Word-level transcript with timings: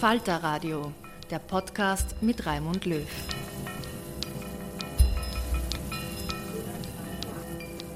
Falter 0.00 0.36
Radio, 0.42 0.92
der 1.30 1.38
Podcast 1.38 2.16
mit 2.20 2.44
Raimund 2.44 2.84
Löw. 2.84 3.00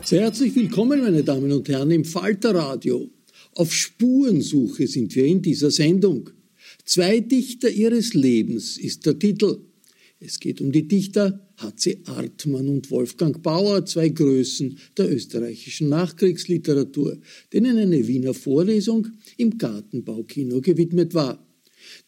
Sehr 0.03 0.23
herzlich 0.23 0.57
willkommen, 0.57 1.03
meine 1.03 1.23
Damen 1.23 1.53
und 1.53 1.69
Herren, 1.69 1.91
im 1.91 2.07
Falter 2.07 2.55
Radio. 2.55 3.11
Auf 3.55 3.75
Spurensuche 3.75 4.87
sind 4.87 5.15
wir 5.15 5.27
in 5.27 5.43
dieser 5.43 5.71
Sendung. 5.71 6.31
Zwei 6.87 7.21
Dichter 7.21 7.69
ihres 7.69 8.15
Lebens 8.15 8.79
ist 8.79 9.05
der 9.05 9.19
Titel. 9.19 9.59
Es 10.21 10.41
geht 10.41 10.63
um 10.63 10.73
die 10.73 10.89
Dichter 10.89 11.47
H.C. 11.59 12.01
Artmann 12.07 12.69
und 12.69 12.91
Wolfgang 12.91 13.43
Bauer, 13.43 13.85
zwei 13.85 14.09
Größen 14.09 14.79
der 14.97 15.13
österreichischen 15.13 15.91
Nachkriegsliteratur, 15.91 17.19
denen 17.53 17.77
eine 17.77 18.07
Wiener 18.07 18.33
Vorlesung 18.33 19.07
im 19.37 19.59
Gartenbaukino 19.59 20.63
gewidmet 20.63 21.13
war. 21.13 21.47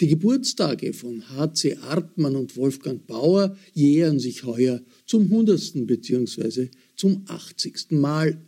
Die 0.01 0.09
Geburtstage 0.09 0.93
von 0.93 1.29
H.C. 1.31 1.77
Artmann 1.83 2.37
und 2.37 2.57
Wolfgang 2.57 3.07
Bauer 3.07 3.57
jähren 3.73 4.19
sich 4.19 4.45
heuer 4.45 4.83
zum 5.07 5.25
100. 5.25 5.87
bzw. 5.87 6.69
zum 6.97 7.25
80. 7.27 7.91
Mal. 7.91 8.41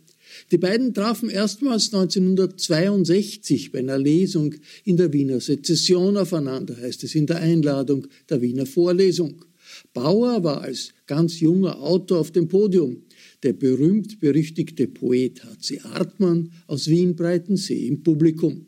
Die 0.51 0.57
beiden 0.57 0.93
trafen 0.93 1.29
erstmals 1.29 1.93
1962 1.93 3.71
bei 3.71 3.79
einer 3.79 3.97
Lesung 3.97 4.55
in 4.83 4.97
der 4.97 5.13
Wiener 5.13 5.39
Sezession 5.39 6.17
aufeinander, 6.17 6.75
heißt 6.77 7.03
es 7.03 7.15
in 7.15 7.27
der 7.27 7.37
Einladung 7.37 8.07
der 8.29 8.41
Wiener 8.41 8.65
Vorlesung. 8.65 9.45
Bauer 9.93 10.43
war 10.43 10.61
als 10.61 10.93
ganz 11.07 11.39
junger 11.39 11.81
Autor 11.81 12.19
auf 12.19 12.31
dem 12.31 12.47
Podium. 12.47 13.03
Der 13.43 13.53
berühmt-berüchtigte 13.53 14.87
Poet 14.87 15.43
H.C. 15.43 15.81
Artmann 15.81 16.51
aus 16.67 16.87
Wien-Breitensee 16.87 17.87
im 17.87 18.03
Publikum. 18.03 18.65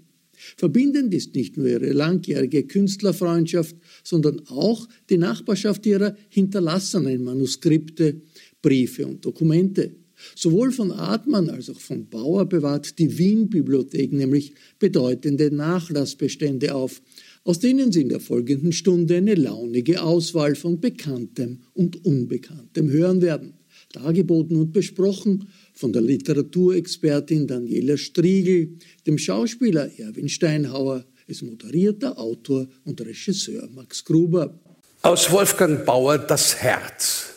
Verbindend 0.55 1.13
ist 1.13 1.35
nicht 1.35 1.57
nur 1.57 1.67
ihre 1.67 1.91
langjährige 1.91 2.63
Künstlerfreundschaft, 2.63 3.75
sondern 4.03 4.41
auch 4.47 4.87
die 5.09 5.17
Nachbarschaft 5.17 5.85
ihrer 5.85 6.15
hinterlassenen 6.29 7.23
Manuskripte, 7.23 8.21
Briefe 8.61 9.05
und 9.05 9.25
Dokumente. 9.25 9.95
Sowohl 10.35 10.71
von 10.71 10.91
Artmann 10.91 11.49
als 11.49 11.69
auch 11.69 11.79
von 11.79 12.09
Bauer 12.09 12.45
bewahrt 12.45 12.97
die 12.97 13.17
Wien-Bibliothek 13.17 14.13
nämlich 14.13 14.53
bedeutende 14.79 15.53
Nachlassbestände 15.53 16.73
auf, 16.73 17.01
aus 17.43 17.59
denen 17.59 17.91
Sie 17.91 18.01
in 18.01 18.09
der 18.09 18.19
folgenden 18.19 18.71
Stunde 18.71 19.17
eine 19.17 19.35
launige 19.35 20.01
Auswahl 20.01 20.55
von 20.55 20.79
Bekanntem 20.81 21.59
und 21.73 22.03
Unbekanntem 22.03 22.89
hören 22.89 23.21
werden. 23.21 23.53
Dargeboten 23.93 24.57
und 24.57 24.73
besprochen 24.73 25.47
von 25.77 25.93
der 25.93 26.01
Literaturexpertin 26.01 27.47
Daniela 27.47 27.97
Striegel, 27.97 28.77
dem 29.05 29.17
Schauspieler 29.17 29.89
Erwin 29.99 30.27
Steinhauer, 30.27 31.05
es 31.27 31.41
moderiert 31.41 32.01
der 32.01 32.17
Autor 32.17 32.67
und 32.83 32.99
Regisseur 32.99 33.67
Max 33.69 34.03
Gruber. 34.03 34.57
Aus 35.03 35.31
Wolfgang 35.31 35.85
Bauer 35.85 36.17
das 36.17 36.55
Herz. 36.55 37.33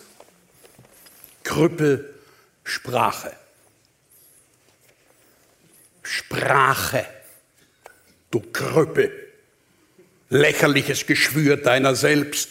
Krüppel 1.42 2.08
Sprache. 2.64 3.32
Sprache, 6.02 7.04
du 8.30 8.40
Krüppel, 8.40 9.12
lächerliches 10.28 11.06
Geschwür 11.06 11.56
deiner 11.56 11.94
selbst, 11.94 12.48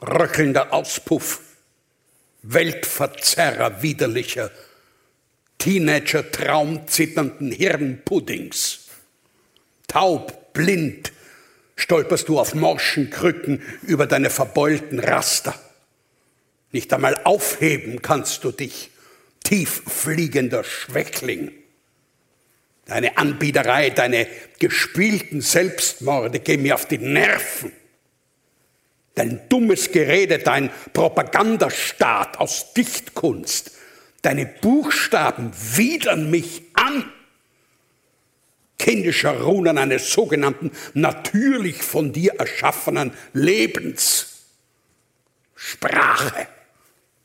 röckelnder 0.00 0.72
Auspuff, 0.72 1.40
Weltverzerrer 2.42 3.82
widerlicher, 3.82 4.50
Teenager 5.58 6.30
traumzitternden 6.30 7.52
Hirnpuddings. 7.52 8.88
Taub, 9.86 10.52
blind, 10.52 11.12
stolperst 11.76 12.28
du 12.28 12.40
auf 12.40 12.54
morschen 12.54 13.10
Krücken 13.10 13.62
über 13.82 14.06
deine 14.06 14.30
verbeulten 14.30 14.98
Raster. 14.98 15.54
Nicht 16.72 16.92
einmal 16.92 17.20
aufheben 17.24 18.02
kannst 18.02 18.42
du 18.44 18.50
dich, 18.50 18.90
tief 19.44 19.82
fliegender 19.86 20.64
Schwächling. 20.64 21.52
Deine 22.86 23.16
Anbiederei, 23.16 23.90
deine 23.90 24.26
gespielten 24.58 25.40
Selbstmorde 25.40 26.40
gehen 26.40 26.62
mir 26.62 26.74
auf 26.74 26.86
die 26.86 26.98
Nerven. 26.98 27.72
Dein 29.14 29.46
dummes 29.48 29.90
Gerede, 29.92 30.38
dein 30.38 30.70
Propagandastaat 30.92 32.38
aus 32.38 32.72
Dichtkunst, 32.72 33.72
deine 34.22 34.46
Buchstaben 34.46 35.52
widern 35.76 36.30
mich 36.30 36.62
an. 36.72 37.12
Kindischer 38.78 39.42
Runen 39.42 39.76
eines 39.78 40.10
sogenannten 40.10 40.72
natürlich 40.94 41.82
von 41.82 42.12
dir 42.12 42.34
erschaffenen 42.38 43.12
Lebens. 43.32 44.46
Sprache, 45.54 46.48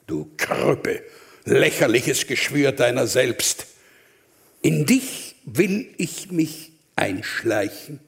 du 0.06 0.30
Krüppel, 0.38 1.04
lächerliches 1.46 2.28
Geschwür 2.28 2.74
deiner 2.74 3.08
selbst. 3.08 3.66
In 4.62 4.86
dich 4.86 5.36
will 5.46 5.94
ich 5.98 6.32
mich 6.32 6.74
einschleichen, 6.96 8.02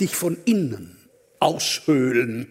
dich 0.00 0.16
von 0.16 0.38
innen 0.46 1.03
aushöhlen, 1.44 2.50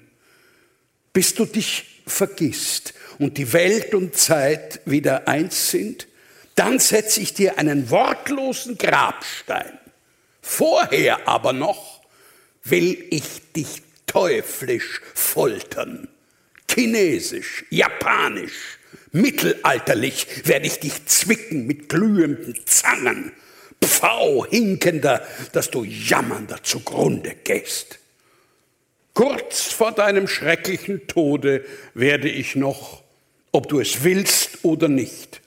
bis 1.11 1.35
du 1.35 1.45
dich 1.45 2.01
vergisst 2.05 2.93
und 3.17 3.37
die 3.37 3.53
Welt 3.53 3.93
und 3.93 4.15
Zeit 4.15 4.81
wieder 4.85 5.27
eins 5.27 5.71
sind, 5.71 6.07
dann 6.55 6.79
setze 6.79 7.19
ich 7.19 7.33
dir 7.33 7.57
einen 7.57 7.89
wortlosen 7.89 8.77
Grabstein. 8.77 9.79
Vorher 10.41 11.27
aber 11.27 11.53
noch 11.53 12.01
will 12.63 13.03
ich 13.09 13.51
dich 13.55 13.81
teuflisch 14.05 15.01
foltern. 15.15 16.07
Chinesisch, 16.69 17.65
japanisch, 17.69 18.77
mittelalterlich 19.11 20.47
werde 20.47 20.67
ich 20.67 20.79
dich 20.79 21.05
zwicken 21.05 21.65
mit 21.65 21.89
glühenden 21.89 22.55
Zangen. 22.65 23.31
Pfau, 23.81 24.45
hinkender, 24.45 25.25
dass 25.51 25.71
du 25.71 25.83
jammernder 25.83 26.61
zugrunde 26.63 27.35
gehst. 27.43 27.99
Kurz 29.13 29.71
vor 29.71 29.91
deinem 29.91 30.27
schrecklichen 30.27 31.07
Tode 31.07 31.63
werde 31.93 32.29
ich 32.29 32.55
noch, 32.55 33.03
ob 33.51 33.67
du 33.67 33.79
es 33.79 34.03
willst 34.03 34.63
oder 34.63 34.87
nicht, 34.87 35.41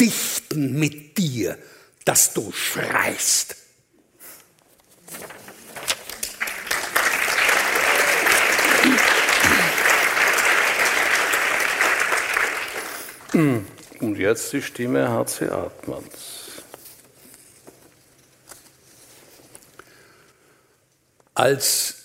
dichten 0.00 0.78
mit 0.78 1.16
dir, 1.16 1.56
dass 2.04 2.34
du 2.34 2.50
schreist. 2.50 3.56
Und 13.34 14.16
jetzt 14.16 14.52
die 14.52 14.62
Stimme 14.62 15.08
H.C. 15.08 15.48
Artmanns. 15.48 16.62
Als 21.34 22.03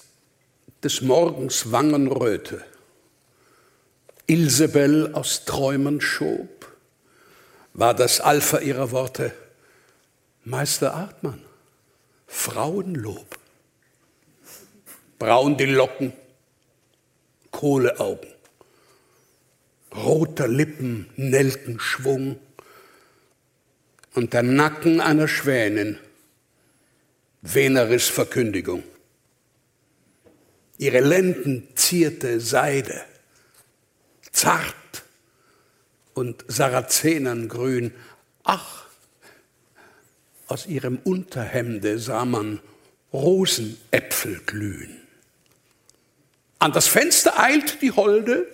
des 0.83 1.01
Morgens 1.01 1.71
Wangenröte 1.71 2.63
Ilsebel 4.27 5.13
aus 5.13 5.43
Träumen 5.45 6.01
schob, 6.01 6.71
war 7.73 7.95
das 7.95 8.21
Alpha 8.21 8.59
ihrer 8.59 8.91
Worte? 8.91 9.33
Meister 10.43 10.93
Artmann, 10.93 11.41
Frauenlob. 12.27 13.37
Braun 15.17 15.57
die 15.57 15.65
Locken, 15.65 16.13
Kohleaugen, 17.51 18.29
roter 19.93 20.47
Lippen, 20.47 21.09
Nelkenschwung 21.17 22.39
und 24.15 24.33
der 24.33 24.43
Nacken 24.43 25.01
einer 25.01 25.27
Schwänin, 25.27 25.97
Veneris 27.41 28.07
Verkündigung. 28.07 28.83
Ihre 30.79 31.01
Lenden 31.01 31.67
zierte 31.75 32.39
Seide, 32.39 33.01
zart 34.31 35.03
und 36.13 36.45
Sarazenengrün. 36.47 37.93
Ach, 38.45 38.85
aus 40.47 40.67
ihrem 40.67 40.97
Unterhemde 41.03 41.99
sah 41.99 42.23
man 42.23 42.61
Rosenäpfel 43.11 44.39
glühen. 44.45 45.01
An 46.59 46.71
das 46.71 46.87
Fenster 46.87 47.37
eilt 47.37 47.81
die 47.81 47.91
Holde, 47.91 48.47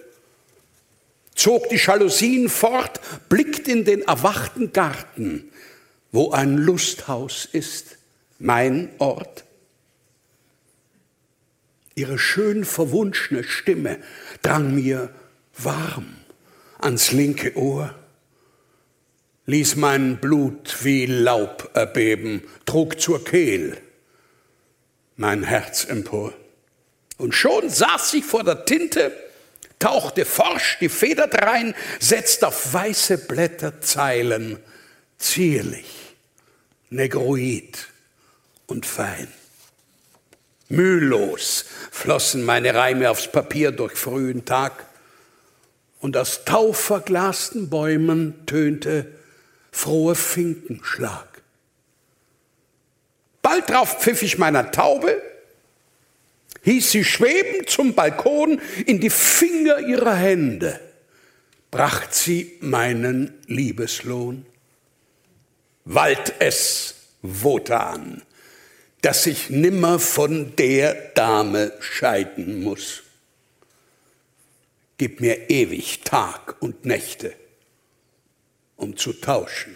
zog 1.36 1.70
die 1.70 1.78
Jalousien 1.78 2.50
fort, 2.50 3.00
blickt 3.30 3.68
in 3.68 3.86
den 3.86 4.02
erwachten 4.02 4.74
Garten, 4.74 5.52
wo 6.12 6.32
ein 6.32 6.58
Lusthaus 6.58 7.46
ist, 7.46 8.00
mein 8.40 8.90
Ort. 8.98 9.45
Ihre 11.96 12.20
schön 12.20 12.66
verwunschene 12.66 13.44
Stimme 13.44 14.00
drang 14.42 14.76
mir 14.76 15.10
warm 15.58 16.18
ans 16.78 17.14
linke 17.14 17.56
Ohr, 17.58 17.96
ließ 19.46 19.78
mein 19.78 20.18
Blut 20.18 20.84
wie 20.84 21.06
Laub 21.06 21.72
erbeben, 21.74 22.44
trug 22.66 23.00
zur 23.00 23.24
Kehl 23.24 23.78
mein 25.18 25.44
Herz 25.44 25.86
empor. 25.86 26.34
Und 27.18 27.34
schon 27.34 27.70
saß 27.70 28.12
sie 28.12 28.22
vor 28.22 28.44
der 28.44 28.66
Tinte, 28.66 29.12
tauchte 29.80 30.26
forsch 30.26 30.78
die 30.80 30.90
Feder 30.90 31.28
drein, 31.28 31.74
setzt 32.00 32.44
auf 32.44 32.74
weiße 32.74 33.20
Blätter 33.20 33.82
Zeilen, 33.82 34.60
zierlich, 35.18 36.16
negroid 36.90 37.88
und 38.68 38.86
fein. 38.86 39.30
Mühelos 40.70 41.66
flossen 41.92 42.44
meine 42.44 42.74
Reime 42.74 43.10
aufs 43.10 43.32
Papier 43.32 43.72
durch 43.72 43.94
frühen 43.94 44.46
Tag, 44.46 44.86
und 46.00 46.18
aus 46.18 46.46
tauverglasten 46.46 47.70
Bäumen 47.70 48.46
tönte 48.46 49.08
froher 49.72 50.16
Finkenschlag. 50.16 51.28
Bald 53.42 53.70
drauf 53.70 54.02
pfiff 54.02 54.22
ich 54.22 54.38
meiner 54.38 54.72
Taube, 54.72 55.22
hieß 56.64 56.92
sie 56.92 57.04
schweben 57.04 57.66
zum 57.68 57.96
Balkon 57.96 58.62
in 58.86 59.00
die 59.00 59.10
Finger 59.10 59.80
ihrer 59.80 60.16
Hände, 60.16 60.80
bracht 61.72 62.14
sie 62.14 62.58
meinen 62.60 63.34
Liebeslohn. 63.48 64.46
Wald 65.86 66.34
es, 66.40 66.96
Wotan, 67.22 68.22
dass 69.02 69.26
ich 69.26 69.50
nimmer 69.50 70.00
von 70.00 70.56
der 70.56 70.94
Dame 71.14 71.72
scheiden 71.80 72.64
muss. 72.64 73.04
Gib 74.98 75.22
mir 75.22 75.50
ewig 75.50 76.02
Tag 76.04 76.56
und 76.60 76.86
Nächte, 76.86 77.34
um 78.78 78.96
zu 78.98 79.14
tauschen, 79.14 79.76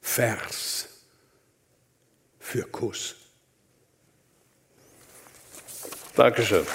Vers 0.00 0.88
für 2.38 2.62
Kuss. 2.62 3.16
Dankeschön. 6.14 6.66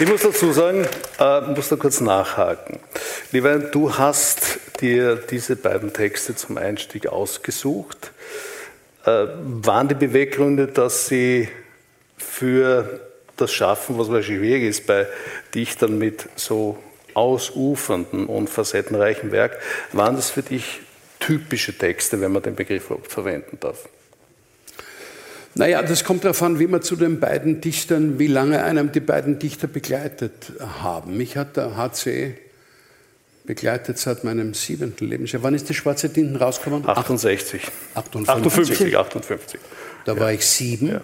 Ich 0.00 0.08
muss 0.08 0.22
dazu 0.22 0.50
sagen, 0.50 0.88
äh, 1.18 1.40
muss 1.42 1.68
da 1.68 1.76
kurz 1.76 2.00
nachhaken. 2.00 2.80
Lieber, 3.32 3.60
du 3.60 3.96
hast 3.96 4.58
dir 4.80 5.14
diese 5.14 5.54
beiden 5.54 5.92
Texte 5.92 6.34
zum 6.34 6.58
Einstieg 6.58 7.06
ausgesucht. 7.06 8.10
Äh, 9.04 9.26
waren 9.38 9.86
die 9.86 9.94
Beweggründe, 9.94 10.66
dass 10.66 11.06
sie 11.06 11.48
für 12.16 13.00
das 13.36 13.52
Schaffen, 13.52 13.96
was 13.98 14.08
wahrscheinlich 14.08 14.40
schwierig 14.40 14.62
ist 14.64 14.86
bei 14.86 15.06
Dichtern 15.54 15.96
mit 15.96 16.28
so 16.34 16.76
ausufernden 17.14 18.26
und 18.26 18.50
facettenreichen 18.50 19.30
Werk, 19.30 19.60
waren 19.92 20.16
das 20.16 20.30
für 20.30 20.42
dich 20.42 20.80
typische 21.20 21.78
Texte, 21.78 22.20
wenn 22.20 22.32
man 22.32 22.42
den 22.42 22.56
Begriff 22.56 22.92
verwenden 23.08 23.58
darf? 23.60 23.88
Naja, 25.54 25.82
das 25.82 26.02
kommt 26.02 26.24
darauf 26.24 26.42
an, 26.42 26.58
wie 26.58 26.66
man 26.66 26.82
zu 26.82 26.96
den 26.96 27.20
beiden 27.20 27.60
Dichtern, 27.60 28.18
wie 28.18 28.26
lange 28.26 28.64
einem 28.64 28.90
die 28.90 29.00
beiden 29.00 29.38
Dichter 29.38 29.68
begleitet 29.68 30.52
haben. 30.82 31.16
Mich 31.16 31.36
hat 31.36 31.56
der 31.56 31.76
HC 31.76 32.36
begleitet 33.50 33.98
seit 33.98 34.22
meinem 34.22 34.54
siebenten 34.54 35.08
Lebensjahr. 35.08 35.42
Wann 35.42 35.54
ist 35.54 35.68
die 35.68 35.74
Schwarze 35.74 36.12
Tinten 36.12 36.36
rausgekommen? 36.36 36.88
68. 36.88 37.62
58. 37.94 38.46
58, 38.46 38.96
58. 38.96 39.60
Da 40.04 40.20
war 40.20 40.32
ich 40.32 40.46
sieben. 40.46 40.86
Ja. 40.86 41.00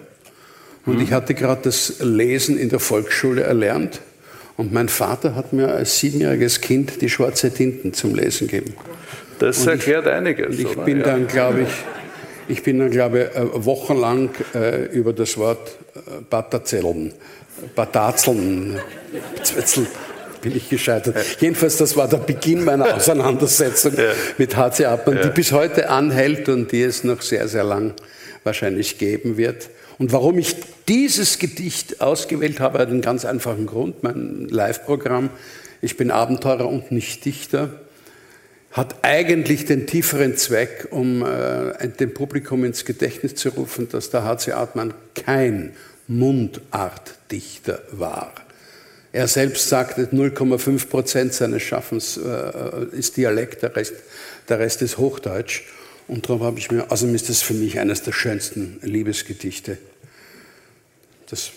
Und 0.85 1.01
ich 1.01 1.11
hatte 1.11 1.33
gerade 1.33 1.63
das 1.63 1.95
Lesen 1.99 2.57
in 2.57 2.69
der 2.69 2.79
Volksschule 2.79 3.43
erlernt. 3.43 3.99
Und 4.55 4.71
mein 4.71 4.87
Vater 4.87 5.35
hat 5.35 5.51
mir 5.51 5.73
als 5.73 5.99
siebenjähriges 5.99 6.61
Kind 6.61 7.01
die 7.01 7.09
Schwarze 7.09 7.53
Tinten 7.53 7.93
zum 7.93 8.15
Lesen 8.15 8.47
gegeben. 8.47 8.75
Das 9.39 9.59
und 9.63 9.67
erklärt 9.67 10.05
ich, 10.05 10.11
einiges. 10.13 10.57
Ich 10.57 10.67
oder? 10.67 10.83
bin 10.83 11.03
dann, 11.03 11.27
glaube 11.27 11.63
ich, 11.63 11.69
ich 12.47 12.63
bin 12.63 12.79
dann, 12.79 12.91
glaube 12.91 13.29
ich, 13.29 13.37
äh, 13.37 13.65
wochenlang 13.65 14.29
äh, 14.55 14.85
über 14.85 15.11
das 15.11 15.37
Wort 15.37 15.75
äh, 15.95 16.21
Batazeln, 16.29 17.13
Batazeln, 17.75 18.79
bin 20.41 20.55
ich 20.55 20.69
gescheitert. 20.69 21.15
Ja. 21.15 21.21
Jedenfalls, 21.39 21.77
das 21.77 21.95
war 21.95 22.07
der 22.07 22.17
Beginn 22.17 22.63
meiner 22.63 22.95
Auseinandersetzung 22.95 23.93
ja. 23.97 24.11
mit 24.37 24.55
H.C. 24.55 24.85
Abmann, 24.85 25.17
ja. 25.17 25.23
die 25.23 25.29
bis 25.29 25.51
heute 25.51 25.89
anhält 25.89 26.49
und 26.49 26.71
die 26.71 26.81
es 26.81 27.03
noch 27.03 27.21
sehr, 27.21 27.47
sehr 27.47 27.63
lang 27.63 27.93
wahrscheinlich 28.43 28.97
geben 28.97 29.37
wird. 29.37 29.69
Und 29.97 30.11
warum 30.11 30.37
ich 30.37 30.55
dieses 30.87 31.39
Gedicht 31.39 32.01
ausgewählt 32.01 32.59
habe, 32.59 32.79
hat 32.79 32.89
einen 32.89 33.01
ganz 33.01 33.25
einfachen 33.25 33.65
Grund. 33.65 34.03
Mein 34.03 34.47
Live-Programm, 34.49 35.29
ich 35.81 35.97
bin 35.97 36.11
Abenteurer 36.11 36.67
und 36.67 36.91
nicht 36.91 37.25
Dichter, 37.25 37.69
hat 38.71 38.97
eigentlich 39.01 39.65
den 39.65 39.87
tieferen 39.87 40.37
Zweck, 40.37 40.87
um 40.91 41.25
äh, 41.25 41.87
dem 41.87 42.13
Publikum 42.13 42.63
ins 42.63 42.85
Gedächtnis 42.85 43.35
zu 43.35 43.49
rufen, 43.49 43.89
dass 43.89 44.11
der 44.11 44.23
H.C. 44.23 44.51
Artmann 44.51 44.93
kein 45.15 45.73
Mundartdichter 46.07 47.81
war. 47.91 48.33
Er 49.11 49.27
selbst 49.27 49.69
sagte, 49.69 50.09
0,5 50.11 50.87
Prozent 50.87 51.33
seines 51.33 51.63
Schaffens 51.63 52.17
äh, 52.17 52.85
ist 52.91 53.17
Dialekt, 53.17 53.63
der 53.63 53.75
Rest, 53.75 53.93
der 54.49 54.59
Rest 54.59 54.81
ist 54.81 54.97
Hochdeutsch. 54.97 55.63
Und 56.07 56.27
darum 56.27 56.43
habe 56.43 56.59
ich 56.59 56.71
mir, 56.71 56.89
also 56.89 57.07
ist 57.07 57.29
das 57.29 57.41
für 57.41 57.53
mich 57.53 57.79
eines 57.79 58.03
der 58.03 58.13
schönsten 58.13 58.79
Liebesgedichte, 58.81 59.77
Das 61.29 61.51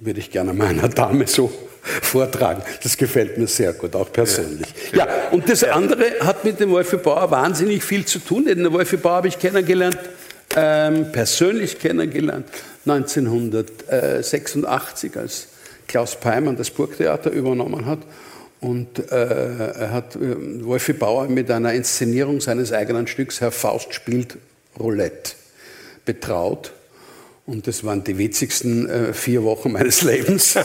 würde 0.00 0.18
ich 0.18 0.32
gerne 0.32 0.52
meiner 0.52 0.88
Dame 0.88 1.28
so 1.28 1.52
vortragen. 2.02 2.62
Das 2.82 2.96
gefällt 2.96 3.38
mir 3.38 3.46
sehr 3.46 3.72
gut, 3.72 3.94
auch 3.94 4.12
persönlich. 4.12 4.66
Ja, 4.92 5.06
und 5.30 5.48
das 5.48 5.62
andere 5.62 6.18
hat 6.20 6.44
mit 6.44 6.58
dem 6.58 6.70
Wolfi 6.70 6.96
Bauer 6.96 7.30
wahnsinnig 7.30 7.84
viel 7.84 8.04
zu 8.04 8.18
tun. 8.18 8.46
Den 8.46 8.72
Wolfi 8.72 8.96
Bauer 8.96 9.14
habe 9.16 9.28
ich 9.28 9.38
kennengelernt, 9.38 9.98
ähm, 10.56 11.12
persönlich 11.12 11.78
kennengelernt, 11.78 12.46
1986, 12.84 15.16
als 15.16 15.46
Klaus 15.92 16.16
Peimann 16.16 16.56
das 16.56 16.70
Burgtheater 16.70 17.30
übernommen 17.30 17.84
hat. 17.84 17.98
Und 18.62 18.98
äh, 19.12 19.14
er 19.14 19.90
hat 19.92 20.16
äh, 20.16 20.64
Wolfi 20.64 20.94
Bauer 20.94 21.28
mit 21.28 21.50
einer 21.50 21.74
Inszenierung 21.74 22.40
seines 22.40 22.72
eigenen 22.72 23.06
Stücks 23.06 23.42
Herr 23.42 23.52
Faust 23.52 23.92
spielt 23.92 24.38
Roulette 24.80 25.32
betraut. 26.06 26.72
Und 27.44 27.66
das 27.66 27.84
waren 27.84 28.04
die 28.04 28.16
witzigsten 28.16 28.88
äh, 28.88 29.12
vier 29.12 29.42
Wochen 29.44 29.72
meines 29.72 30.00
Lebens. 30.10 30.56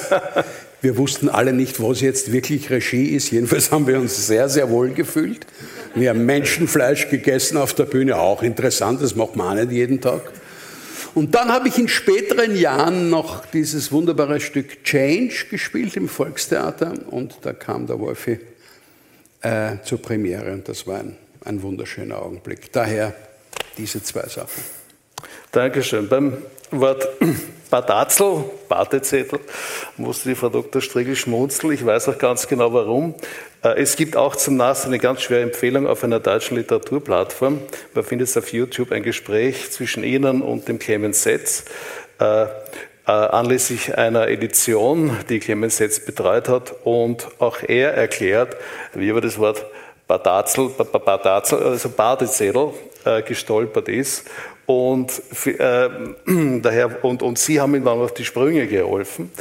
Wir 0.79 0.95
wussten 0.95 1.27
alle 1.27 1.51
nicht, 1.51 1.83
was 1.83 1.99
jetzt 1.99 2.31
wirklich 2.31 2.69
Regie 2.69 3.07
ist. 3.07 3.29
Jedenfalls 3.31 3.69
haben 3.69 3.85
wir 3.85 3.99
uns 3.99 4.27
sehr, 4.27 4.47
sehr 4.47 4.69
wohl 4.69 4.91
gefühlt. 4.91 5.45
Wir 5.93 6.11
haben 6.11 6.25
Menschenfleisch 6.25 7.09
gegessen 7.09 7.57
auf 7.57 7.73
der 7.73 7.83
Bühne, 7.83 8.17
auch 8.17 8.43
interessant, 8.43 9.01
das 9.01 9.13
macht 9.15 9.35
man 9.35 9.47
auch 9.49 9.61
nicht 9.61 9.73
jeden 9.73 9.99
Tag. 9.99 10.21
Und 11.17 11.33
dann 11.33 11.51
habe 11.51 11.67
ich 11.67 11.79
in 11.79 11.87
späteren 11.87 12.55
Jahren 12.55 13.09
noch 13.09 13.43
dieses 13.47 13.91
wunderbare 13.91 14.39
Stück 14.39 14.83
Change 14.83 15.47
gespielt 15.49 15.97
im 15.97 16.07
Volkstheater 16.07 16.93
und 17.09 17.39
da 17.41 17.53
kam 17.53 17.87
der 17.87 17.99
Wolfi 17.99 18.39
äh, 19.41 19.77
zur 19.83 19.99
Premiere 19.99 20.53
und 20.53 20.69
das 20.69 20.85
war 20.85 20.99
ein, 20.99 21.17
ein 21.43 21.63
wunderschöner 21.63 22.21
Augenblick. 22.21 22.71
Daher 22.71 23.15
diese 23.79 24.03
zwei 24.03 24.27
Sachen. 24.27 24.63
Dankeschön. 25.51 26.07
Beim 26.07 26.37
Wort 26.69 27.07
Badatzel, 27.69 28.45
Badezettel, 28.69 29.39
musste 29.97 30.29
die 30.29 30.35
Frau 30.35 30.49
Dr. 30.49 30.81
Striegel 30.81 31.15
schmunzeln. 31.15 31.73
Ich 31.73 31.85
weiß 31.85 32.09
auch 32.09 32.17
ganz 32.17 32.47
genau 32.47 32.73
warum. 32.73 33.15
Äh, 33.63 33.81
es 33.81 33.95
gibt 33.95 34.15
auch 34.15 34.35
zum 34.35 34.57
Nachsehen 34.57 34.91
eine 34.91 34.99
ganz 34.99 35.21
schwere 35.21 35.41
Empfehlung 35.41 35.87
auf 35.87 36.03
einer 36.03 36.19
deutschen 36.19 36.57
Literaturplattform. 36.57 37.59
Man 37.93 38.03
findet 38.03 38.35
auf 38.37 38.53
YouTube 38.53 38.91
ein 38.91 39.03
Gespräch 39.03 39.71
zwischen 39.71 40.03
Ihnen 40.03 40.41
und 40.41 40.67
dem 40.67 40.79
Clemens 40.79 41.23
Setz 41.23 41.65
äh, 42.19 42.43
äh, 42.43 42.47
anlässlich 43.05 43.97
einer 43.97 44.27
Edition, 44.27 45.17
die 45.29 45.39
Clemens 45.39 45.77
Setz 45.77 45.99
betreut 45.99 46.49
hat. 46.49 46.75
Und 46.83 47.27
auch 47.39 47.59
er 47.65 47.93
erklärt, 47.93 48.57
wie 48.93 49.09
über 49.09 49.21
das 49.21 49.37
Wort 49.37 49.65
Badazel, 50.07 50.69
Badazel 50.69 51.63
also 51.63 51.89
Badezettel 51.89 52.73
gestolpert 53.25 53.89
ist 53.89 54.25
und, 54.67 55.21
äh, 55.45 55.89
daher, 56.61 57.03
und, 57.03 57.23
und 57.23 57.39
Sie 57.39 57.59
haben 57.59 57.73
ihm 57.73 57.85
dann 57.85 57.99
auf 57.99 58.13
die 58.13 58.25
Sprünge 58.25 58.67
geholfen. 58.67 59.31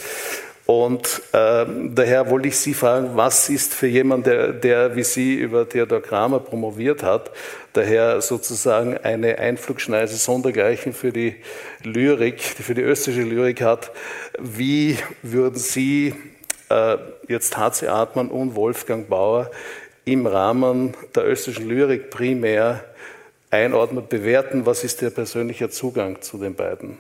Und 0.66 1.23
äh, 1.32 1.64
daher 1.94 2.28
wollte 2.28 2.49
ich 2.49 2.56
Sie 2.56 2.75
fragen, 2.75 3.11
was 3.14 3.49
ist 3.49 3.73
für 3.73 3.87
jemanden, 3.87 4.25
der, 4.25 4.52
der 4.52 4.96
wie 4.96 5.04
Sie 5.04 5.35
über 5.35 5.68
Theodor 5.68 6.02
Kramer 6.02 6.40
promoviert 6.40 7.04
hat, 7.04 7.30
daher 7.73 8.20
sozusagen 8.20 8.96
eine 8.99 9.38
Einflugschneise 9.38 10.16
sondergleichen 10.16 10.92
für 10.92 11.12
die 11.12 11.37
Lyrik, 11.85 12.40
für 12.40 12.75
die 12.75 12.82
österreichische 12.82 13.28
Lyrik 13.28 13.62
hat, 13.62 13.92
wie 14.40 14.99
würden 15.23 15.58
Sie 15.58 16.14
äh, 16.68 16.96
jetzt 17.28 17.56
H.C. 17.56 17.87
Artmann 17.87 18.28
und 18.28 18.56
Wolfgang 18.56 19.08
Bauer 19.08 19.52
im 20.04 20.26
Rahmen 20.26 20.94
der 21.14 21.28
österreichischen 21.28 21.68
Lyrik 21.68 22.11
primär 22.11 22.85
einordnen, 23.50 24.06
bewerten? 24.08 24.66
Was 24.66 24.84
ist 24.84 25.02
Ihr 25.02 25.10
persönlicher 25.10 25.70
Zugang 25.70 26.22
zu 26.22 26.38
den 26.38 26.54
beiden? 26.54 26.98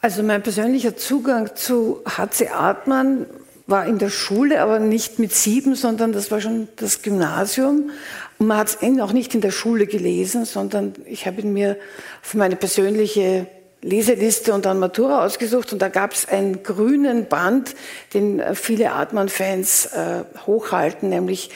Also 0.00 0.22
mein 0.22 0.42
persönlicher 0.42 0.96
Zugang 0.96 1.54
zu 1.54 2.02
H.C. 2.04 2.48
Artmann 2.48 3.26
war 3.66 3.86
in 3.86 3.98
der 3.98 4.10
Schule, 4.10 4.60
aber 4.60 4.78
nicht 4.78 5.18
mit 5.18 5.32
sieben, 5.32 5.74
sondern 5.74 6.12
das 6.12 6.30
war 6.30 6.40
schon 6.40 6.68
das 6.76 7.02
Gymnasium. 7.02 7.90
Und 8.38 8.46
man 8.46 8.58
hat 8.58 8.82
ihn 8.82 9.00
auch 9.00 9.12
nicht 9.12 9.34
in 9.34 9.40
der 9.40 9.52
Schule 9.52 9.86
gelesen, 9.86 10.44
sondern 10.44 10.94
ich 11.06 11.26
habe 11.26 11.40
ihn 11.42 11.52
mir 11.52 11.76
für 12.20 12.38
meine 12.38 12.56
persönliche 12.56 13.46
Leseliste 13.82 14.52
und 14.54 14.64
dann 14.64 14.78
Matura 14.78 15.24
ausgesucht 15.24 15.72
und 15.72 15.82
da 15.82 15.88
gab 15.88 16.12
es 16.12 16.28
einen 16.28 16.62
grünen 16.62 17.26
Band, 17.26 17.74
den 18.14 18.40
viele 18.54 18.92
Artmann-Fans 18.92 19.86
äh, 19.86 20.24
hochhalten, 20.46 21.08
nämlich 21.08 21.50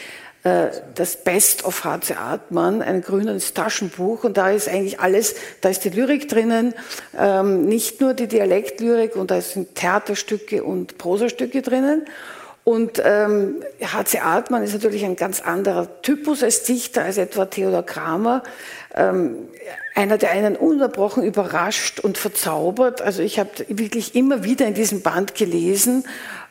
äh, 0.47 0.71
das 0.95 1.17
Best 1.25 1.65
of 1.65 1.83
H.C. 1.83 2.15
Artmann, 2.15 2.81
ein 2.81 3.03
grünes 3.03 3.53
Taschenbuch 3.53 4.23
und 4.23 4.37
da 4.37 4.50
ist 4.50 4.69
eigentlich 4.69 5.00
alles, 5.00 5.35
da 5.61 5.71
ist 5.71 5.85
die 5.85 5.88
Lyrik 5.91 6.29
drinnen, 6.29 6.73
ähm, 7.19 7.65
nicht 7.65 8.00
nur 8.00 8.15
die 8.15 8.29
Dialektlyrik 8.29 9.17
und 9.17 9.33
da 9.33 9.41
sind 9.41 9.75
Theaterstücke 9.75 10.62
und 10.62 10.99
Prosastücke 10.99 11.62
drinnen. 11.62 12.05
Und 12.62 13.03
ähm, 13.05 13.62
H.C. 13.81 14.21
Artmann 14.21 14.62
ist 14.62 14.73
natürlich 14.73 15.05
ein 15.05 15.17
ganz 15.17 15.41
anderer 15.41 16.00
Typus 16.03 16.45
als 16.45 16.62
Dichter 16.62 17.03
als 17.03 17.19
etwa 17.19 17.47
Theodor 17.47 17.85
Kramer. 17.85 18.45
Ähm, 18.95 19.49
einer, 19.97 20.19
der 20.19 20.31
einen 20.31 20.55
ununterbrochen 20.55 21.25
überrascht 21.25 22.00
und 22.00 22.19
verzaubert. 22.19 23.03
Also 23.03 23.23
ich 23.23 23.38
habe 23.41 23.50
wirklich 23.69 24.15
immer 24.15 24.45
wieder 24.45 24.67
in 24.67 24.75
diesem 24.75 25.03
Band 25.03 25.35
gelesen 25.35 26.05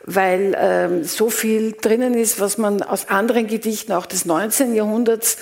weil 0.05 0.55
ähm, 0.57 1.03
so 1.03 1.29
viel 1.29 1.73
drinnen 1.73 2.13
ist, 2.13 2.39
was 2.39 2.57
man 2.57 2.83
aus 2.83 3.09
anderen 3.09 3.47
Gedichten 3.47 3.91
auch 3.91 4.05
des 4.05 4.25
19. 4.25 4.75
Jahrhunderts 4.75 5.37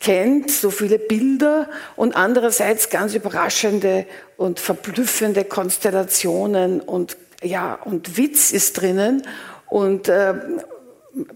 kennt, 0.00 0.50
so 0.50 0.70
viele 0.70 0.98
Bilder 0.98 1.68
und 1.96 2.14
andererseits 2.16 2.90
ganz 2.90 3.14
überraschende 3.14 4.06
und 4.36 4.60
verblüffende 4.60 5.44
Konstellationen 5.44 6.80
und 6.80 7.16
ja 7.42 7.74
und 7.74 8.16
Witz 8.16 8.52
ist 8.52 8.80
drinnen 8.80 9.22
und 9.68 10.08
äh, 10.08 10.34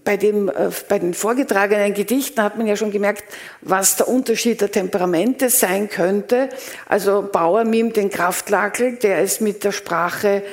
bei, 0.03 0.17
dem, 0.17 0.49
äh, 0.49 0.69
bei 0.87 0.99
den 0.99 1.13
vorgetragenen 1.13 1.93
Gedichten 1.93 2.41
hat 2.41 2.57
man 2.57 2.67
ja 2.67 2.75
schon 2.75 2.91
gemerkt, 2.91 3.23
was 3.61 3.97
der 3.97 4.07
Unterschied 4.07 4.61
der 4.61 4.71
Temperamente 4.71 5.49
sein 5.49 5.89
könnte. 5.89 6.49
Also 6.87 7.27
Bauer 7.31 7.63
mimt 7.63 7.95
den 7.95 8.09
Kraftlakel, 8.09 8.95
der 8.97 9.21
ist 9.21 9.41
mit 9.41 9.63
der 9.63 9.71
Sprache 9.71 10.43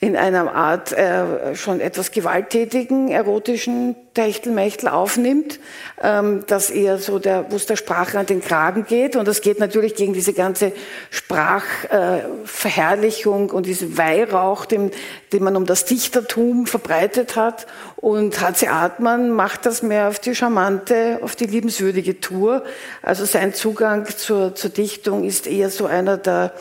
in 0.00 0.16
einer 0.16 0.54
Art 0.54 0.92
äh, 0.92 1.56
schon 1.56 1.80
etwas 1.80 2.12
gewalttätigen, 2.12 3.08
erotischen 3.08 3.96
Techtelmechtel 4.14 4.88
aufnimmt, 4.88 5.58
ähm, 6.00 6.44
dass 6.46 6.70
eher 6.70 6.98
so 6.98 7.18
der, 7.18 7.50
wo 7.50 7.56
es 7.56 7.66
der 7.66 7.74
Sprache 7.74 8.16
an 8.16 8.26
den 8.26 8.40
Kragen 8.40 8.86
geht. 8.86 9.16
Und 9.16 9.26
das 9.26 9.40
geht 9.40 9.58
natürlich 9.58 9.96
gegen 9.96 10.12
diese 10.12 10.34
ganze 10.34 10.70
Sprachverherrlichung 11.10 13.48
äh, 13.48 13.52
und 13.52 13.66
diesen 13.66 13.98
Weihrauch, 13.98 14.66
den, 14.66 14.92
den 15.32 15.42
man 15.42 15.56
um 15.56 15.66
das 15.66 15.84
Dichtertum 15.84 16.66
verbreitet 16.66 17.34
hat. 17.34 17.66
Und 17.96 18.40
H.C. 18.40 18.68
Artmann 18.68 19.30
macht 19.30 19.66
das 19.66 19.82
mehr 19.82 20.06
auf 20.06 20.20
die 20.20 20.36
charmante, 20.36 21.18
auf 21.22 21.34
die 21.34 21.46
liebenswürdige 21.46 22.20
Tour. 22.20 22.62
Also 23.02 23.24
sein 23.24 23.52
Zugang 23.52 24.06
zur, 24.06 24.54
zur 24.54 24.70
Dichtung 24.70 25.24
ist 25.24 25.48
eher 25.48 25.70
so 25.70 25.86
einer 25.86 26.18
der 26.18 26.52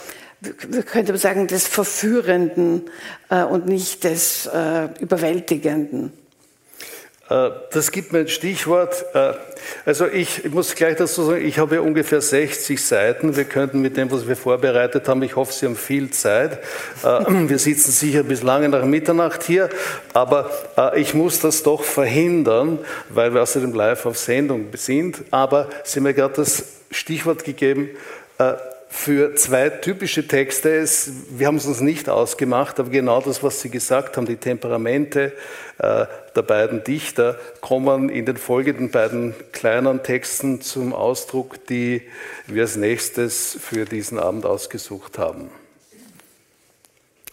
könnte 0.86 1.14
man 1.14 1.20
sagen, 1.20 1.48
des 1.48 1.68
Verführenden 1.68 2.84
äh, 3.30 3.44
und 3.44 3.66
nicht 3.66 4.04
des 4.04 4.46
äh, 4.48 4.90
Überwältigenden. 5.00 6.12
Äh, 7.30 7.50
das 7.72 7.92
gibt 7.92 8.14
mir 8.14 8.20
ein 8.20 8.28
Stichwort. 8.28 9.06
Äh, 9.14 9.34
also 9.86 10.08
ich, 10.08 10.46
ich, 10.46 10.52
muss 10.52 10.76
gleich 10.76 10.96
dazu 10.96 11.24
sagen, 11.24 11.46
ich 11.46 11.60
habe 11.60 11.82
ungefähr 11.82 12.22
60 12.22 12.84
Seiten. 12.84 13.36
Wir 13.36 13.44
könnten 13.46 13.82
mit 13.82 13.98
dem, 13.98 14.12
was 14.12 14.28
wir 14.28 14.36
vorbereitet 14.36 15.08
haben, 15.08 15.22
ich 15.24 15.36
hoffe, 15.36 15.52
Sie 15.52 15.66
haben 15.66 15.76
viel 15.76 16.10
Zeit. 16.12 16.60
Äh, 17.04 17.26
wir 17.28 17.60
sitzen 17.60 17.92
sicher 17.92 18.24
bis 18.24 18.44
lange 18.44 18.70
nach 18.70 18.86
Mitternacht 18.86 19.44
hier, 19.44 19.70
aber 20.14 20.52
ich 20.96 21.14
muss 21.14 21.40
das 21.40 21.64
doch 21.64 21.84
verhindern, 21.84 22.80
weil 23.10 23.34
wir 23.34 23.42
außerdem 23.42 23.74
live 23.74 24.06
auf 24.06 24.18
Sendung 24.18 24.68
sind. 24.74 25.24
Aber 25.32 25.70
Sie 25.84 26.00
haben 26.00 26.04
mir 26.04 26.14
gerade 26.14 26.36
das 26.36 26.64
Stichwort 26.92 27.44
gegeben, 27.44 27.90
für 28.90 29.36
zwei 29.36 29.70
typische 29.70 30.28
Texte 30.28 30.70
ist, 30.70 31.12
wir 31.38 31.48
haben 31.48 31.58
es 31.58 31.66
uns 31.66 31.82
nicht 31.82 32.10
ausgemacht, 32.10 32.80
aber 32.80 32.90
genau 32.90 33.22
das, 33.22 33.44
was 33.44 33.62
Sie 33.62 33.70
gesagt 33.70 34.16
haben, 34.16 34.26
die 34.26 34.38
Temperamente 34.38 35.34
äh, 35.78 36.06
der 36.36 36.42
beiden 36.42 36.84
Dichter 36.84 37.38
kommen 37.62 38.10
in 38.10 38.26
den 38.26 38.38
folgenden 38.38 38.90
beiden 38.90 39.36
kleinen 39.52 40.04
Texten 40.04 40.62
zum 40.62 40.94
Ausdruck, 40.94 41.66
die 41.68 42.02
wir 42.48 42.64
als 42.64 42.78
nächstes 42.78 43.58
für 43.60 43.86
diesen 43.86 44.20
Abend 44.20 44.46
ausgesucht 44.46 45.18
haben. 45.18 45.50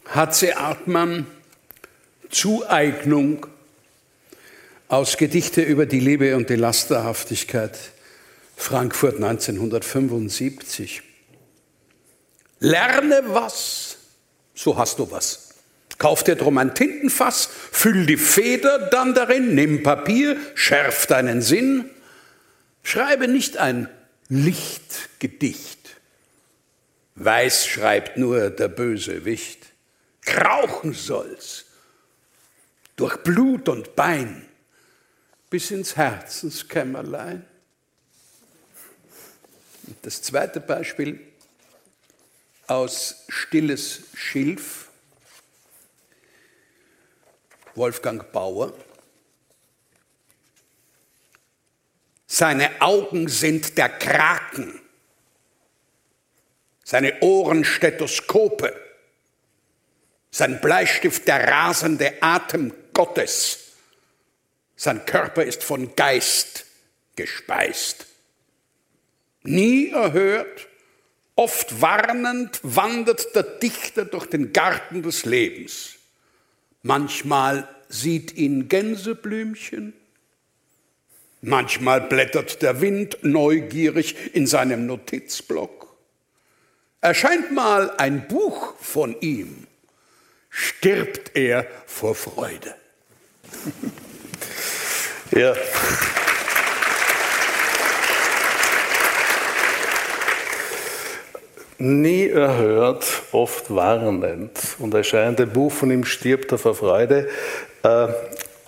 H.C. 0.07 0.53
Artmann, 0.53 1.27
Zueignung 2.31 3.47
aus 4.89 5.17
Gedichte 5.17 5.63
über 5.63 5.87
die 5.87 6.01
Liebe 6.01 6.37
und 6.37 6.51
die 6.51 6.57
Lasterhaftigkeit, 6.57 7.79
Frankfurt 8.57 9.17
1975. 9.17 11.03
Lerne 12.65 13.23
was, 13.27 13.99
so 14.55 14.79
hast 14.79 14.99
du 14.99 15.11
was. 15.11 15.51
Kauf 15.99 16.25
dir 16.25 16.35
drum 16.35 16.57
ein 16.57 16.75
Tintenfass, 16.75 17.47
füll 17.47 18.07
die 18.07 18.17
Feder 18.17 18.89
dann 18.89 19.13
darin, 19.13 19.55
nimm 19.55 19.83
Papier, 19.83 20.39
schärf 20.55 21.07
deinen 21.07 21.43
Sinn. 21.43 21.91
Schreibe 22.83 23.29
nicht 23.29 23.59
ein 23.59 23.91
Lichtgedicht. 24.31 26.01
Weiß 27.17 27.67
schreibt 27.67 28.17
nur 28.17 28.49
der 28.49 28.69
böse 28.69 29.27
Wicht. 29.27 29.67
krauchen 30.23 30.95
soll's 30.95 31.67
durch 32.97 33.19
Blut 33.19 33.69
und 33.69 33.95
Bein 33.95 34.47
bis 35.51 35.71
ins 35.71 35.97
Herzenskämmerlein. 35.97 37.45
Das 40.01 40.23
zweite 40.23 40.61
Beispiel 40.61 41.21
aus 42.67 43.25
Stilles 43.29 44.05
Schilf, 44.15 44.89
Wolfgang 47.75 48.31
Bauer. 48.33 48.73
Seine 52.27 52.81
Augen 52.81 53.29
sind 53.29 53.79
der 53.79 53.89
Kraken, 53.89 54.81
seine 56.83 57.21
Ohren 57.21 57.65
Stethoskope, 57.65 58.75
sein 60.31 60.61
Bleistift 60.61 61.29
der 61.29 61.49
rasende 61.49 62.23
Atem 62.23 62.73
Gottes, 62.93 63.75
sein 64.77 65.07
Körper 65.07 65.45
ist 65.45 65.63
von 65.63 65.95
Geist 65.95 66.67
gespeist. 67.15 68.07
Nie 69.43 69.91
erhört, 69.91 70.69
oft 71.37 71.81
warnend 71.81 72.61
wandert 72.63 73.35
der 73.35 73.43
Dichter 73.43 74.05
durch 74.05 74.27
den 74.27 74.53
Garten 74.53 75.03
des 75.03 75.25
Lebens. 75.25 75.95
Manchmal 76.83 77.69
sieht 77.89 78.35
ihn 78.35 78.69
Gänseblümchen, 78.69 79.95
manchmal 81.41 82.03
blättert 82.03 82.63
der 82.63 82.81
Wind 82.81 83.19
neugierig 83.23 84.35
in 84.35 84.47
seinem 84.47 84.87
Notizblock. 84.87 85.95
Erscheint 87.01 87.53
mal 87.53 87.95
ein 87.99 88.29
Buch 88.29 88.75
von 88.81 89.21
ihm, 89.21 89.67
stirbt 90.51 91.33
er 91.35 91.67
vor 91.87 92.15
Freude. 92.15 92.75
ja. 95.33 95.55
Nie 101.79 102.29
erhört, 102.29 103.05
oft 103.33 103.75
warnend 103.75 104.77
und 104.79 104.95
erscheint 104.95 105.41
ein 105.41 105.51
Buch 105.51 105.73
von 105.73 105.91
ihm 105.91 106.05
stirbt 106.05 106.53
er 106.53 106.59
vor 106.59 106.77
Freude. 106.77 107.29
Äh, 107.83 108.09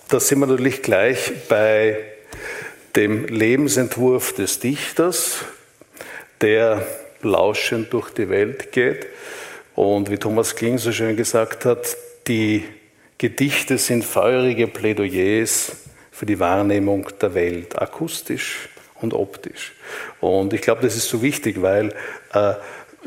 da 0.09 0.19
sind 0.19 0.39
wir 0.39 0.47
natürlich 0.47 0.81
gleich 0.81 1.31
bei 1.47 1.99
dem 2.97 3.25
Lebensentwurf 3.25 4.33
des 4.33 4.59
Dichters, 4.59 5.45
der 6.41 6.85
lauschend 7.21 7.93
durch 7.93 8.09
die 8.09 8.29
Welt 8.29 8.73
geht. 8.73 9.07
Und 9.75 10.09
wie 10.09 10.17
Thomas 10.17 10.55
Kling 10.55 10.77
so 10.77 10.91
schön 10.91 11.15
gesagt 11.15 11.63
hat, 11.63 11.95
die 12.27 12.65
Gedichte 13.17 13.77
sind 13.77 14.03
feurige 14.03 14.67
Plädoyers 14.67 15.71
für 16.11 16.25
die 16.25 16.39
Wahrnehmung 16.39 17.07
der 17.21 17.33
Welt, 17.35 17.79
akustisch 17.81 18.69
und 19.01 19.13
optisch. 19.13 19.73
Und 20.19 20.53
ich 20.53 20.61
glaube, 20.61 20.81
das 20.81 20.95
ist 20.95 21.09
so 21.09 21.21
wichtig, 21.21 21.61
weil 21.61 21.93
äh, 22.33 22.53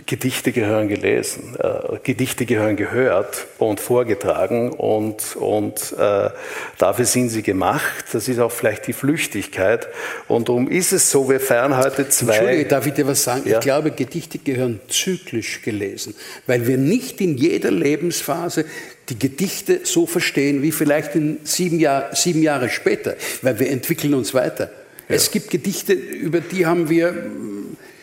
Gedichte 0.06 0.52
gehören 0.52 0.88
gelesen, 0.88 1.56
äh, 1.58 1.98
Gedichte 2.02 2.46
gehören 2.46 2.76
gehört 2.76 3.46
und 3.58 3.80
vorgetragen 3.80 4.70
und, 4.70 5.36
und 5.36 5.94
äh, 5.98 6.30
dafür 6.78 7.04
sind 7.04 7.30
sie 7.30 7.42
gemacht. 7.42 8.04
Das 8.12 8.28
ist 8.28 8.38
auch 8.38 8.52
vielleicht 8.52 8.86
die 8.86 8.92
Flüchtigkeit. 8.92 9.88
Und 10.28 10.48
darum 10.48 10.68
ist 10.68 10.92
es 10.92 11.10
so, 11.10 11.28
wir 11.28 11.40
feiern 11.40 11.76
heute 11.76 12.08
zwei. 12.08 12.34
Entschuldige, 12.34 12.64
darf 12.66 12.86
ich 12.86 12.94
dir 12.94 13.06
was 13.06 13.22
sagen? 13.22 13.42
Ja? 13.46 13.58
Ich 13.58 13.64
glaube, 13.64 13.90
Gedichte 13.90 14.38
gehören 14.38 14.80
zyklisch 14.88 15.62
gelesen, 15.62 16.14
weil 16.46 16.66
wir 16.66 16.78
nicht 16.78 17.20
in 17.20 17.36
jeder 17.36 17.70
Lebensphase 17.70 18.64
die 19.08 19.18
Gedichte 19.18 19.80
so 19.84 20.06
verstehen 20.06 20.62
wie 20.62 20.72
vielleicht 20.72 21.14
in 21.16 21.38
sieben, 21.44 21.80
Jahr, 21.80 22.14
sieben 22.14 22.42
Jahre 22.42 22.68
später, 22.68 23.16
weil 23.42 23.58
wir 23.58 23.70
entwickeln 23.70 24.14
uns 24.14 24.34
weiter. 24.34 24.70
Ja. 25.08 25.16
Es 25.16 25.30
gibt 25.30 25.50
Gedichte, 25.50 25.92
über 25.92 26.40
die 26.40 26.66
haben 26.66 26.88
wir 26.88 27.26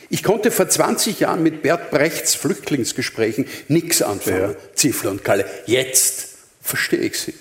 ich 0.09 0.23
konnte 0.23 0.51
vor 0.51 0.69
20 0.69 1.19
Jahren 1.19 1.43
mit 1.43 1.61
Bert 1.61 1.91
Brechts 1.91 2.35
Flüchtlingsgesprächen 2.35 3.45
nichts 3.67 4.01
anfangen, 4.01 4.51
ja. 4.51 4.55
Ziffler 4.73 5.11
und 5.11 5.23
Kalle. 5.23 5.45
Jetzt 5.65 6.29
verstehe 6.61 6.99
ich 6.99 7.19
sie. 7.19 7.33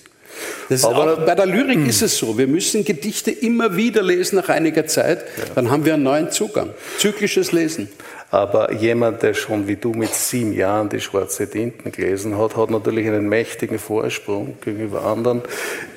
Aber 0.82 1.16
bei 1.18 1.34
der 1.34 1.46
Lyrik 1.46 1.78
mh. 1.78 1.88
ist 1.88 2.02
es 2.02 2.18
so, 2.18 2.36
wir 2.36 2.46
müssen 2.46 2.84
Gedichte 2.84 3.30
immer 3.30 3.76
wieder 3.76 4.02
lesen 4.02 4.36
nach 4.36 4.48
einiger 4.48 4.86
Zeit, 4.86 5.20
ja. 5.38 5.44
dann 5.54 5.70
haben 5.70 5.84
wir 5.84 5.94
einen 5.94 6.02
neuen 6.02 6.30
Zugang. 6.30 6.70
Zyklisches 6.98 7.52
Lesen. 7.52 7.88
Aber 8.30 8.72
jemand, 8.72 9.22
der 9.22 9.34
schon 9.34 9.68
wie 9.68 9.76
du 9.76 9.92
mit 9.92 10.12
sieben 10.12 10.52
Jahren 10.52 10.88
die 10.88 11.00
Schwarze 11.00 11.48
Tinten 11.48 11.92
gelesen 11.92 12.36
hat, 12.36 12.56
hat 12.56 12.70
natürlich 12.70 13.06
einen 13.06 13.28
mächtigen 13.28 13.78
Vorsprung 13.78 14.58
gegenüber 14.60 15.04
anderen, 15.04 15.42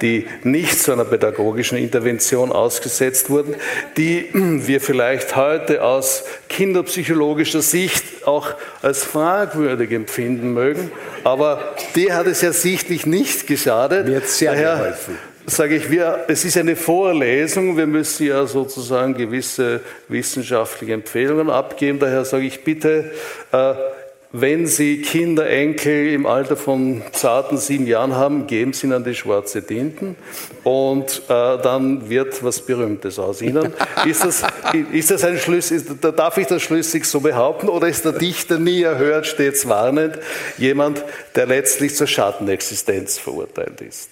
die 0.02 0.28
nicht 0.44 0.80
zu 0.80 0.92
einer 0.92 1.06
pädagogischen 1.06 1.78
Intervention 1.78 2.52
ausgesetzt 2.52 3.32
wurden, 3.32 3.56
die 3.98 4.30
wir 4.34 4.80
vielleicht 4.80 5.36
heute 5.36 5.84
aus 5.84 6.24
kinderpsychologischer 6.50 7.62
Sicht 7.62 8.28
auch 8.28 8.50
als 8.84 9.04
fragwürdig 9.04 9.92
empfinden 9.92 10.54
mögen. 10.54 10.92
Aber 11.24 11.76
dir 11.96 12.16
hat 12.16 12.28
es 12.28 12.42
ja 12.42 12.54
sichtlich 12.54 13.08
nicht 13.08 13.48
geschadet. 13.48 14.08
Mir 14.08 14.18
hat 14.18 14.28
sehr 14.28 14.52
Daher, 14.52 14.78
geholfen 14.78 15.29
sage 15.50 15.76
ich, 15.76 15.90
wir, 15.90 16.26
es 16.28 16.46
ist 16.46 16.58
eine 16.58 16.76
Vorlesung, 16.76 17.78
wir 17.78 17.88
müssen 17.88 18.28
ja 18.28 18.46
sozusagen 18.46 19.14
gewisse 19.16 19.82
wissenschaftliche 20.08 20.94
Empfehlungen 20.94 21.50
abgeben. 21.50 22.00
Daher 22.00 22.26
sage 22.26 22.46
ich 22.46 22.64
bitte, 22.64 23.12
äh, 23.52 23.74
wenn 24.32 24.68
Sie 24.68 25.02
Kinder, 25.02 25.50
Enkel 25.50 26.14
im 26.14 26.28
Alter 26.28 26.56
von 26.56 27.02
zarten 27.14 27.58
sieben 27.58 27.88
Jahren 27.88 28.16
haben, 28.16 28.46
geben 28.46 28.74
Sie 28.74 28.86
ihnen 28.86 28.94
an 28.94 29.04
die 29.04 29.16
schwarze 29.16 29.66
Tinten 29.66 30.16
und 30.64 31.24
äh, 31.30 31.58
dann 31.58 32.12
wird 32.12 32.44
was 32.44 32.62
Berühmtes 32.62 33.18
aus 33.18 33.42
Ihnen. 33.42 33.74
Ist 34.06 34.24
das, 34.24 34.44
ist 34.94 35.10
das 35.10 35.24
ein 35.24 35.40
Schlüssel, 35.40 35.78
ist, 35.78 35.90
darf 36.02 36.38
ich 36.38 36.46
das 36.46 36.62
schlüssig 36.62 37.06
so 37.06 37.22
behaupten 37.22 37.70
oder 37.70 37.88
ist 37.88 38.06
der 38.06 38.12
Dichter 38.14 38.60
nie 38.60 38.84
erhört, 38.84 39.26
stets 39.26 39.68
warnend, 39.68 40.20
jemand, 40.58 41.04
der 41.36 41.48
letztlich 41.48 41.96
zur 41.96 42.08
Schattenexistenz 42.08 43.18
verurteilt 43.18 43.82
ist? 43.82 44.10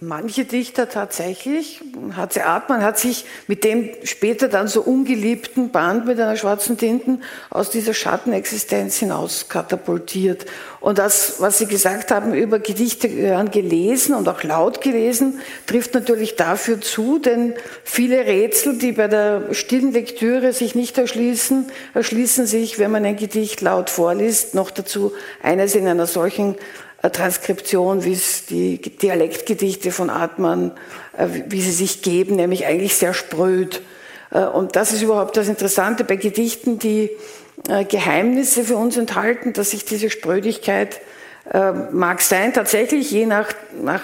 Manche 0.00 0.44
Dichter 0.44 0.88
tatsächlich. 0.88 1.80
H.C. 2.16 2.40
Artmann 2.40 2.82
hat 2.82 2.98
sich 2.98 3.24
mit 3.46 3.62
dem 3.62 3.90
später 4.02 4.48
dann 4.48 4.66
so 4.66 4.82
ungeliebten 4.82 5.70
Band 5.70 6.04
mit 6.06 6.18
einer 6.18 6.36
schwarzen 6.36 6.76
Tinten 6.76 7.22
aus 7.48 7.70
dieser 7.70 7.94
Schattenexistenz 7.94 8.96
hinaus 8.96 9.48
katapultiert. 9.48 10.46
Und 10.80 10.98
das, 10.98 11.36
was 11.38 11.58
Sie 11.58 11.66
gesagt 11.66 12.10
haben 12.10 12.34
über 12.34 12.58
Gedichte 12.58 13.08
gehören 13.08 13.52
gelesen 13.52 14.16
und 14.16 14.28
auch 14.28 14.42
laut 14.42 14.80
gelesen, 14.80 15.38
trifft 15.66 15.94
natürlich 15.94 16.34
dafür 16.34 16.80
zu, 16.80 17.20
denn 17.20 17.54
viele 17.84 18.26
Rätsel, 18.26 18.78
die 18.78 18.92
bei 18.92 19.06
der 19.06 19.54
stillen 19.54 19.92
Lektüre 19.92 20.52
sich 20.52 20.74
nicht 20.74 20.98
erschließen, 20.98 21.66
erschließen 21.94 22.46
sich, 22.46 22.80
wenn 22.80 22.90
man 22.90 23.04
ein 23.04 23.16
Gedicht 23.16 23.60
laut 23.60 23.90
vorliest, 23.90 24.56
noch 24.56 24.72
dazu 24.72 25.12
eines 25.40 25.76
in 25.76 25.86
einer 25.86 26.06
solchen 26.06 26.56
Transkription, 27.10 28.04
wie 28.04 28.12
es 28.12 28.46
die 28.46 28.78
Dialektgedichte 28.78 29.92
von 29.92 30.10
Artmann, 30.10 30.72
äh, 31.16 31.26
wie 31.46 31.60
sie 31.60 31.72
sich 31.72 32.02
geben, 32.02 32.36
nämlich 32.36 32.66
eigentlich 32.66 32.96
sehr 32.96 33.14
spröd. 33.14 33.82
Äh, 34.30 34.44
und 34.44 34.76
das 34.76 34.92
ist 34.92 35.02
überhaupt 35.02 35.36
das 35.36 35.48
Interessante 35.48 36.04
bei 36.04 36.16
Gedichten, 36.16 36.78
die 36.78 37.10
äh, 37.68 37.84
Geheimnisse 37.84 38.64
für 38.64 38.76
uns 38.76 38.96
enthalten, 38.96 39.52
dass 39.52 39.70
sich 39.70 39.84
diese 39.84 40.10
Sprödigkeit 40.10 41.00
mag 41.92 42.22
sein, 42.22 42.54
tatsächlich 42.54 43.10
je 43.10 43.26
nach, 43.26 43.52
nach 43.82 44.00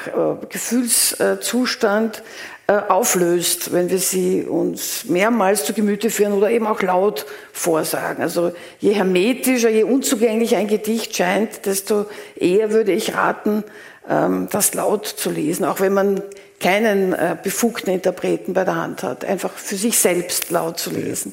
Gefühlszustand 0.50 2.22
auflöst, 2.70 3.72
wenn 3.72 3.90
wir 3.90 3.98
sie 3.98 4.44
uns 4.44 5.04
mehrmals 5.06 5.64
zu 5.64 5.72
Gemüte 5.72 6.10
führen 6.10 6.32
oder 6.32 6.50
eben 6.50 6.66
auch 6.66 6.82
laut 6.82 7.26
vorsagen. 7.52 8.22
Also 8.22 8.52
je 8.78 8.92
hermetischer, 8.92 9.70
je 9.70 9.82
unzugänglicher 9.82 10.58
ein 10.58 10.68
Gedicht 10.68 11.16
scheint, 11.16 11.66
desto 11.66 12.06
eher 12.36 12.72
würde 12.72 12.92
ich 12.92 13.14
raten, 13.14 13.64
ähm, 14.08 14.48
das 14.50 14.74
laut 14.74 15.06
zu 15.06 15.30
lesen, 15.30 15.64
auch 15.64 15.80
wenn 15.80 15.94
man 15.94 16.22
keinen 16.60 17.12
äh, 17.12 17.36
befugten 17.42 17.92
Interpreten 17.92 18.52
bei 18.52 18.64
der 18.64 18.76
Hand 18.76 19.02
hat, 19.02 19.24
einfach 19.24 19.52
für 19.52 19.76
sich 19.76 19.98
selbst 19.98 20.50
laut 20.50 20.78
zu 20.78 20.90
lesen. 20.90 21.32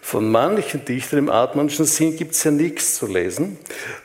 Von 0.00 0.30
manchen 0.30 0.84
Dichtern 0.84 1.20
im 1.20 1.30
Artmannschen 1.30 1.86
Sinn 1.86 2.16
gibt 2.16 2.32
es 2.32 2.42
ja 2.42 2.50
nichts 2.50 2.96
zu 2.96 3.06
lesen, 3.06 3.56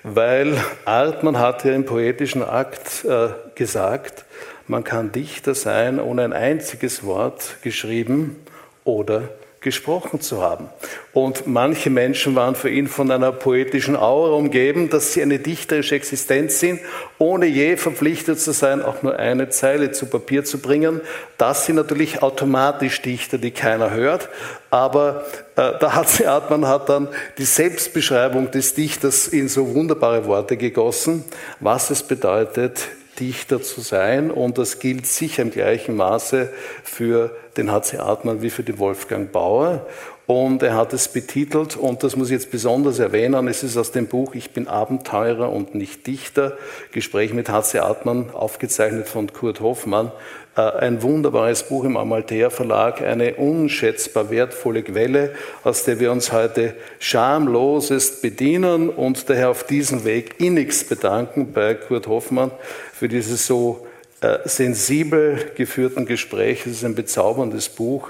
weil 0.03 0.63
Artmann 0.85 1.39
hat 1.39 1.65
ja 1.65 1.73
im 1.73 1.85
poetischen 1.85 2.43
Akt 2.43 3.03
äh, 3.03 3.29
gesagt, 3.55 4.23
man 4.67 4.83
kann 4.83 5.11
Dichter 5.11 5.55
sein, 5.55 5.99
ohne 5.99 6.23
ein 6.23 6.33
einziges 6.33 7.03
Wort 7.03 7.57
geschrieben 7.61 8.35
oder 8.83 9.29
gesprochen 9.67 10.21
zu 10.21 10.41
haben. 10.41 10.69
Und 11.13 11.47
manche 11.47 11.89
Menschen 11.89 12.35
waren 12.35 12.55
für 12.55 12.69
ihn 12.69 12.87
von 12.87 13.09
einer 13.11 13.31
poetischen 13.31 13.95
Aura 13.95 14.33
umgeben, 14.33 14.89
dass 14.89 15.13
sie 15.13 15.21
eine 15.21 15.39
dichterische 15.39 15.95
Existenz 15.95 16.59
sind, 16.59 16.79
ohne 17.17 17.47
je 17.47 17.75
verpflichtet 17.75 18.39
zu 18.39 18.53
sein, 18.53 18.81
auch 18.81 19.03
nur 19.03 19.17
eine 19.17 19.49
Zeile 19.49 19.91
zu 19.91 20.05
Papier 20.05 20.45
zu 20.45 20.59
bringen. 20.59 21.01
Das 21.37 21.65
sind 21.65 21.75
natürlich 21.75 22.21
automatisch 22.21 23.01
Dichter, 23.01 23.39
die 23.39 23.51
keiner 23.51 23.91
hört. 23.91 24.29
Aber 24.69 25.25
äh, 25.55 25.77
der 25.79 25.95
H.C. 25.95 26.27
Artmann 26.27 26.67
hat 26.67 26.87
dann 26.87 27.09
die 27.37 27.45
Selbstbeschreibung 27.45 28.51
des 28.51 28.73
Dichters 28.75 29.27
in 29.27 29.49
so 29.49 29.73
wunderbare 29.73 30.25
Worte 30.27 30.55
gegossen, 30.55 31.25
was 31.59 31.89
es 31.89 32.03
bedeutet, 32.03 32.87
Dichter 33.19 33.61
zu 33.61 33.81
sein. 33.81 34.31
Und 34.31 34.57
das 34.57 34.79
gilt 34.79 35.05
sicher 35.05 35.41
im 35.41 35.51
gleichen 35.51 35.95
Maße 35.95 36.49
für 36.83 37.35
den 37.57 37.71
H.C. 37.71 37.97
Artmann 37.97 38.41
wie 38.41 38.49
für 38.49 38.63
den 38.63 38.79
Wolfgang 38.79 39.31
Bauer. 39.31 39.85
Und 40.27 40.61
er 40.61 40.75
hat 40.75 40.91
es 40.91 41.07
betitelt, 41.07 41.77
und 41.77 42.03
das 42.03 42.17
muss 42.17 42.27
ich 42.27 42.33
jetzt 42.33 42.51
besonders 42.51 42.99
erwähnen, 42.99 43.47
es 43.47 43.63
ist 43.63 43.77
aus 43.77 43.93
dem 43.93 44.07
Buch 44.07 44.35
Ich 44.35 44.51
bin 44.51 44.67
Abenteurer 44.67 45.49
und 45.53 45.73
nicht 45.73 46.05
Dichter, 46.05 46.57
Gespräch 46.91 47.33
mit 47.33 47.47
H.C. 47.47 47.79
Artmann, 47.79 48.31
aufgezeichnet 48.31 49.07
von 49.07 49.31
Kurt 49.31 49.61
Hoffmann, 49.61 50.11
ein 50.57 51.03
wunderbares 51.03 51.63
Buch 51.63 51.83
im 51.83 51.97
Amalthea 51.97 52.49
Verlag, 52.49 53.01
eine 53.01 53.35
unschätzbar 53.35 54.31
wertvolle 54.31 54.81
Quelle, 54.81 55.33
aus 55.63 55.83
der 55.83 55.99
wir 55.99 56.11
uns 56.11 56.31
heute 56.31 56.73
schamlosest 56.99 58.23
bedienen 58.23 58.89
und 58.89 59.29
daher 59.29 59.51
auf 59.51 59.63
diesem 59.65 60.03
Weg 60.03 60.39
innigst 60.39 60.89
bedanken 60.89 61.53
bei 61.53 61.75
Kurt 61.75 62.07
Hoffmann 62.07 62.51
für 62.91 63.07
dieses 63.07 63.45
so 63.45 63.85
äh, 64.21 64.39
sensibel 64.45 65.51
geführten 65.55 66.07
Gespräch. 66.07 66.65
Es 66.65 66.73
ist 66.73 66.85
ein 66.85 66.95
bezauberndes 66.95 67.69
Buch. 67.69 68.09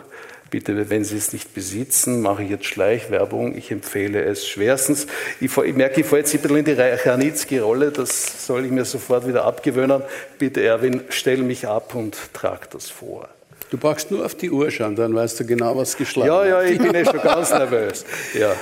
Bitte, 0.49 0.89
wenn 0.89 1.03
Sie 1.03 1.17
es 1.17 1.33
nicht 1.33 1.53
besitzen, 1.53 2.21
mache 2.21 2.43
ich 2.43 2.49
jetzt 2.49 2.65
Schleichwerbung. 2.65 3.57
Ich 3.57 3.69
empfehle 3.71 4.23
es 4.23 4.47
schwerstens. 4.47 5.07
Ich, 5.41 5.55
ich 5.57 5.75
merke, 5.75 6.01
ich 6.01 6.07
falle 6.07 6.21
jetzt 6.21 6.33
ein 6.33 6.41
bisschen 6.41 6.57
in 6.57 6.65
die 6.65 6.71
Ranitzky-Rolle. 6.71 7.91
Das 7.91 8.45
soll 8.47 8.65
ich 8.65 8.71
mir 8.71 8.86
sofort 8.86 9.27
wieder 9.27 9.43
abgewöhnen. 9.43 10.01
Bitte, 10.39 10.63
Erwin, 10.63 11.01
stell 11.10 11.39
mich 11.39 11.67
ab 11.67 11.95
und 11.95 12.15
trag 12.33 12.69
das 12.71 12.89
vor. 12.89 13.27
Du 13.69 13.77
brauchst 13.77 14.12
nur 14.12 14.25
auf 14.25 14.36
die 14.36 14.49
Uhr 14.49 14.71
schauen, 14.71 14.95
dann 14.95 15.13
weißt 15.13 15.41
du 15.41 15.45
genau, 15.45 15.75
was 15.75 15.97
geschlagen 15.97 16.27
Ja, 16.29 16.45
ja, 16.45 16.63
ich 16.63 16.77
bin 16.77 16.93
ja 16.93 17.03
schon 17.03 17.21
ganz 17.21 17.51
nervös. 17.51 18.05
Ja. 18.33 18.55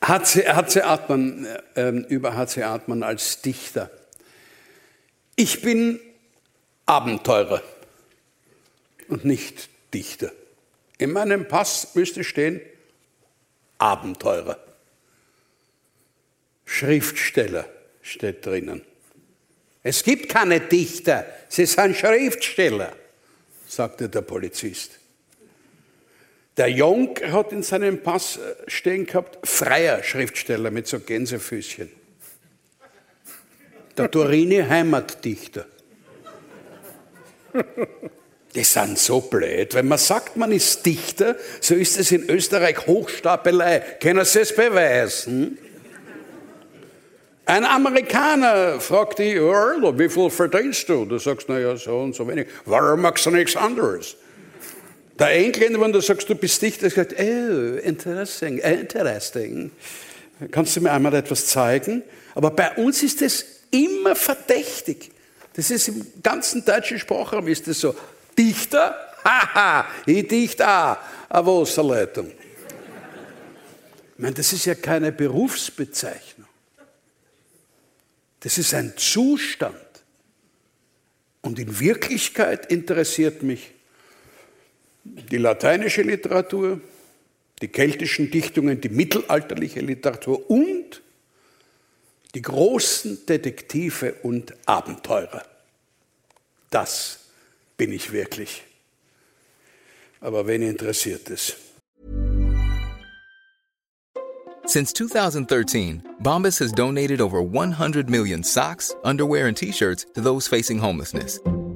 H.C. 0.00 0.82
Artmann, 0.82 1.46
äh, 1.74 1.90
über 1.90 2.36
H.C. 2.36 2.62
Artmann 2.62 3.02
als 3.02 3.40
Dichter. 3.42 3.90
Ich 5.34 5.62
bin 5.62 5.98
Abenteurer 6.84 7.62
und 9.08 9.24
nicht 9.24 9.68
Dichter. 9.92 10.30
In 10.98 11.12
meinem 11.12 11.46
Pass 11.46 11.94
müsste 11.94 12.24
stehen 12.24 12.60
Abenteurer. 13.78 14.58
Schriftsteller 16.64 17.66
steht 18.02 18.44
drinnen. 18.44 18.82
Es 19.82 20.02
gibt 20.02 20.28
keine 20.28 20.60
Dichter, 20.60 21.26
sie 21.48 21.66
sind 21.66 21.96
Schriftsteller, 21.96 22.92
sagte 23.68 24.08
der 24.08 24.22
Polizist. 24.22 24.98
Der 26.56 26.68
Jung 26.68 27.14
hat 27.30 27.52
in 27.52 27.62
seinem 27.62 28.02
Pass 28.02 28.38
stehen 28.66 29.06
gehabt, 29.06 29.46
freier 29.46 30.02
Schriftsteller 30.02 30.70
mit 30.70 30.86
so 30.86 30.98
Gänsefüßchen. 30.98 31.90
Der 33.96 34.10
Turini 34.10 34.62
Heimatdichter. 34.62 35.66
Die 38.56 38.64
sind 38.64 38.98
so 38.98 39.20
blöd. 39.20 39.74
Wenn 39.74 39.86
man 39.86 39.98
sagt, 39.98 40.38
man 40.38 40.50
ist 40.50 40.84
Dichter, 40.86 41.36
so 41.60 41.74
ist 41.74 41.98
es 41.98 42.10
in 42.10 42.28
Österreich 42.30 42.86
Hochstapelei. 42.86 43.80
Können 44.00 44.24
Sie 44.24 44.40
es 44.40 44.56
beweisen? 44.56 45.58
Ein 47.44 47.64
Amerikaner 47.66 48.80
fragt 48.80 49.18
dich, 49.18 49.34
wie 49.36 50.08
viel 50.08 50.30
verdienst 50.30 50.88
du? 50.88 51.04
Du 51.04 51.18
sagst, 51.18 51.50
naja, 51.50 51.76
so 51.76 51.98
und 51.98 52.14
so 52.14 52.26
wenig. 52.26 52.48
Warum 52.64 53.02
machst 53.02 53.26
du 53.26 53.30
nichts 53.30 53.56
anderes? 53.56 54.16
Der 55.18 55.32
Engländer, 55.32 55.80
wenn 55.80 55.92
du 55.92 56.00
sagst, 56.00 56.28
du 56.28 56.34
bist 56.34 56.60
Dichter, 56.60 56.88
sagt, 56.88 57.14
oh, 57.18 57.76
interesting, 57.76 58.58
interesting. 58.58 59.70
Kannst 60.50 60.76
du 60.76 60.80
mir 60.80 60.92
einmal 60.92 61.14
etwas 61.14 61.46
zeigen? 61.46 62.02
Aber 62.34 62.50
bei 62.50 62.72
uns 62.76 63.02
ist 63.02 63.20
es 63.20 63.44
immer 63.70 64.16
verdächtig. 64.16 65.10
Das 65.54 65.70
ist 65.70 65.88
im 65.88 66.06
ganzen 66.22 66.64
deutschen 66.64 66.98
Sprachraum 66.98 67.48
ist 67.48 67.68
es 67.68 67.80
so. 67.80 67.94
Dichter, 68.38 68.94
haha, 69.24 69.86
ich 70.06 70.26
dichte 70.28 70.68
auch 70.68 70.96
eine 71.28 71.46
Wasserleitung. 71.46 72.28
Ich 72.28 74.22
meine, 74.22 74.34
das 74.34 74.52
ist 74.52 74.64
ja 74.64 74.74
keine 74.74 75.12
Berufsbezeichnung. 75.12 76.48
Das 78.40 78.58
ist 78.58 78.74
ein 78.74 78.94
Zustand. 78.96 79.76
Und 81.42 81.58
in 81.58 81.78
Wirklichkeit 81.78 82.70
interessiert 82.72 83.42
mich 83.42 83.72
die 85.04 85.36
lateinische 85.36 86.02
Literatur, 86.02 86.80
die 87.62 87.68
keltischen 87.68 88.30
Dichtungen, 88.30 88.80
die 88.80 88.88
mittelalterliche 88.88 89.80
Literatur 89.80 90.50
und 90.50 91.02
die 92.34 92.42
großen 92.42 93.24
Detektive 93.26 94.14
und 94.22 94.54
Abenteurer. 94.66 95.44
Das 96.70 97.25
bin 97.76 97.92
ich 97.92 98.12
wirklich. 98.12 98.64
Aber 100.20 100.46
wen 100.46 100.62
interessiert 100.62 101.30
es? 101.30 101.56
Since 104.66 104.92
2013, 104.94 106.02
Bombas 106.22 106.58
has 106.58 106.72
donated 106.72 107.20
over 107.20 107.40
100 107.40 108.10
million 108.10 108.42
socks, 108.42 108.94
underwear, 109.04 109.46
and 109.46 109.56
t-shirts 109.56 110.06
to 110.14 110.20
those 110.20 110.48
facing 110.48 110.78
homelessness. 110.78 111.38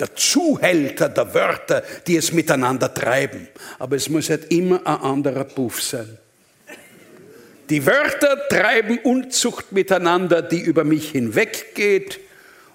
der 0.00 0.14
Zuhälter 0.14 1.08
der 1.08 1.34
Wörter, 1.34 1.82
die 2.06 2.16
es 2.16 2.32
miteinander 2.32 2.92
treiben. 2.92 3.48
Aber 3.78 3.96
es 3.96 4.08
muss 4.08 4.30
halt 4.30 4.52
immer 4.52 4.86
ein 4.86 5.00
anderer 5.00 5.44
Puff 5.44 5.82
sein. 5.82 6.18
Die 7.68 7.84
Wörter 7.84 8.48
treiben 8.48 8.98
Unzucht 8.98 9.72
miteinander, 9.72 10.40
die 10.42 10.60
über 10.60 10.84
mich 10.84 11.10
hinweggeht, 11.10 12.20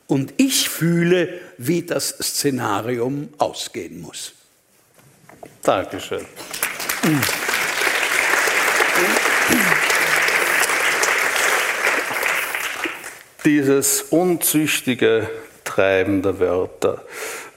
und 0.06 0.34
ich 0.38 0.70
fühle, 0.70 1.40
wie 1.58 1.82
das 1.82 2.10
Szenarium 2.10 3.30
ausgehen 3.38 4.02
muss. 4.02 4.34
Dankeschön. 5.64 6.26
Dieses 13.46 14.04
unzüchtige 14.04 15.30
Treiben 15.74 16.22
der 16.22 16.40
Wörter 16.40 17.02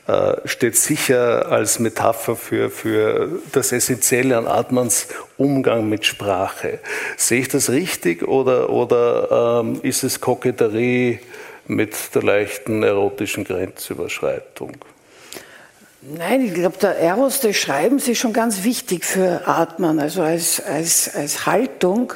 äh, 0.07 0.37
steht 0.47 0.77
sicher 0.77 1.51
als 1.51 1.79
Metapher 1.79 2.35
für, 2.35 2.71
für 2.71 3.41
das 3.53 3.73
Essentielle 3.73 4.39
an 4.39 4.47
Atmans 4.47 5.09
Umgang 5.37 5.89
mit 5.89 6.07
Sprache. 6.07 6.79
Sehe 7.19 7.41
ich 7.41 7.49
das 7.49 7.69
richtig 7.69 8.27
oder, 8.27 8.71
oder 8.71 9.61
ähm, 9.61 9.81
ist 9.83 10.03
es 10.03 10.21
Koketterie 10.21 11.19
mit 11.67 12.15
der 12.15 12.23
leichten 12.23 12.83
erotischen 12.83 13.45
Grenzüberschreitung? 13.45 14.73
Nein, 16.01 16.41
ich 16.41 16.55
glaube, 16.55 16.79
der 16.79 16.97
Eros 16.99 17.41
des 17.41 17.57
Schreibens 17.57 18.09
ist 18.09 18.19
schon 18.19 18.33
ganz 18.33 18.65
wichtig 18.65 19.05
für 19.05 19.47
Atman, 19.47 19.99
also 19.99 20.23
als, 20.23 20.63
als, 20.65 21.15
als 21.15 21.45
Haltung. 21.45 22.15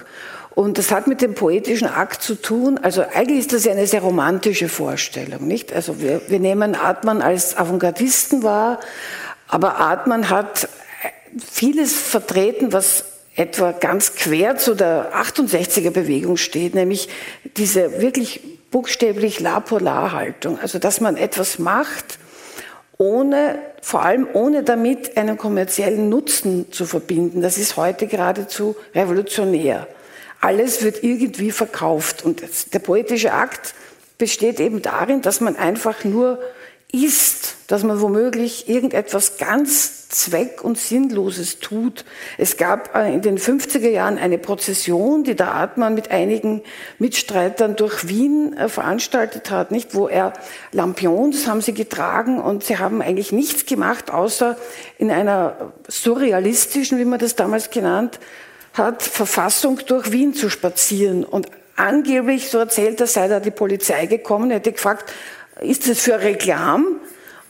Und 0.61 0.77
das 0.77 0.91
hat 0.91 1.07
mit 1.07 1.23
dem 1.23 1.33
poetischen 1.33 1.89
Akt 1.89 2.23
zu 2.23 2.35
tun. 2.35 2.77
Also 2.77 3.01
eigentlich 3.01 3.39
ist 3.39 3.55
das 3.55 3.65
ja 3.65 3.73
eine 3.73 3.87
sehr 3.87 4.03
romantische 4.03 4.69
Vorstellung, 4.69 5.49
nicht? 5.49 5.73
Also 5.73 6.03
wir, 6.03 6.21
wir 6.29 6.39
nehmen 6.39 6.75
Atman 6.75 7.23
als 7.23 7.57
Avantgardisten 7.57 8.43
wahr, 8.43 8.79
aber 9.49 9.81
Atman 9.81 10.29
hat 10.29 10.69
vieles 11.39 11.95
vertreten, 11.95 12.75
was 12.75 13.07
etwa 13.37 13.73
ganz 13.73 14.17
quer 14.17 14.59
zu 14.59 14.75
der 14.75 15.15
68er 15.15 15.93
Bewegung 15.93 16.37
steht, 16.37 16.75
nämlich 16.75 17.09
diese 17.57 18.03
wirklich 18.03 18.43
buchstäblich 18.71 19.41
La 19.41 19.61
Polar 19.61 20.13
Haltung. 20.13 20.59
Also, 20.61 20.79
dass 20.79 21.01
man 21.01 21.17
etwas 21.17 21.59
macht, 21.59 22.19
ohne, 22.99 23.59
vor 23.81 24.03
allem 24.03 24.29
ohne 24.35 24.63
damit 24.63 25.17
einen 25.17 25.39
kommerziellen 25.39 26.11
Nutzen 26.11 26.71
zu 26.71 26.85
verbinden. 26.85 27.41
Das 27.41 27.57
ist 27.57 27.79
heute 27.79 28.07
geradezu 28.07 28.77
revolutionär. 28.95 29.89
Alles 30.41 30.83
wird 30.83 31.03
irgendwie 31.03 31.51
verkauft 31.51 32.25
und 32.25 32.43
der 32.73 32.79
poetische 32.79 33.33
Akt 33.33 33.75
besteht 34.19 34.61
eben 34.61 34.83
darin, 34.83 35.23
dass 35.23 35.41
man 35.41 35.57
einfach 35.57 36.05
nur 36.05 36.39
ist, 36.93 37.57
dass 37.69 37.85
man 37.85 38.01
womöglich 38.01 38.69
irgendetwas 38.69 39.39
ganz 39.39 40.09
zweck- 40.09 40.65
und 40.65 40.77
sinnloses 40.77 41.61
tut. 41.61 42.05
Es 42.37 42.57
gab 42.57 42.97
äh, 42.97 43.13
in 43.15 43.23
den 43.23 43.39
50er 43.39 43.89
Jahren 43.89 44.19
eine 44.19 44.39
Prozession, 44.39 45.23
die 45.23 45.37
der 45.37 45.53
Artmann 45.53 45.95
mit 45.95 46.11
einigen 46.11 46.63
Mitstreitern 46.99 47.77
durch 47.77 48.09
Wien 48.09 48.57
äh, 48.57 48.69
veranstaltet 48.69 49.51
hat, 49.51 49.71
nicht, 49.71 49.95
wo 49.95 50.09
er 50.09 50.33
Lampions 50.73 51.47
haben 51.47 51.61
sie 51.61 51.75
getragen 51.75 52.41
und 52.41 52.65
sie 52.65 52.79
haben 52.79 53.03
eigentlich 53.03 53.31
nichts 53.31 53.67
gemacht, 53.67 54.11
außer 54.11 54.57
in 54.99 55.13
einer 55.13 55.73
surrealistischen, 55.87 56.99
wie 56.99 57.05
man 57.05 57.21
das 57.21 57.37
damals 57.37 57.71
genannt 57.71 58.19
hat, 58.75 59.03
Verfassung 59.03 59.81
durch 59.87 60.13
Wien 60.13 60.35
zu 60.35 60.51
spazieren 60.51 61.25
und 61.25 61.49
angeblich, 61.77 62.51
so 62.51 62.59
erzählt 62.59 63.01
er, 63.01 63.07
sei 63.07 63.29
da 63.29 63.41
die 63.41 63.51
Polizei 63.51 64.07
gekommen, 64.07 64.51
hätte 64.51 64.73
gefragt, 64.73 65.13
ist 65.61 65.89
das 65.89 66.01
für 66.01 66.21
Reklam? 66.21 67.01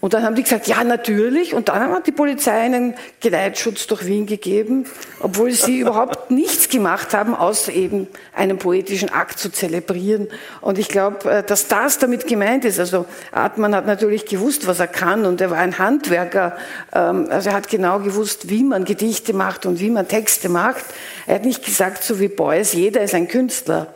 Und 0.00 0.14
dann 0.14 0.22
haben 0.22 0.34
die 0.34 0.42
gesagt, 0.42 0.66
ja, 0.66 0.82
natürlich. 0.82 1.54
Und 1.54 1.68
dann 1.68 1.92
hat 1.92 2.06
die 2.06 2.12
Polizei 2.12 2.52
einen 2.52 2.94
Geleitschutz 3.20 3.86
durch 3.86 4.06
Wien 4.06 4.24
gegeben, 4.24 4.86
obwohl 5.20 5.52
sie 5.52 5.78
überhaupt 5.80 6.30
nichts 6.30 6.70
gemacht 6.70 7.12
haben, 7.12 7.34
außer 7.34 7.72
eben 7.72 8.08
einen 8.34 8.56
poetischen 8.56 9.10
Akt 9.10 9.38
zu 9.38 9.50
zelebrieren. 9.50 10.28
Und 10.62 10.78
ich 10.78 10.88
glaube, 10.88 11.30
äh, 11.30 11.42
dass 11.42 11.68
das 11.68 11.98
damit 11.98 12.26
gemeint 12.26 12.64
ist. 12.64 12.80
Also 12.80 13.04
Artmann 13.30 13.74
hat 13.74 13.86
natürlich 13.86 14.24
gewusst, 14.24 14.66
was 14.66 14.80
er 14.80 14.88
kann 14.88 15.26
und 15.26 15.40
er 15.42 15.50
war 15.50 15.58
ein 15.58 15.78
Handwerker. 15.78 16.56
Ähm, 16.94 17.26
also 17.28 17.50
er 17.50 17.54
hat 17.54 17.68
genau 17.68 17.98
gewusst, 17.98 18.48
wie 18.48 18.64
man 18.64 18.86
Gedichte 18.86 19.34
macht 19.34 19.66
und 19.66 19.80
wie 19.80 19.90
man 19.90 20.08
Texte 20.08 20.48
macht. 20.48 20.84
Er 21.26 21.34
hat 21.34 21.44
nicht 21.44 21.62
gesagt, 21.62 22.04
so 22.04 22.18
wie 22.20 22.28
Beuys, 22.28 22.72
jeder 22.72 23.02
ist 23.02 23.14
ein 23.14 23.28
Künstler. 23.28 23.88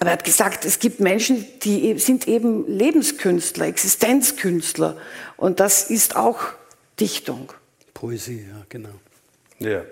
Aber 0.00 0.08
er 0.08 0.14
hat 0.14 0.24
gesagt, 0.24 0.64
es 0.64 0.78
gibt 0.78 0.98
Menschen, 0.98 1.46
die 1.60 1.90
e-, 1.90 1.98
sind 1.98 2.26
eben 2.26 2.66
Lebenskünstler, 2.66 3.66
Existenzkünstler. 3.66 4.96
Und 5.36 5.60
das 5.60 5.90
ist 5.90 6.16
auch 6.16 6.40
Dichtung. 6.98 7.52
Poesie, 7.92 8.46
ja, 8.48 8.64
genau. 8.70 8.94
Ja. 9.58 9.82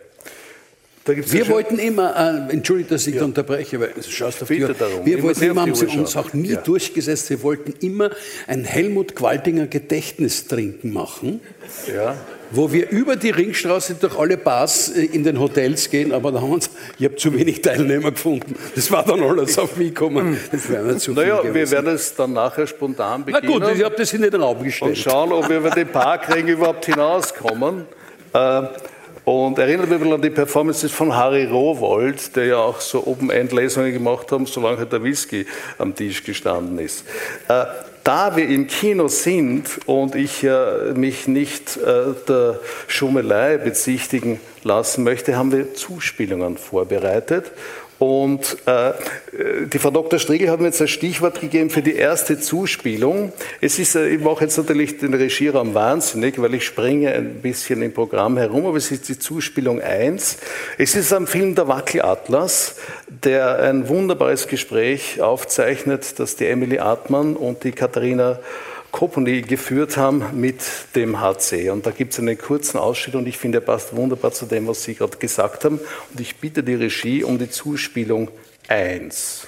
Wir 1.08 1.48
wollten 1.48 1.78
immer, 1.78 2.48
äh, 2.48 2.52
entschuldigt, 2.52 2.90
dass 2.90 3.06
ich 3.06 3.16
ja. 3.16 3.24
unterbreche, 3.24 3.80
weil 3.80 3.90
du 3.94 4.02
schaust 4.02 4.42
auf 4.42 4.48
Bitte 4.48 4.72
die 4.72 4.78
darum. 4.78 5.06
Wir 5.06 5.22
wollten 5.22 5.42
immer, 5.42 5.62
haben 5.62 5.74
sie 5.74 5.86
uns 5.86 6.16
auch 6.16 6.32
nie 6.32 6.52
ja. 6.52 6.60
durchgesetzt, 6.60 7.30
wir 7.30 7.42
wollten 7.42 7.74
immer 7.84 8.10
ein 8.46 8.64
Helmut 8.64 9.14
Qualtinger 9.14 9.66
Gedächtnistrinken 9.66 10.92
machen. 10.92 11.40
Ja 11.92 12.16
wo 12.50 12.72
wir 12.72 12.90
über 12.90 13.16
die 13.16 13.30
Ringstraße 13.30 13.94
durch 13.94 14.18
alle 14.18 14.36
Bars 14.36 14.88
äh, 14.88 15.04
in 15.04 15.24
den 15.24 15.38
Hotels 15.38 15.90
gehen, 15.90 16.12
aber 16.12 16.32
da 16.32 16.40
haben 16.40 16.48
wir 16.48 16.54
uns, 16.54 16.70
ich 16.98 17.04
habe 17.04 17.16
zu 17.16 17.32
wenig 17.34 17.62
Teilnehmer 17.62 18.10
gefunden. 18.12 18.54
Das 18.74 18.90
war 18.90 19.04
dann 19.04 19.22
alles 19.22 19.58
auf 19.58 19.76
mich 19.76 19.94
gekommen. 19.94 20.38
Das 20.50 20.68
wäre 20.68 20.96
naja, 21.14 21.42
wir 21.42 21.70
werden 21.70 21.94
es 21.94 22.14
dann 22.14 22.32
nachher 22.32 22.66
spontan 22.66 23.24
beginnen. 23.24 23.58
Na 23.58 23.66
gut, 23.66 23.76
ich 23.76 23.84
habe 23.84 23.96
das 23.96 24.12
in 24.12 24.22
den 24.22 24.34
Raum 24.34 24.62
gestellt. 24.62 24.90
Und 24.90 24.98
schauen, 24.98 25.32
ob 25.32 25.48
wir 25.48 25.58
über 25.58 25.70
den 25.70 25.88
Parkring 25.88 26.48
überhaupt 26.48 26.86
hinauskommen. 26.86 27.86
Äh, 28.32 28.62
und 29.28 29.58
erinnert 29.58 29.90
mich 29.90 30.12
an 30.12 30.22
die 30.22 30.30
Performances 30.30 30.90
von 30.90 31.14
Harry 31.14 31.44
Rowold, 31.44 32.34
der 32.34 32.46
ja 32.46 32.56
auch 32.56 32.80
so 32.80 33.06
Open-End-Lesungen 33.06 33.92
gemacht 33.92 34.32
hat, 34.32 34.48
solange 34.48 34.78
halt 34.78 34.92
der 34.92 35.02
Whisky 35.02 35.46
am 35.76 35.94
Tisch 35.94 36.24
gestanden 36.24 36.78
ist. 36.78 37.04
Äh, 37.48 37.64
da 38.04 38.34
wir 38.36 38.48
im 38.48 38.66
Kino 38.66 39.08
sind 39.08 39.80
und 39.86 40.14
ich 40.14 40.42
äh, 40.42 40.94
mich 40.94 41.28
nicht 41.28 41.76
äh, 41.76 42.14
der 42.26 42.58
Schummelei 42.86 43.58
bezichtigen 43.58 44.40
lassen 44.62 45.04
möchte, 45.04 45.36
haben 45.36 45.52
wir 45.52 45.74
Zuspielungen 45.74 46.56
vorbereitet. 46.56 47.52
Und 47.98 48.56
äh, 48.66 48.92
die 49.66 49.78
Frau 49.78 49.90
Dr. 49.90 50.20
Striegel 50.20 50.50
hat 50.50 50.60
mir 50.60 50.66
jetzt 50.66 50.80
ein 50.80 50.86
Stichwort 50.86 51.40
gegeben 51.40 51.68
für 51.68 51.82
die 51.82 51.96
erste 51.96 52.38
Zuspielung. 52.38 53.32
Es 53.60 53.80
ist, 53.80 53.96
äh, 53.96 54.08
ich 54.08 54.20
mache 54.20 54.44
jetzt 54.44 54.56
natürlich 54.56 54.98
den 54.98 55.14
Regieraum 55.14 55.74
wahnsinnig, 55.74 56.40
weil 56.40 56.54
ich 56.54 56.64
springe 56.64 57.12
ein 57.12 57.42
bisschen 57.42 57.82
im 57.82 57.92
Programm 57.92 58.36
herum, 58.36 58.66
aber 58.66 58.76
es 58.76 58.92
ist 58.92 59.08
die 59.08 59.18
Zuspielung 59.18 59.80
1. 59.80 60.38
Es 60.78 60.94
ist 60.94 61.12
am 61.12 61.26
Film 61.26 61.56
Der 61.56 61.66
Wackelatlas, 61.66 62.76
der 63.08 63.58
ein 63.62 63.88
wunderbares 63.88 64.46
Gespräch 64.46 65.20
aufzeichnet, 65.20 66.20
das 66.20 66.36
die 66.36 66.46
Emily 66.46 66.78
Artmann 66.78 67.34
und 67.34 67.64
die 67.64 67.72
Katharina 67.72 68.38
Kopony 68.90 69.42
geführt 69.42 69.96
haben 69.96 70.24
mit 70.40 70.60
dem 70.94 71.20
HC. 71.20 71.70
Und 71.70 71.86
da 71.86 71.90
gibt 71.90 72.12
es 72.12 72.18
einen 72.18 72.38
kurzen 72.38 72.78
Ausschnitt 72.78 73.16
und 73.16 73.26
ich 73.26 73.38
finde, 73.38 73.58
er 73.58 73.62
passt 73.62 73.94
wunderbar 73.94 74.32
zu 74.32 74.46
dem, 74.46 74.66
was 74.66 74.82
Sie 74.82 74.94
gerade 74.94 75.16
gesagt 75.16 75.64
haben. 75.64 75.78
Und 76.12 76.20
ich 76.20 76.36
bitte 76.36 76.62
die 76.62 76.74
Regie 76.74 77.22
um 77.22 77.38
die 77.38 77.50
Zuspielung 77.50 78.30
1. 78.68 79.46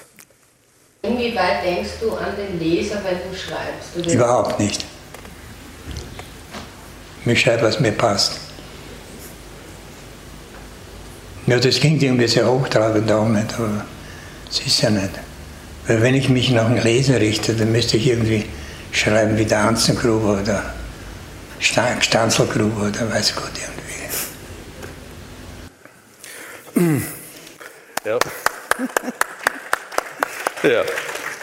Inwieweit 1.03 1.65
denkst 1.65 1.91
du 1.99 2.11
an 2.11 2.33
den 2.37 2.59
Leser, 2.59 3.01
wenn 3.03 3.17
du 3.17 3.35
schreibst? 3.35 3.95
Du 3.95 4.13
Überhaupt 4.13 4.59
nicht. 4.59 4.85
Mich 7.25 7.41
schreibt, 7.41 7.63
was 7.63 7.79
mir 7.79 7.91
passt. 7.91 8.39
Ja, 11.47 11.59
das 11.59 11.79
klingt 11.79 12.03
irgendwie 12.03 12.27
sehr 12.27 12.49
hochtrabend 12.49 13.11
auch 13.11 13.27
nicht, 13.27 13.53
aber 13.55 13.85
es 14.49 14.59
ist 14.59 14.81
ja 14.81 14.91
nicht. 14.91 15.09
Weil 15.87 16.01
wenn 16.01 16.15
ich 16.15 16.29
mich 16.29 16.51
nach 16.51 16.65
einem 16.65 16.83
Leser 16.83 17.19
richte, 17.19 17.55
dann 17.55 17.71
müsste 17.71 17.97
ich 17.97 18.07
irgendwie 18.07 18.45
schreiben 18.91 19.37
wie 19.37 19.45
der 19.45 19.63
Hanzengruber 19.63 20.39
oder 20.41 20.73
Stanzelgruber 21.59 22.87
oder 22.87 23.11
weiß 23.11 23.35
Gott 23.35 23.51
irgendwie. 23.55 23.71
Ja. 28.03 28.17
ja, 30.63 30.83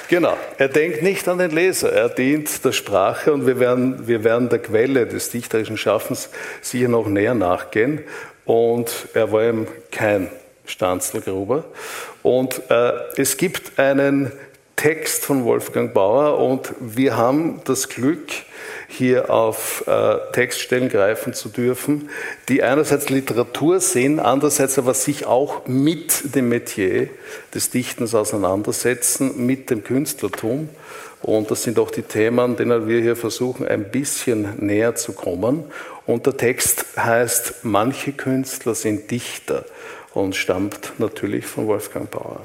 genau. 0.08 0.36
Er 0.56 0.68
denkt 0.68 1.02
nicht 1.02 1.28
an 1.28 1.38
den 1.38 1.52
Leser, 1.52 1.92
er 1.92 2.08
dient 2.08 2.64
der 2.64 2.72
Sprache 2.72 3.32
und 3.32 3.46
wir 3.46 3.60
werden, 3.60 4.08
wir 4.08 4.24
werden 4.24 4.48
der 4.48 4.58
Quelle 4.58 5.06
des 5.06 5.30
dichterischen 5.30 5.76
Schaffens 5.76 6.30
sicher 6.60 6.88
noch 6.88 7.06
näher 7.06 7.34
nachgehen. 7.34 8.02
Und 8.44 8.90
er 9.14 9.30
war 9.30 9.42
eben 9.42 9.68
kein 9.92 10.30
Stanzelgruber. 10.66 11.64
Und 12.22 12.60
äh, 12.70 12.92
es 13.16 13.36
gibt 13.36 13.78
einen 13.78 14.32
Text 14.78 15.24
von 15.24 15.44
Wolfgang 15.44 15.92
Bauer 15.92 16.38
und 16.38 16.72
wir 16.78 17.16
haben 17.16 17.60
das 17.64 17.88
Glück, 17.88 18.28
hier 18.86 19.28
auf 19.28 19.84
äh, 19.88 20.18
Textstellen 20.32 20.88
greifen 20.88 21.34
zu 21.34 21.48
dürfen, 21.48 22.08
die 22.48 22.62
einerseits 22.62 23.10
Literatur 23.10 23.80
sind, 23.80 24.20
andererseits 24.20 24.78
aber 24.78 24.94
sich 24.94 25.26
auch 25.26 25.66
mit 25.66 26.34
dem 26.36 26.48
Metier 26.48 27.08
des 27.52 27.70
Dichtens 27.70 28.14
auseinandersetzen, 28.14 29.44
mit 29.44 29.68
dem 29.68 29.82
Künstlertum. 29.82 30.68
Und 31.22 31.50
das 31.50 31.64
sind 31.64 31.80
auch 31.80 31.90
die 31.90 32.02
Themen, 32.02 32.56
denen 32.56 32.86
wir 32.86 33.00
hier 33.00 33.16
versuchen, 33.16 33.66
ein 33.66 33.90
bisschen 33.90 34.64
näher 34.64 34.94
zu 34.94 35.12
kommen. 35.12 35.64
Und 36.06 36.24
der 36.26 36.36
Text 36.36 36.84
heißt, 36.96 37.64
manche 37.64 38.12
Künstler 38.12 38.76
sind 38.76 39.10
Dichter 39.10 39.64
und 40.14 40.36
stammt 40.36 40.92
natürlich 40.98 41.46
von 41.46 41.66
Wolfgang 41.66 42.08
Bauer. 42.08 42.40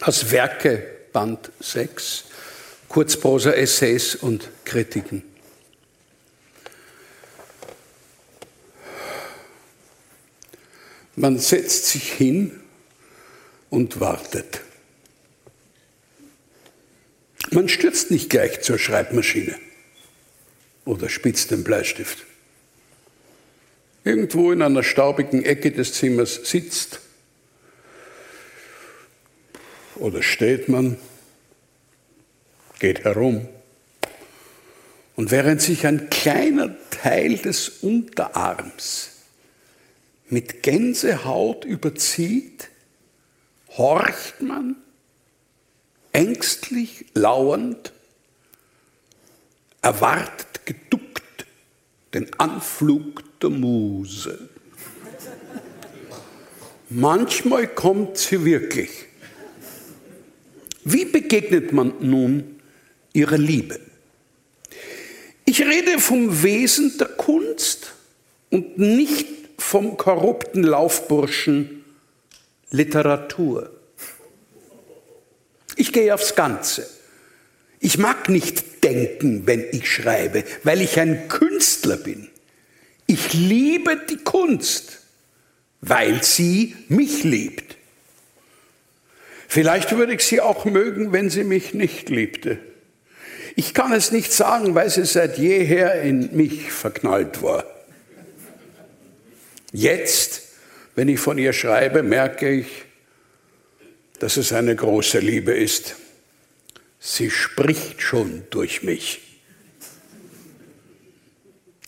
Aus 0.00 0.30
Werke 0.30 0.99
Band 1.12 1.50
6, 1.60 2.24
Kurzprosa, 2.88 3.52
Essays 3.52 4.14
und 4.14 4.48
Kritiken. 4.64 5.22
Man 11.16 11.38
setzt 11.38 11.86
sich 11.86 12.12
hin 12.12 12.60
und 13.68 14.00
wartet. 14.00 14.62
Man 17.50 17.68
stürzt 17.68 18.10
nicht 18.10 18.30
gleich 18.30 18.62
zur 18.62 18.78
Schreibmaschine 18.78 19.56
oder 20.84 21.08
spitzt 21.08 21.50
den 21.50 21.64
Bleistift. 21.64 22.24
Irgendwo 24.04 24.50
in 24.52 24.62
einer 24.62 24.82
staubigen 24.82 25.44
Ecke 25.44 25.72
des 25.72 25.92
Zimmers 25.94 26.40
sitzt 26.44 27.00
oder 30.00 30.22
steht 30.22 30.68
man, 30.68 30.96
geht 32.78 33.04
herum. 33.04 33.48
Und 35.16 35.30
während 35.30 35.60
sich 35.60 35.86
ein 35.86 36.08
kleiner 36.10 36.74
Teil 36.90 37.36
des 37.36 37.68
Unterarms 37.82 39.10
mit 40.28 40.62
Gänsehaut 40.62 41.64
überzieht, 41.64 42.68
horcht 43.76 44.40
man 44.40 44.76
ängstlich 46.12 47.06
lauernd, 47.14 47.92
erwartet 49.82 50.64
geduckt 50.66 51.46
den 52.14 52.32
Anflug 52.38 53.22
der 53.40 53.50
Muse. 53.50 54.48
Manchmal 56.88 57.68
kommt 57.68 58.18
sie 58.18 58.44
wirklich. 58.44 59.09
Wie 60.84 61.04
begegnet 61.04 61.72
man 61.72 61.94
nun 62.00 62.60
ihrer 63.12 63.38
Liebe? 63.38 63.80
Ich 65.44 65.60
rede 65.62 65.98
vom 65.98 66.42
Wesen 66.42 66.96
der 66.98 67.08
Kunst 67.08 67.92
und 68.50 68.78
nicht 68.78 69.26
vom 69.58 69.96
korrupten 69.96 70.62
Laufburschen 70.62 71.84
Literatur. 72.70 73.70
Ich 75.76 75.92
gehe 75.92 76.14
aufs 76.14 76.34
Ganze. 76.34 76.88
Ich 77.80 77.98
mag 77.98 78.28
nicht 78.28 78.84
denken, 78.84 79.46
wenn 79.46 79.64
ich 79.72 79.90
schreibe, 79.90 80.44
weil 80.62 80.80
ich 80.82 81.00
ein 81.00 81.28
Künstler 81.28 81.96
bin. 81.96 82.28
Ich 83.06 83.32
liebe 83.32 84.00
die 84.08 84.18
Kunst, 84.18 85.00
weil 85.80 86.22
sie 86.22 86.76
mich 86.88 87.24
liebt. 87.24 87.76
Vielleicht 89.52 89.90
würde 89.96 90.14
ich 90.14 90.24
sie 90.24 90.40
auch 90.40 90.64
mögen, 90.64 91.10
wenn 91.10 91.28
sie 91.28 91.42
mich 91.42 91.74
nicht 91.74 92.08
liebte. 92.08 92.58
Ich 93.56 93.74
kann 93.74 93.92
es 93.92 94.12
nicht 94.12 94.32
sagen, 94.32 94.76
weil 94.76 94.88
sie 94.90 95.04
seit 95.04 95.38
jeher 95.38 96.02
in 96.02 96.36
mich 96.36 96.70
verknallt 96.70 97.42
war. 97.42 97.64
Jetzt, 99.72 100.42
wenn 100.94 101.08
ich 101.08 101.18
von 101.18 101.36
ihr 101.36 101.52
schreibe, 101.52 102.04
merke 102.04 102.48
ich, 102.48 102.68
dass 104.20 104.36
es 104.36 104.52
eine 104.52 104.76
große 104.76 105.18
Liebe 105.18 105.50
ist. 105.50 105.96
Sie 107.00 107.28
spricht 107.28 108.02
schon 108.02 108.44
durch 108.50 108.84
mich. 108.84 109.20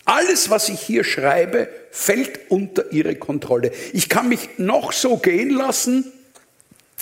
Alles, 0.05 0.51
was 0.51 0.69
ich 0.69 0.81
hier 0.81 1.05
schreibe, 1.05 1.69
fällt 1.93 2.51
unter 2.51 2.91
ihre 2.91 3.15
Kontrolle. 3.15 3.71
Ich 3.93 4.09
kann 4.09 4.29
mich 4.29 4.49
noch 4.59 4.93
so 4.93 5.17
gehen 5.17 5.51
lassen, 5.51 6.13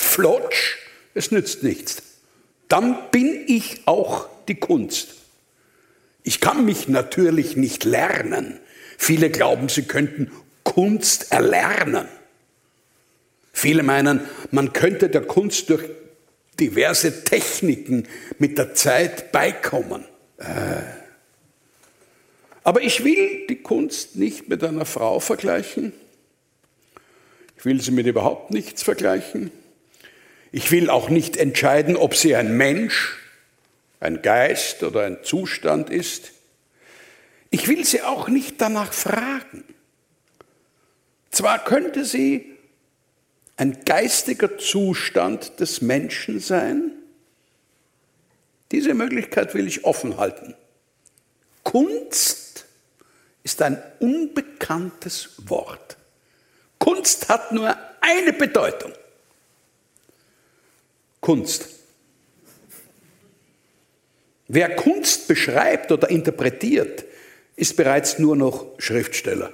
flotsch, 0.00 0.76
es 1.14 1.30
nützt 1.30 1.62
nichts. 1.62 2.02
Dann 2.68 3.10
bin 3.10 3.44
ich 3.46 3.82
auch 3.86 4.28
die 4.48 4.54
Kunst. 4.54 5.14
Ich 6.22 6.40
kann 6.40 6.64
mich 6.64 6.88
natürlich 6.88 7.56
nicht 7.56 7.84
lernen. 7.84 8.60
Viele 8.98 9.30
glauben, 9.30 9.68
sie 9.68 9.82
könnten 9.82 10.30
Kunst 10.62 11.32
erlernen. 11.32 12.06
Viele 13.52 13.82
meinen, 13.82 14.20
man 14.50 14.72
könnte 14.72 15.08
der 15.08 15.22
Kunst 15.22 15.70
durch 15.70 15.84
diverse 16.58 17.24
Techniken 17.24 18.06
mit 18.38 18.58
der 18.58 18.74
Zeit 18.74 19.32
beikommen. 19.32 20.04
Äh. 20.38 20.82
Aber 22.62 22.82
ich 22.82 23.02
will 23.02 23.46
die 23.48 23.62
Kunst 23.62 24.16
nicht 24.16 24.48
mit 24.48 24.62
einer 24.62 24.84
Frau 24.84 25.18
vergleichen. 25.18 25.92
Ich 27.56 27.64
will 27.64 27.80
sie 27.80 27.90
mit 27.90 28.06
überhaupt 28.06 28.50
nichts 28.50 28.82
vergleichen. 28.82 29.50
Ich 30.52 30.70
will 30.70 30.90
auch 30.90 31.08
nicht 31.08 31.36
entscheiden, 31.36 31.96
ob 31.96 32.16
sie 32.16 32.34
ein 32.34 32.56
Mensch, 32.56 33.16
ein 34.00 34.22
Geist 34.22 34.82
oder 34.82 35.04
ein 35.04 35.18
Zustand 35.22 35.90
ist. 35.90 36.32
Ich 37.50 37.68
will 37.68 37.84
sie 37.84 38.02
auch 38.02 38.28
nicht 38.28 38.60
danach 38.60 38.92
fragen. 38.92 39.64
Zwar 41.30 41.64
könnte 41.64 42.04
sie 42.04 42.56
ein 43.56 43.84
geistiger 43.84 44.58
Zustand 44.58 45.60
des 45.60 45.82
Menschen 45.82 46.40
sein, 46.40 46.92
diese 48.72 48.94
Möglichkeit 48.94 49.54
will 49.54 49.66
ich 49.66 49.84
offen 49.84 50.16
halten. 50.16 50.54
Kunst 51.64 52.66
ist 53.42 53.60
ein 53.62 53.82
unbekanntes 53.98 55.30
Wort. 55.48 55.96
Kunst 56.78 57.28
hat 57.28 57.52
nur 57.52 57.76
eine 58.00 58.32
Bedeutung. 58.32 58.92
Kunst. 61.20 61.68
Wer 64.48 64.74
Kunst 64.74 65.28
beschreibt 65.28 65.92
oder 65.92 66.10
interpretiert, 66.10 67.04
ist 67.56 67.76
bereits 67.76 68.18
nur 68.18 68.36
noch 68.36 68.66
Schriftsteller. 68.78 69.52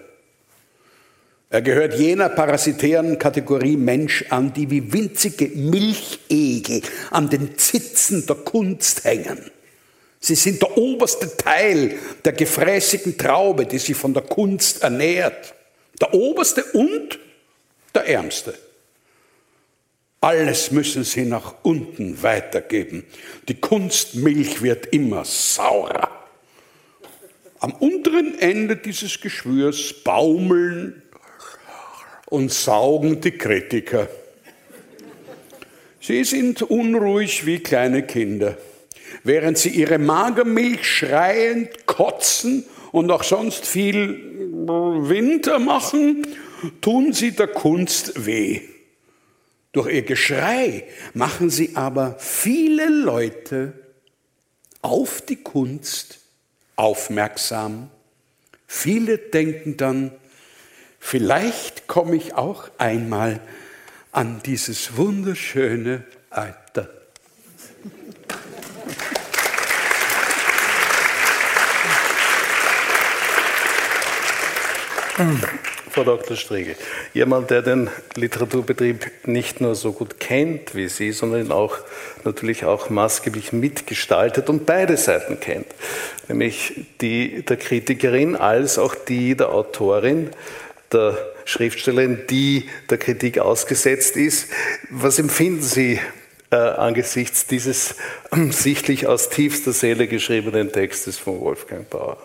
Er 1.51 1.63
gehört 1.63 1.95
jener 1.95 2.29
parasitären 2.29 3.19
Kategorie 3.19 3.77
Mensch 3.77 4.25
an, 4.31 4.53
die 4.53 4.71
wie 4.71 4.93
winzige 4.93 5.49
Milchegel 5.49 6.83
an 7.11 7.29
den 7.29 7.57
Zitzen 7.59 8.27
der 8.27 8.37
Kunst 8.37 9.05
hängen. 9.05 9.51
Sie 10.19 10.35
sind 10.35 10.63
der 10.63 10.77
oberste 10.77 11.37
Teil 11.37 11.99
der 12.25 12.33
gefräßigen 12.33 13.17
Traube, 13.17 13.67
die 13.67 13.79
sich 13.79 13.97
von 13.97 14.13
der 14.13 14.25
Kunst 14.25 14.83
ernährt. 14.83 15.55
Der 16.01 16.15
oberste 16.15 16.65
und 16.65 17.19
der 17.95 18.09
ärmste. 18.09 18.55
Alles 20.21 20.71
müssen 20.71 21.05
sie 21.05 21.25
nach 21.25 21.55
unten 21.63 22.23
weitergeben. 22.23 23.05
Die 23.49 23.61
Kunstmilch 23.61 24.63
wird 24.63 24.87
immer 24.87 25.25
saurer. 25.25 26.11
Am 27.61 27.73
unteren 27.73 28.39
Ende 28.39 28.77
dieses 28.77 29.21
Geschwürs 29.21 29.93
baumeln 30.05 31.03
und 32.27 32.53
saugen 32.53 33.21
die 33.21 33.33
Kritiker. 33.33 34.09
Sie 36.01 36.25
sind 36.25 36.63
unruhig 36.63 37.47
wie 37.47 37.59
kleine 37.59 38.05
Kinder. 38.05 38.57
Während 39.25 39.59
sie 39.59 39.71
ihre 39.71 39.99
Magermilch 39.99 40.85
schreiend 40.85 41.87
kotzen 41.87 42.65
und 42.93 43.11
auch 43.11 43.25
sonst 43.25 43.67
viel 43.67 44.21
Winter 45.09 45.59
machen, 45.59 46.27
tun 46.81 47.13
sie 47.13 47.33
der 47.33 47.49
Kunst 47.49 48.27
weh. 48.27 48.61
Durch 49.77 49.93
ihr 49.93 50.05
Geschrei 50.05 50.85
machen 51.13 51.51
sie 51.51 51.77
aber 51.77 52.17
viele 52.19 52.89
Leute 52.89 53.75
auf 54.81 55.21
die 55.21 55.37
Kunst 55.37 56.21
aufmerksam. 56.77 57.91
Viele 58.67 59.19
denken 59.19 59.77
dann, 59.77 60.13
vielleicht 60.99 61.89
komme 61.89 62.17
ich 62.17 62.33
auch 62.33 62.71
einmal 62.79 63.39
an 64.13 64.41
dieses 64.47 64.97
wunderschöne 64.97 66.05
Alter. 66.31 66.89
Frau 75.97 76.05
Dr. 76.05 76.37
Striegel, 76.37 76.77
jemand, 77.15 77.49
der 77.49 77.63
den 77.63 77.89
Literaturbetrieb 78.17 79.11
nicht 79.25 79.63
nur 79.63 79.75
so 79.75 79.93
gut 79.93 80.21
kennt 80.21 80.75
wie 80.75 80.89
Sie, 80.89 81.11
sondern 81.11 81.47
ihn 81.47 81.53
auch 81.53 81.79
natürlich 82.23 82.67
auch 82.67 82.91
maßgeblich 82.91 83.55
mitgestaltet 83.55 84.51
und 84.51 84.67
beide 84.67 84.99
Seiten 84.99 85.41
kennt, 85.41 85.65
nämlich 86.29 86.85
die 87.01 87.43
der 87.47 87.57
Kritikerin 87.57 88.37
als 88.37 88.79
auch 88.79 88.95
die 88.95 89.39
der 89.39 89.49
Autorin, 89.49 90.33
der 90.93 91.17
Schriftstellerin, 91.47 92.25
die 92.29 92.69
der 92.91 92.99
Kritik 92.99 93.39
ausgesetzt 93.39 94.19
ist. 94.19 94.51
Was 94.91 95.19
empfinden 95.19 95.63
Sie 95.63 95.99
äh, 96.51 96.57
angesichts 96.57 97.47
dieses 97.47 97.93
äh, 98.33 98.51
sichtlich 98.51 99.07
aus 99.07 99.31
tiefster 99.31 99.73
Seele 99.73 100.09
geschriebenen 100.09 100.71
Textes 100.71 101.17
von 101.17 101.41
Wolfgang 101.41 101.89
Bauer? 101.89 102.19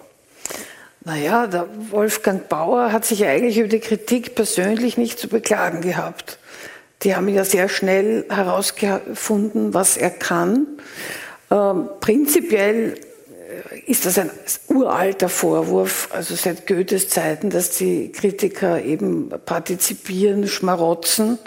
Naja, 1.04 1.48
der 1.48 1.68
Wolfgang 1.90 2.48
Bauer 2.48 2.92
hat 2.92 3.06
sich 3.06 3.26
eigentlich 3.26 3.58
über 3.58 3.68
die 3.68 3.80
Kritik 3.80 4.36
persönlich 4.36 4.98
nicht 4.98 5.18
zu 5.18 5.28
beklagen 5.28 5.82
gehabt. 5.82 6.38
Die 7.02 7.16
haben 7.16 7.28
ja 7.28 7.44
sehr 7.44 7.70
schnell 7.70 8.26
herausgefunden, 8.30 9.74
was 9.74 9.98
er 9.98 10.12
kann. 10.12 10.68
Ähm, 11.50 11.90
prinzipiell 12.02 13.00
äh, 13.74 13.92
ist 13.92 14.06
das 14.06 14.20
ein 14.20 14.30
uralter 14.68 15.28
Vorwurf, 15.28 16.10
also 16.14 16.36
seit 16.36 16.68
Goethes 16.68 17.10
Zeiten, 17.10 17.50
dass 17.50 17.72
die 17.72 18.12
Kritiker 18.12 18.84
eben 18.84 19.34
partizipieren, 19.44 20.48
schmarotzen. 20.48 21.40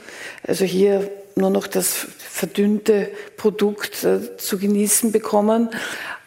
Also 0.45 0.65
hier 0.65 1.09
nur 1.37 1.51
noch 1.51 1.69
das 1.69 2.07
verdünnte 2.19 3.09
Produkt 3.37 4.03
äh, 4.03 4.37
zu 4.37 4.59
genießen 4.59 5.13
bekommen. 5.13 5.71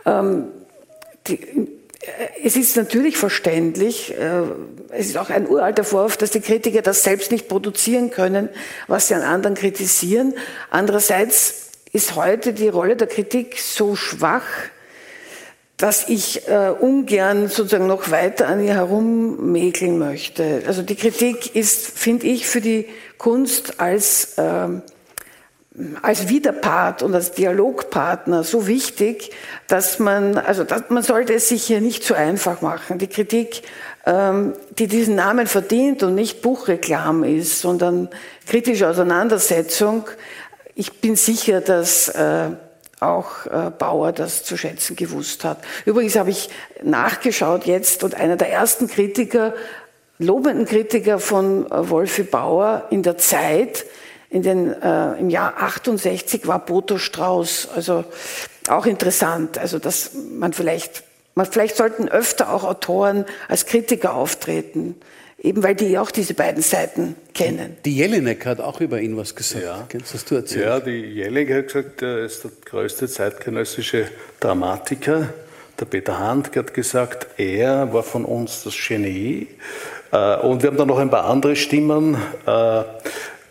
Ähm, 0.06 0.46
die, 1.28 1.77
es 2.43 2.56
ist 2.56 2.78
natürlich 2.78 3.17
verständlich, 3.17 4.13
äh, 4.13 4.41
es 4.89 5.08
ist 5.08 5.17
auch 5.17 5.30
ein 5.30 5.48
uralter 5.48 5.84
Vorwurf, 5.84 6.17
dass 6.17 6.32
die 6.32 6.39
Kritiker 6.39 6.82
das 6.82 7.04
selbst 7.04 7.32
nicht 7.32 7.48
produzieren 7.48 8.12
können, 8.12 8.50
was 8.88 9.08
sie 9.08 9.15
an 9.15 9.22
anderen 9.22 9.56
kritisieren. 9.56 10.34
Andererseits 10.70 11.72
ist 11.91 12.15
heute 12.15 12.54
die 12.54 12.70
Rolle 12.70 12.96
der 12.96 13.08
Kritik 13.08 13.60
so 13.60 13.96
schwach, 13.96 14.46
dass 15.78 16.10
ich 16.10 16.48
äh, 16.48 16.70
ungern 16.70 17.50
sozusagen 17.50 17.88
noch 17.88 18.10
weiter 18.10 18.48
an 18.48 18.65
ihr 18.65 18.74
herummäkeln 18.74 19.98
möchte. 20.00 20.63
Also 20.65 20.82
die 20.82 20.96
Kritik 20.96 21.56
ist, 21.56 21.86
finde 21.88 22.28
ich, 22.28 22.48
für 22.48 22.62
die 22.62 22.88
Kunst 23.17 23.80
als 23.80 24.36
ähm, 24.38 24.82
als 26.02 26.28
Widerpart 26.28 27.04
und 27.04 27.13
als 27.13 27.34
Dialogpartner 27.34 28.44
so 28.44 28.67
wichtig, 28.67 29.32
dass 29.67 30.00
man, 30.00 30.38
also 30.38 30.63
dass, 30.63 30.90
man 30.90 31.04
sollte 31.04 31.34
es 31.34 31.50
sich 31.50 31.63
hier 31.63 31.82
nicht 31.82 32.04
zu 32.04 32.15
einfach 32.15 32.62
machen. 32.62 32.98
Die 32.98 33.08
Kritik, 33.08 33.62
ähm, 34.06 34.54
die 34.80 34.88
diesen 34.88 35.15
Namen 35.15 35.46
verdient 35.46 36.02
und 36.02 36.15
nicht 36.15 36.42
Buchreklam 36.42 37.23
ist, 37.23 37.62
sondern 37.62 38.10
kritische 38.48 38.90
Auseinandersetzung. 38.90 40.06
Ich 40.73 41.00
bin 41.00 41.15
sicher, 41.15 41.62
dass 41.62 42.10
äh, 42.10 42.50
auch 43.00 43.46
äh, 43.46 43.69
Bauer 43.78 44.12
das 44.13 44.44
zu 44.44 44.58
schätzen 44.58 44.96
gewusst 44.96 45.44
hat. 45.44 45.60
Übrigens 45.86 46.15
habe 46.15 46.32
ich 46.32 46.50
nachgeschaut 46.82 47.65
jetzt 47.65 48.04
und 48.04 48.15
einer 48.15 48.36
der 48.36 48.52
ersten 48.52 48.88
Kritiker, 48.88 49.54
lobenden 50.17 50.65
Kritiker 50.65 51.19
von 51.19 51.67
äh, 51.67 51.90
Wolfi 51.90 52.23
Bauer 52.23 52.86
in 52.90 53.04
der 53.04 53.17
Zeit, 53.19 53.86
in 54.30 54.44
den, 54.44 54.73
äh, 54.82 55.13
im 55.19 55.30
Jahr 55.30 55.62
68 55.62 56.48
war 56.48 56.65
Boto 56.65 56.98
Strauß. 56.98 57.69
Also 57.75 58.04
auch 58.67 58.86
interessant, 58.86 59.58
also 59.58 59.80
dass 59.80 60.12
man 60.13 60.54
vielleicht, 60.54 61.04
man 61.36 61.46
vielleicht 61.46 61.78
sollten 61.78 62.10
öfter 62.10 62.54
auch 62.54 62.63
Autoren 62.63 63.25
als 63.48 63.65
Kritiker 63.65 64.13
auftreten. 64.13 64.96
Eben 65.40 65.62
weil 65.62 65.75
die 65.75 66.00
auch 66.00 66.10
diese 66.10 66.34
beiden 66.34 66.63
Seiten 66.63 67.15
kennen. 67.36 67.78
Die 67.86 67.96
Jelinek 67.96 68.44
hat 68.48 68.60
auch 68.60 68.82
über 68.82 69.00
ihn 69.00 69.15
was 69.17 69.36
gesagt. 69.36 69.63
Ja. 69.63 69.86
Kennst 69.88 70.15
das 70.15 70.25
du 70.25 70.34
erzählt? 70.34 70.65
Ja, 70.65 70.80
die 70.80 71.00
Jelinek 71.00 71.54
hat 71.54 71.67
gesagt, 71.67 72.02
er 72.02 72.25
ist 72.25 72.44
der 72.44 72.52
größte 72.65 73.08
zeitgenössische 73.08 74.08
Dramatiker. 74.40 75.30
Der 75.80 75.86
Peter 75.86 76.17
Hand 76.17 76.56
hat 76.56 76.73
gesagt, 76.73 77.28
er 77.38 77.94
war 77.94 78.02
von 78.02 78.25
uns 78.25 78.63
das 78.63 78.73
Genie. 78.75 79.48
Äh, 80.12 80.38
und 80.38 80.63
wir 80.63 80.71
haben 80.71 80.78
dann 80.78 80.88
noch 80.88 80.98
ein 80.98 81.12
paar 81.12 81.25
andere 81.25 81.56
Stimmen 81.56 82.17
äh, 82.48 82.84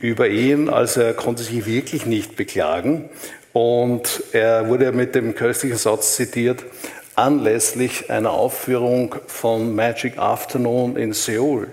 über 0.01 0.29
ihn. 0.29 0.69
Also 0.69 1.01
er 1.01 1.15
konnte 1.15 1.43
sich 1.43 1.67
wirklich 1.67 2.07
nicht 2.07 2.37
beklagen. 2.37 3.09
Und 3.53 4.23
er 4.33 4.69
wurde 4.69 4.93
mit 4.93 5.15
dem 5.15 5.35
köstlichen 5.35 5.79
Satz 5.79 6.17
zitiert, 6.17 6.65
anlässlich 7.15 8.11
einer 8.11 8.33
Aufführung 8.33 9.15
von 9.27 9.75
Magic 9.75 10.19
Afternoon 10.19 10.97
in 10.97 11.15
Seoul 11.15 11.69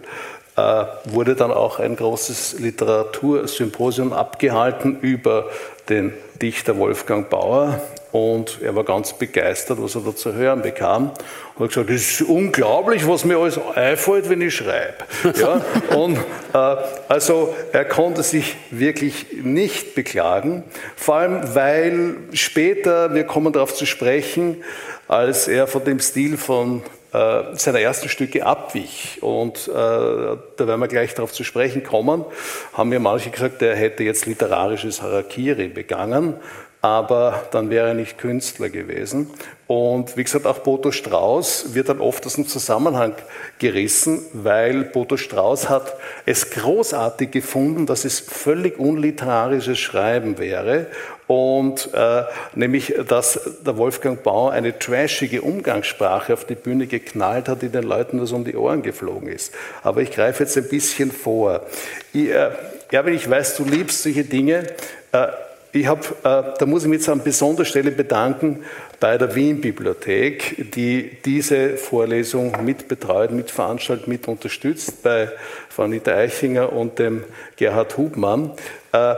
äh, 0.55 0.86
wurde 1.05 1.36
dann 1.36 1.51
auch 1.51 1.80
ein 1.80 1.95
großes 1.95 2.59
Literatursymposium 2.59 4.13
abgehalten 4.13 4.99
über 5.01 5.49
den 5.89 6.13
Dichter 6.41 6.78
Wolfgang 6.78 7.30
Bauer 7.30 7.82
und 8.14 8.59
er 8.61 8.76
war 8.76 8.84
ganz 8.84 9.14
begeistert, 9.14 9.82
was 9.82 9.95
er 9.95 10.01
da 10.01 10.16
zu 10.16 10.34
hören 10.34 10.61
bekam. 10.61 11.11
Und 11.55 11.64
hat 11.66 11.70
gesagt, 11.70 11.89
das 11.89 11.95
ist 11.95 12.22
unglaublich, 12.22 13.07
was 13.07 13.26
mir 13.26 13.38
alles 13.38 13.59
einfällt, 13.76 14.30
wenn 14.30 14.39
ich 14.41 14.55
schreibe. 14.55 15.03
Ja, 15.36 15.61
und 15.95 16.18
äh, 16.53 16.76
also 17.09 17.55
er 17.72 17.86
konnte 17.86 18.22
sich 18.22 18.55
wirklich 18.70 19.26
nicht 19.41 19.95
beklagen, 19.95 20.64
vor 20.95 21.16
allem 21.16 21.55
weil 21.55 22.16
später, 22.34 23.16
wir 23.16 23.24
kommen 23.24 23.51
darauf 23.51 23.74
zu 23.74 23.88
sprechen, 23.88 24.64
als 25.07 25.47
er 25.47 25.66
von 25.66 25.84
dem 25.84 25.99
Stil 25.99 26.38
von 26.38 26.84
äh, 27.14 27.55
seiner 27.55 27.80
ersten 27.80 28.09
Stücke 28.09 28.45
abwich. 28.45 29.20
Und 29.22 29.68
äh, 29.68 29.72
da 29.72 30.38
werden 30.57 30.80
wir 30.80 30.88
gleich 30.88 31.14
darauf 31.14 31.32
zu 31.32 31.43
sprechen 31.43 31.84
kommen, 31.84 32.26
haben 32.74 32.89
mir 32.89 32.99
manche 32.99 33.30
gesagt, 33.30 33.61
er 33.61 33.76
hätte 33.76 34.03
jetzt 34.03 34.26
literarisches 34.26 35.01
Harakiri 35.01 35.68
begangen, 35.68 36.36
aber 36.84 37.45
dann 37.51 37.69
wäre 37.69 37.88
er 37.88 37.93
nicht 37.93 38.17
Künstler 38.17 38.67
gewesen. 38.67 39.29
Und 39.67 40.17
wie 40.17 40.23
gesagt, 40.25 40.45
auch 40.45 40.59
Boto 40.59 40.91
Strauß 40.91 41.73
wird 41.73 41.88
dann 41.88 42.01
oft 42.01 42.25
aus 42.25 42.34
dem 42.34 42.45
Zusammenhang 42.45 43.13
gerissen, 43.57 44.19
weil 44.34 44.84
Boto 44.84 45.15
Strauß 45.15 45.69
hat 45.69 45.95
es 46.25 46.49
großartig 46.49 47.31
gefunden, 47.31 47.86
dass 47.86 48.03
es 48.03 48.19
völlig 48.19 48.79
unliterarisches 48.79 49.79
Schreiben 49.79 50.38
wäre 50.39 50.88
und 51.27 51.89
äh, 51.93 52.23
nämlich, 52.53 52.93
dass 53.07 53.39
der 53.65 53.77
Wolfgang 53.77 54.21
Bauer 54.21 54.51
eine 54.51 54.77
trashige 54.77 55.41
Umgangssprache 55.41 56.34
auf 56.34 56.43
die 56.43 56.55
Bühne 56.55 56.88
geknallt 56.88 57.47
hat, 57.47 57.61
die 57.61 57.69
den 57.69 57.84
Leuten 57.84 58.17
das 58.17 58.34
um 58.34 58.43
die 58.43 58.57
Ohren 58.57 58.81
geflogen 58.81 59.29
ist. 59.29 59.53
Aber 59.84 60.01
ich 60.01 60.11
greife 60.11 60.43
jetzt 60.43 60.57
ein 60.57 60.67
bisschen 60.67 61.13
vor. 61.13 61.61
Ich, 62.11 62.27
äh, 62.27 62.49
Erwin, 62.91 63.15
ich 63.15 63.29
weiß, 63.29 63.55
du 63.55 63.63
liebst 63.63 64.03
solche 64.03 64.25
Dinge. 64.25 64.67
Äh, 65.13 65.27
ich 65.74 65.88
habe, 65.88 66.01
äh, 66.24 66.57
da 66.57 66.65
muss 66.65 66.84
ich 66.84 66.89
mich 66.89 66.99
jetzt 66.99 67.09
an 67.09 67.24
besonderer 67.24 67.65
Stelle 67.65 67.91
bedanken 67.91 68.63
bei 68.99 69.17
der 69.17 69.34
Wien-Bibliothek, 69.34 70.71
die 70.71 71.17
diese 71.26 71.78
Vorlesung 71.78 72.63
mitbetreut, 72.63 73.32
mitveranstaltet, 73.32 74.07
mit 74.07 74.28
unterstützt, 74.28 75.01
bei 75.01 75.30
Frau 75.69 75.84
Anita 75.84 76.13
Eichinger 76.13 76.71
und 76.71 76.99
dem 76.99 77.24
Gerhard 77.55 77.97
Hubmann. 77.97 78.51
Äh, 78.91 79.15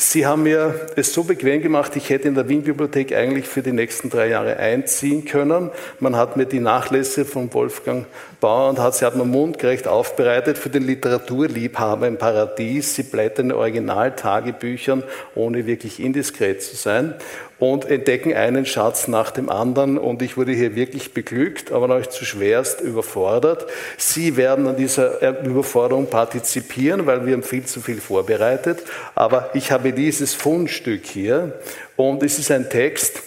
Sie 0.00 0.24
haben 0.24 0.44
mir 0.44 0.88
es 0.96 1.12
so 1.12 1.24
bequem 1.24 1.60
gemacht, 1.60 1.94
ich 1.94 2.08
hätte 2.08 2.26
in 2.26 2.34
der 2.34 2.48
Wien-Bibliothek 2.48 3.12
eigentlich 3.12 3.46
für 3.46 3.60
die 3.60 3.72
nächsten 3.72 4.08
drei 4.08 4.28
Jahre 4.28 4.56
einziehen 4.56 5.26
können. 5.26 5.70
Man 5.98 6.16
hat 6.16 6.38
mir 6.38 6.46
die 6.46 6.58
Nachlässe 6.58 7.26
von 7.26 7.52
Wolfgang 7.52 8.06
Bauer 8.40 8.70
und 8.70 8.78
hat 8.78 8.94
sie 8.94 9.04
hat 9.04 9.16
man 9.16 9.30
mundgerecht 9.30 9.86
aufbereitet 9.86 10.58
für 10.58 10.70
den 10.70 10.84
Literaturliebhaber 10.84 12.08
im 12.08 12.16
Paradies. 12.16 12.94
Sie 12.94 13.02
blättern 13.02 13.50
in 13.50 13.56
Originaltagebüchern, 13.56 15.04
ohne 15.34 15.66
wirklich 15.66 16.00
indiskret 16.00 16.62
zu 16.62 16.76
sein 16.76 17.14
und 17.60 17.88
entdecken 17.88 18.34
einen 18.34 18.66
Schatz 18.66 19.06
nach 19.06 19.30
dem 19.30 19.50
anderen. 19.50 19.98
Und 19.98 20.22
ich 20.22 20.36
wurde 20.36 20.52
hier 20.52 20.74
wirklich 20.74 21.12
beglückt, 21.12 21.70
aber 21.70 21.86
noch 21.86 22.06
zu 22.06 22.24
schwerst 22.24 22.80
überfordert. 22.80 23.66
Sie 23.98 24.36
werden 24.36 24.66
an 24.66 24.76
dieser 24.76 25.44
Überforderung 25.44 26.06
partizipieren, 26.06 27.06
weil 27.06 27.26
wir 27.26 27.34
haben 27.34 27.42
viel 27.42 27.66
zu 27.66 27.80
viel 27.80 28.00
vorbereitet. 28.00 28.82
Aber 29.14 29.50
ich 29.54 29.70
habe 29.70 29.92
dieses 29.92 30.34
Fundstück 30.34 31.04
hier 31.04 31.60
und 31.96 32.22
es 32.22 32.38
ist 32.38 32.50
ein 32.50 32.70
Text, 32.70 33.22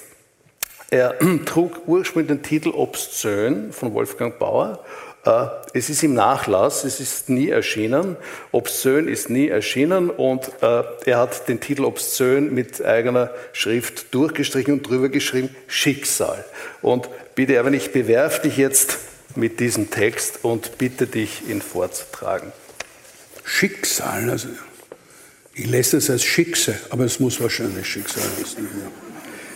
er 0.93 1.15
trug 1.45 1.87
ursprünglich 1.87 2.37
den 2.37 2.43
Titel 2.43 2.69
Obszön 2.69 3.71
von 3.71 3.93
Wolfgang 3.95 4.37
Bauer 4.37 4.79
es 5.73 5.89
ist 5.89 6.03
im 6.03 6.13
Nachlass, 6.13 6.83
es 6.83 6.99
ist 6.99 7.29
nie 7.29 7.49
erschienen. 7.49 8.17
Obszön 8.51 9.07
ist 9.07 9.29
nie 9.29 9.47
erschienen 9.47 10.09
und 10.09 10.51
äh, 10.61 10.83
er 11.05 11.17
hat 11.17 11.47
den 11.47 11.61
Titel 11.61 11.85
Obszön 11.85 12.53
mit 12.53 12.83
eigener 12.83 13.31
Schrift 13.53 14.13
durchgestrichen 14.13 14.73
und 14.73 14.83
drüber 14.83 15.07
geschrieben 15.07 15.55
Schicksal. 15.67 16.43
Und 16.81 17.07
bitte, 17.35 17.55
Erwin, 17.55 17.73
ich 17.73 17.93
bewerfe 17.93 18.41
dich 18.41 18.57
jetzt 18.57 18.97
mit 19.35 19.61
diesem 19.61 19.89
Text 19.89 20.39
und 20.43 20.77
bitte 20.77 21.07
dich, 21.07 21.47
ihn 21.47 21.61
vorzutragen. 21.61 22.51
Schicksal, 23.45 24.29
also 24.29 24.49
ich 25.53 25.67
lese 25.67 25.97
es 25.97 26.09
als 26.09 26.23
Schicksal, 26.23 26.77
aber 26.89 27.05
es 27.05 27.19
muss 27.19 27.39
wahrscheinlich 27.39 27.87
Schicksal 27.87 28.23
sein. 28.23 28.67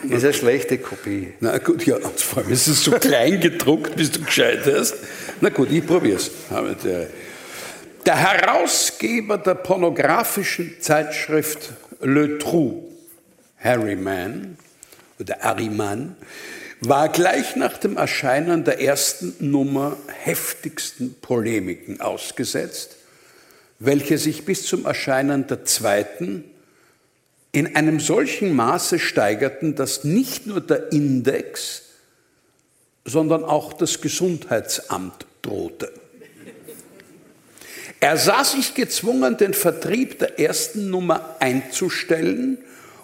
Ist 0.04 0.24
eine 0.24 0.34
schlechte 0.34 0.78
Kopie. 0.78 1.34
Na 1.40 1.58
gut, 1.58 1.86
ja, 1.86 1.98
vor 2.00 2.44
allem 2.44 2.52
ist 2.52 2.68
es 2.68 2.84
so 2.84 2.92
klein 2.92 3.40
gedruckt, 3.40 3.96
bis 3.96 4.12
du 4.12 4.22
gescheit 4.22 4.62
hast. 4.66 4.96
Na 5.42 5.50
gut, 5.50 5.72
ich 5.72 5.86
probier's. 5.86 6.32
Der 8.06 8.16
Herausgeber 8.16 9.38
der 9.38 9.56
pornografischen 9.56 10.76
Zeitschrift 10.80 11.74
Le 12.00 12.38
Trou, 12.38 12.88
Harry 13.60 13.96
Mann 13.96 14.58
oder 15.20 15.38
Harry 15.40 15.70
Mann, 15.70 16.16
war 16.80 17.10
gleich 17.10 17.56
nach 17.56 17.78
dem 17.78 17.98
Erscheinen 17.98 18.64
der 18.64 18.80
ersten 18.80 19.36
Nummer 19.40 19.98
heftigsten 20.24 21.16
Polemiken 21.22 22.02
ausgesetzt, 22.02 22.98
welche 23.80 24.18
sich 24.18 24.46
bis 24.46 24.66
zum 24.66 24.86
Erscheinen 24.86 25.48
der 25.48 25.66
zweiten 25.66 26.44
in 27.52 27.76
einem 27.76 28.00
solchen 28.00 28.56
Maße 28.56 29.00
steigerten, 29.00 29.76
dass 29.76 30.04
nicht 30.04 30.48
nur 30.48 30.62
der 30.62 30.92
Index, 30.92 31.84
sondern 33.06 33.44
auch 33.44 33.74
das 33.74 34.02
Gesundheitsamt 34.02 35.26
drohte. 35.42 35.92
Er 38.00 38.18
sah 38.18 38.44
sich 38.44 38.76
gezwungen, 38.76 39.38
den 39.38 39.54
Vertrieb 39.54 40.20
der 40.20 40.40
ersten 40.40 40.90
Nummer 40.90 41.38
einzustellen 41.40 42.60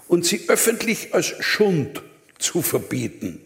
und 0.08 0.26
sie 0.26 0.44
öffentlich 0.50 1.14
als 1.14 1.34
Schund 1.40 2.04
zu 2.38 2.62
verbieten. 2.62 3.42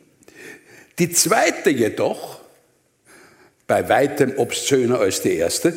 Die 1.00 1.12
zweite 1.12 1.70
jedoch, 1.70 2.42
bei 3.68 3.88
weitem 3.88 4.34
obszöner 4.38 5.00
als 5.00 5.22
die 5.22 5.36
erste, 5.36 5.74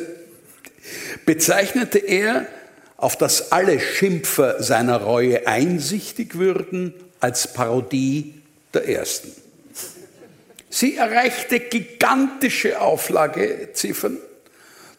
bezeichnete 1.25 1.99
er 1.99 2.47
auf 3.01 3.17
das 3.17 3.51
alle 3.51 3.79
Schimpfer 3.79 4.61
seiner 4.61 5.01
Reue 5.01 5.47
einsichtig 5.47 6.37
würden, 6.37 6.93
als 7.19 7.51
Parodie 7.51 8.35
der 8.73 8.87
ersten. 8.87 9.31
Sie 10.69 10.95
erreichte 10.95 11.59
gigantische 11.59 12.79
Auflageziffern, 12.79 14.17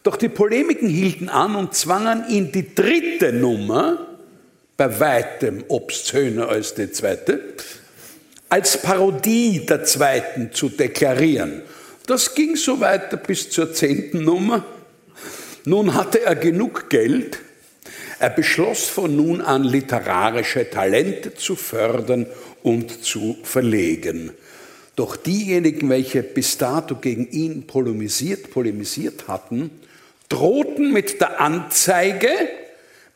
doch 0.03 0.17
die 0.17 0.27
Polemiken 0.27 0.89
hielten 0.89 1.29
an 1.29 1.55
und 1.55 1.73
zwangen 1.75 2.25
ihn, 2.27 2.51
die 2.51 2.75
dritte 2.75 3.31
Nummer, 3.31 4.05
bei 4.75 4.99
weitem 4.99 5.63
obszöner 5.69 6.49
als 6.49 6.75
die 6.75 6.91
zweite, 6.91 7.39
als 8.49 8.81
Parodie 8.81 9.65
der 9.65 9.85
zweiten 9.85 10.51
zu 10.51 10.67
deklarieren. 10.67 11.61
Das 12.05 12.35
ging 12.35 12.57
so 12.57 12.81
weiter 12.81 13.15
bis 13.15 13.49
zur 13.49 13.73
zehnten 13.73 14.25
Nummer. 14.25 14.65
Nun 15.63 15.93
hatte 15.93 16.21
er 16.21 16.35
genug 16.35 16.89
Geld, 16.89 17.39
er 18.23 18.29
beschloss 18.29 18.87
von 18.87 19.13
nun 19.17 19.41
an 19.41 19.65
literarische 19.65 20.69
Talente 20.69 21.35
zu 21.35 21.57
fördern 21.57 22.25
und 22.63 23.03
zu 23.03 23.35
verlegen. 23.43 24.31
Doch 24.95 25.17
diejenigen, 25.17 25.89
welche 25.89 26.23
bis 26.23 26.57
dato 26.57 26.95
gegen 26.95 27.29
ihn 27.31 27.67
polemisiert, 27.67 28.49
polemisiert 28.49 29.27
hatten, 29.27 29.71
drohten 30.29 30.93
mit 30.93 31.19
der 31.19 31.41
Anzeige, 31.41 32.29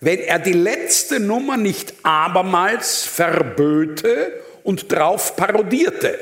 wenn 0.02 0.20
er 0.20 0.40
die 0.40 0.52
letzte 0.52 1.22
Nummer 1.22 1.56
nicht 1.56 1.94
abermals 2.04 3.06
verböte 3.06 4.34
und 4.66 4.92
drauf 4.92 5.38
parodierte. 5.38 6.20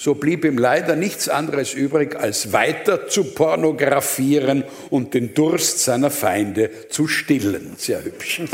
So 0.00 0.14
blieb 0.14 0.44
ihm 0.44 0.56
leider 0.58 0.94
nichts 0.94 1.28
anderes 1.28 1.74
übrig, 1.74 2.14
als 2.14 2.52
weiter 2.52 3.08
zu 3.08 3.24
pornografieren 3.24 4.62
und 4.90 5.12
den 5.12 5.34
Durst 5.34 5.80
seiner 5.80 6.12
Feinde 6.12 6.88
zu 6.88 7.08
stillen. 7.08 7.74
Sehr 7.76 8.04
hübsch. 8.04 8.42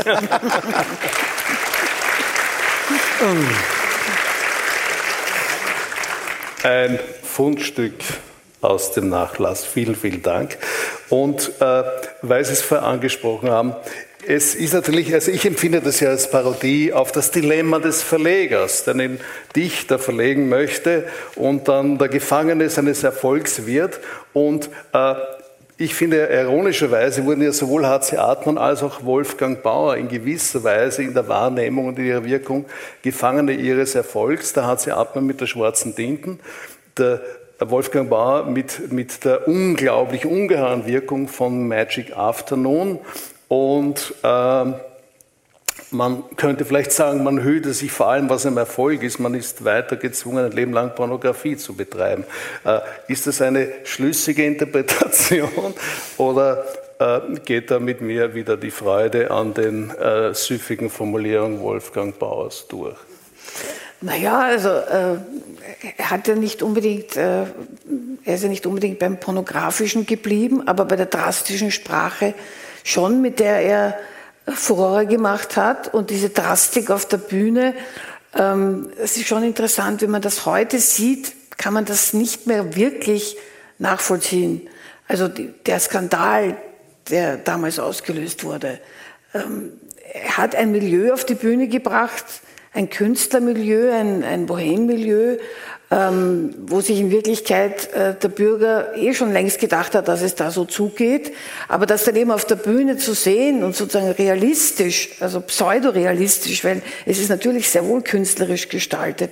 Ein 6.63 6.97
Fundstück 7.21 7.93
aus 8.61 8.93
dem 8.93 9.09
Nachlass. 9.09 9.63
Vielen, 9.65 9.95
vielen 9.95 10.23
Dank. 10.23 10.57
Und 11.09 11.51
äh, 11.59 11.83
weil 12.23 12.43
Sie 12.43 12.53
es 12.53 12.63
vorher 12.63 12.87
angesprochen 12.87 13.51
haben, 13.51 13.75
es 14.27 14.55
ist 14.55 14.73
natürlich, 14.73 15.13
also 15.13 15.31
ich 15.31 15.45
empfinde 15.45 15.81
das 15.81 15.99
ja 15.99 16.09
als 16.09 16.29
Parodie 16.29 16.93
auf 16.93 17.11
das 17.11 17.31
Dilemma 17.31 17.79
des 17.79 18.01
Verlegers, 18.01 18.83
der 18.83 18.95
einen 18.95 19.19
Dichter 19.55 19.99
verlegen 19.99 20.49
möchte 20.49 21.05
und 21.35 21.67
dann 21.67 21.97
der 21.97 22.09
Gefangene 22.09 22.69
seines 22.69 23.03
Erfolgs 23.03 23.65
wird. 23.65 23.99
Und 24.33 24.69
äh, 24.93 25.15
ich 25.77 25.93
finde, 25.93 26.27
ironischerweise 26.27 27.25
wurden 27.25 27.41
ja 27.41 27.51
sowohl 27.51 27.85
H.C. 27.85 28.17
Artmann 28.17 28.57
als 28.57 28.81
auch 28.81 29.03
Wolfgang 29.03 29.61
Bauer 29.61 29.97
in 29.97 30.07
gewisser 30.07 30.63
Weise 30.63 31.03
in 31.03 31.13
der 31.13 31.27
Wahrnehmung 31.27 31.87
und 31.87 31.99
in 31.99 32.05
ihrer 32.05 32.23
Wirkung 32.23 32.65
Gefangene 33.01 33.51
ihres 33.53 33.93
Erfolgs. 33.93 34.53
Der 34.53 34.65
H.C. 34.65 34.91
Artmann 34.91 35.25
mit 35.25 35.41
der 35.41 35.47
schwarzen 35.47 35.95
Tinten, 35.95 36.39
der 36.97 37.21
Wolfgang 37.59 38.09
Bauer 38.09 38.45
mit, 38.45 38.91
mit 38.91 39.23
der 39.25 39.47
unglaublich 39.47 40.25
ungeheuren 40.25 40.85
Wirkung 40.85 41.27
von 41.27 41.67
Magic 41.67 42.15
Afternoon. 42.15 42.99
Und 43.55 44.13
äh, 44.21 44.65
man 45.91 46.23
könnte 46.35 46.65
vielleicht 46.65 46.91
sagen, 46.91 47.23
man 47.23 47.41
hüte 47.41 47.73
sich 47.73 47.89
vor 47.89 48.09
allem, 48.09 48.29
was 48.29 48.43
im 48.43 48.57
Erfolg 48.57 49.01
ist. 49.01 49.17
Man 49.17 49.33
ist 49.33 49.63
weiter 49.63 49.95
gezwungen, 49.95 50.43
ein 50.43 50.51
Leben 50.51 50.73
lang 50.73 50.93
Pornografie 50.93 51.55
zu 51.55 51.73
betreiben. 51.73 52.25
Äh, 52.65 52.79
ist 53.07 53.27
das 53.27 53.41
eine 53.41 53.69
schlüssige 53.85 54.45
Interpretation 54.45 55.49
oder 56.17 56.65
äh, 56.99 57.21
geht 57.45 57.71
da 57.71 57.79
mit 57.79 58.01
mir 58.01 58.35
wieder 58.35 58.57
die 58.57 58.71
Freude 58.71 59.31
an 59.31 59.53
den 59.53 59.89
äh, 59.91 60.33
süffigen 60.33 60.89
Formulierungen 60.89 61.61
Wolfgang 61.61 62.19
Bauers 62.19 62.67
durch? 62.67 62.97
Naja, 64.01 64.37
also 64.37 64.67
äh, 64.69 65.17
er 65.95 66.11
hat 66.11 66.27
ja 66.27 66.35
nicht 66.35 66.61
unbedingt, 66.61 67.15
äh, 67.15 67.43
er 68.25 68.35
ist 68.35 68.43
ja 68.43 68.49
nicht 68.49 68.65
unbedingt 68.65 68.99
beim 68.99 69.17
Pornografischen 69.17 70.05
geblieben, 70.05 70.67
aber 70.67 70.83
bei 70.83 70.97
der 70.97 71.05
drastischen 71.05 71.71
Sprache 71.71 72.33
schon, 72.85 73.21
mit 73.21 73.39
der 73.41 73.59
er 73.59 73.99
Furore 74.47 75.07
gemacht 75.07 75.57
hat 75.57 75.93
und 75.93 76.11
diese 76.11 76.29
Drastik 76.29 76.91
auf 76.91 77.05
der 77.05 77.17
Bühne. 77.17 77.73
Ähm, 78.37 78.89
es 79.01 79.17
ist 79.17 79.27
schon 79.27 79.43
interessant, 79.43 80.01
wenn 80.01 80.11
man 80.11 80.21
das 80.21 80.45
heute 80.45 80.79
sieht, 80.79 81.33
kann 81.57 81.73
man 81.73 81.85
das 81.85 82.13
nicht 82.13 82.47
mehr 82.47 82.75
wirklich 82.75 83.37
nachvollziehen. 83.79 84.69
Also 85.07 85.27
die, 85.27 85.51
der 85.65 85.79
Skandal, 85.79 86.57
der 87.09 87.37
damals 87.37 87.79
ausgelöst 87.79 88.43
wurde. 88.43 88.79
Ähm, 89.33 89.73
er 90.13 90.37
hat 90.37 90.55
ein 90.55 90.71
Milieu 90.71 91.11
auf 91.11 91.25
die 91.25 91.35
Bühne 91.35 91.67
gebracht, 91.67 92.25
ein 92.73 92.89
Künstlermilieu, 92.89 93.91
ein, 93.91 94.23
ein 94.23 94.45
Bohemmilieu, 94.45 95.37
ähm, 95.91 96.53
wo 96.65 96.81
sich 96.81 96.99
in 96.99 97.11
Wirklichkeit 97.11 97.93
äh, 97.93 98.15
der 98.15 98.29
Bürger 98.29 98.95
eh 98.95 99.13
schon 99.13 99.31
längst 99.31 99.59
gedacht 99.59 99.93
hat, 99.93 100.07
dass 100.07 100.21
es 100.21 100.35
da 100.35 100.49
so 100.49 100.65
zugeht. 100.65 101.33
Aber 101.67 101.85
das 101.85 102.05
dann 102.05 102.15
eben 102.15 102.31
auf 102.31 102.45
der 102.45 102.55
Bühne 102.55 102.97
zu 102.97 103.13
sehen 103.13 103.63
und 103.63 103.75
sozusagen 103.75 104.11
realistisch, 104.11 105.11
also 105.19 105.41
pseudorealistisch, 105.41 106.63
weil 106.63 106.81
es 107.05 107.19
ist 107.19 107.29
natürlich 107.29 107.69
sehr 107.69 107.85
wohl 107.85 108.01
künstlerisch 108.01 108.69
gestaltet, 108.69 109.31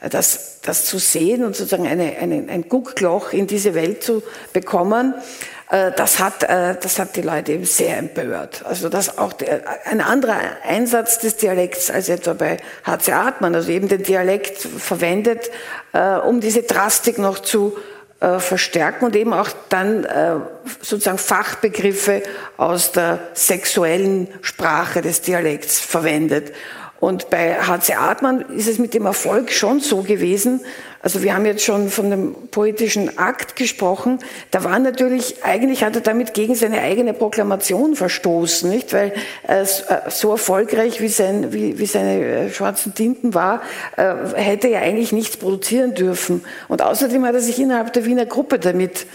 äh, 0.00 0.08
das, 0.08 0.60
das 0.62 0.86
zu 0.86 0.98
sehen 0.98 1.44
und 1.44 1.54
sozusagen 1.54 1.86
eine, 1.86 2.16
eine, 2.18 2.46
ein 2.48 2.68
Guckloch 2.68 3.32
in 3.32 3.46
diese 3.46 3.74
Welt 3.74 4.02
zu 4.02 4.22
bekommen, 4.52 5.14
das 5.72 6.18
hat, 6.18 6.42
äh, 6.42 6.76
das 6.78 6.98
hat 6.98 7.16
die 7.16 7.22
Leute 7.22 7.52
eben 7.52 7.64
sehr 7.64 7.96
empört. 7.96 8.62
Also 8.66 8.90
das 8.90 9.16
auch 9.16 9.32
der, 9.32 9.62
ein 9.86 10.02
anderer 10.02 10.36
Einsatz 10.64 11.18
des 11.18 11.38
Dialekts 11.38 11.90
als 11.90 12.10
etwa 12.10 12.34
bei 12.34 12.58
H.C. 12.84 13.10
Artmann, 13.12 13.54
also 13.54 13.70
eben 13.70 13.88
den 13.88 14.02
Dialekt 14.02 14.58
verwendet, 14.58 15.50
äh, 15.94 16.16
um 16.16 16.40
diese 16.40 16.62
Drastik 16.62 17.18
noch 17.18 17.38
zu 17.38 17.76
verstärken 18.38 19.06
und 19.06 19.16
eben 19.16 19.32
auch 19.32 19.48
dann 19.68 20.06
sozusagen 20.80 21.18
Fachbegriffe 21.18 22.22
aus 22.56 22.92
der 22.92 23.18
sexuellen 23.34 24.28
Sprache 24.42 25.02
des 25.02 25.22
Dialekts 25.22 25.80
verwendet. 25.80 26.52
Und 27.00 27.30
bei 27.30 27.60
H.C. 27.60 27.94
Artmann 27.94 28.42
ist 28.42 28.68
es 28.68 28.78
mit 28.78 28.94
dem 28.94 29.06
Erfolg 29.06 29.50
schon 29.50 29.80
so 29.80 30.02
gewesen, 30.02 30.60
also 31.02 31.24
wir 31.24 31.34
haben 31.34 31.44
jetzt 31.46 31.64
schon 31.64 31.90
von 31.90 32.10
dem 32.10 32.34
poetischen 32.52 33.18
Akt 33.18 33.56
gesprochen. 33.56 34.20
Da 34.52 34.62
war 34.62 34.78
natürlich, 34.78 35.42
eigentlich 35.42 35.82
hat 35.82 35.96
er 35.96 36.00
damit 36.00 36.32
gegen 36.32 36.54
seine 36.54 36.80
eigene 36.80 37.12
Proklamation 37.12 37.96
verstoßen, 37.96 38.70
nicht? 38.70 38.92
Weil 38.92 39.12
äh, 39.48 39.64
so 40.08 40.30
erfolgreich 40.30 41.00
wie, 41.00 41.08
sein, 41.08 41.52
wie, 41.52 41.80
wie 41.80 41.86
seine 41.86 42.24
äh, 42.24 42.50
schwarzen 42.52 42.94
Tinten 42.94 43.34
war, 43.34 43.62
äh, 43.96 44.14
hätte 44.36 44.68
er 44.68 44.82
eigentlich 44.82 45.10
nichts 45.10 45.36
produzieren 45.36 45.94
dürfen. 45.94 46.44
Und 46.68 46.82
außerdem 46.82 47.26
hat 47.26 47.34
er 47.34 47.40
sich 47.40 47.58
innerhalb 47.58 47.92
der 47.92 48.04
Wiener 48.04 48.26
Gruppe 48.26 48.60
damit 48.60 49.06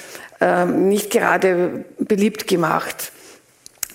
äh, 0.41 0.65
nicht 0.65 1.09
gerade 1.09 1.85
beliebt 1.99 2.47
gemacht. 2.47 3.13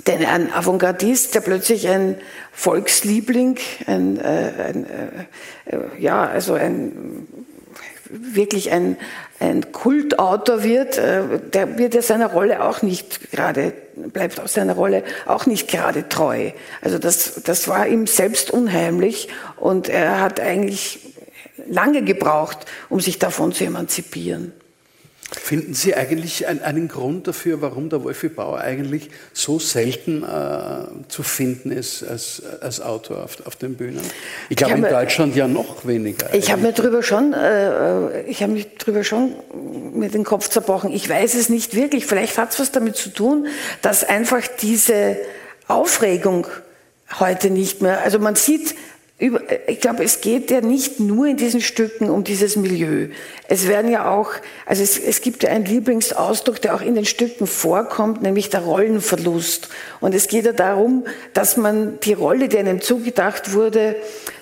Denn 0.07 0.25
ein 0.25 0.51
Avantgardist, 0.51 1.35
der 1.35 1.41
plötzlich 1.41 1.89
ein 1.89 2.17
Volksliebling, 2.53 3.59
ein, 3.87 4.19
äh, 4.19 4.53
ein 4.67 4.87
äh, 5.67 6.01
ja, 6.01 6.25
also 6.25 6.55
ein 6.55 7.27
wirklich 8.13 8.71
ein, 8.71 8.97
ein 9.41 9.73
Kultautor 9.73 10.63
wird, 10.63 10.99
äh, 10.99 11.23
der 11.53 11.79
wird 11.79 11.95
ja 11.95 12.03
seiner 12.03 12.31
Rolle 12.31 12.65
auch 12.65 12.83
nicht 12.83 13.33
gerade, 13.33 13.73
bleibt 13.97 14.39
auch 14.39 14.49
seiner 14.49 14.75
Rolle 14.75 15.03
auch 15.27 15.47
nicht 15.47 15.69
gerade 15.69 16.09
treu. 16.09 16.51
Also 16.81 16.99
das, 16.99 17.43
das 17.45 17.69
war 17.69 17.87
ihm 17.89 18.07
selbst 18.07 18.51
unheimlich 18.51 19.29
und 19.57 19.89
er 19.89 20.21
hat 20.21 20.41
eigentlich 20.41 21.01
lange 21.67 22.03
gebraucht, 22.03 22.59
um 22.89 23.01
sich 23.01 23.19
davon 23.19 23.53
zu 23.53 23.65
emanzipieren. 23.65 24.53
Finden 25.35 25.73
Sie 25.73 25.95
eigentlich 25.95 26.47
einen 26.47 26.89
Grund 26.89 27.27
dafür, 27.27 27.63
warum 27.63 27.89
der 27.89 28.05
Wolfi 28.05 28.29
Bauer 28.29 28.59
eigentlich 28.59 29.09
so 29.33 29.59
selten 29.59 30.23
äh, 30.23 31.09
zu 31.09 31.23
finden 31.23 31.73
ist 31.73 32.03
als, 32.05 32.43
als 32.61 32.81
Autor 32.81 33.25
auf, 33.25 33.47
auf 33.47 33.57
den 33.57 33.75
Bühnen? 33.77 34.03
Ich 34.51 34.57
glaube 34.57 34.75
in 34.75 34.83
Deutschland 34.83 35.35
ja 35.35 35.49
noch 35.49 35.87
weniger. 35.87 36.35
Ich 36.35 36.53
habe 36.53 36.63
mir 36.63 36.73
darüber 36.73 37.03
schon, 37.03 37.33
äh, 37.33 38.23
ich 38.23 38.43
habe 38.43 38.53
mich 38.53 38.69
darüber 38.79 39.05
schon 39.05 39.35
mit 39.95 40.13
den 40.13 40.25
Kopf 40.25 40.49
zerbrochen. 40.49 40.93
Ich 40.93 41.09
weiß 41.09 41.35
es 41.35 41.49
nicht 41.49 41.75
wirklich. 41.75 42.07
Vielleicht 42.07 42.37
hat 42.37 42.53
es 42.53 42.61
was 42.61 42.71
damit 42.71 42.97
zu 42.97 43.09
tun, 43.09 43.47
dass 43.81 44.05
einfach 44.05 44.43
diese 44.61 45.17
Aufregung 45.67 46.47
heute 47.21 47.51
nicht 47.51 47.83
mehr, 47.83 48.03
also 48.03 48.19
man 48.19 48.37
sieht 48.37 48.75
ich 49.69 49.79
glaube, 49.79 50.03
es 50.03 50.21
geht 50.21 50.51
ja 50.51 50.61
nicht 50.61 50.99
nur 50.99 51.27
in 51.27 51.37
diesen 51.37 51.61
Stücken 51.61 52.11
um 52.11 52.25
dieses 52.25 52.57
Milieu. 52.57 53.07
Es 53.47 53.69
werden 53.69 53.89
ja 53.89 54.11
auch, 54.11 54.31
also 54.67 54.83
es, 54.83 54.99
es 54.99 55.21
gibt 55.21 55.45
ja 55.45 55.51
einen 55.51 55.65
Lieblingsausdruck, 55.65 56.61
der 56.61 56.75
auch 56.75 56.81
in 56.81 56.97
den 56.97 57.05
Stücken 57.05 57.47
vorkommt, 57.47 58.23
nämlich 58.23 58.51
der 58.51 58.63
Rollenverlust. 58.63 59.69
Und 60.01 60.13
es 60.13 60.27
geht 60.27 60.45
ja 60.45 60.53
darum, 60.53 61.05
dass 61.35 61.57
man 61.57 62.01
die 62.01 62.15
Rolle, 62.15 62.49
die 62.49 62.59
einem 62.59 62.81
zugedacht 62.81 63.53
wurde, 63.53 63.95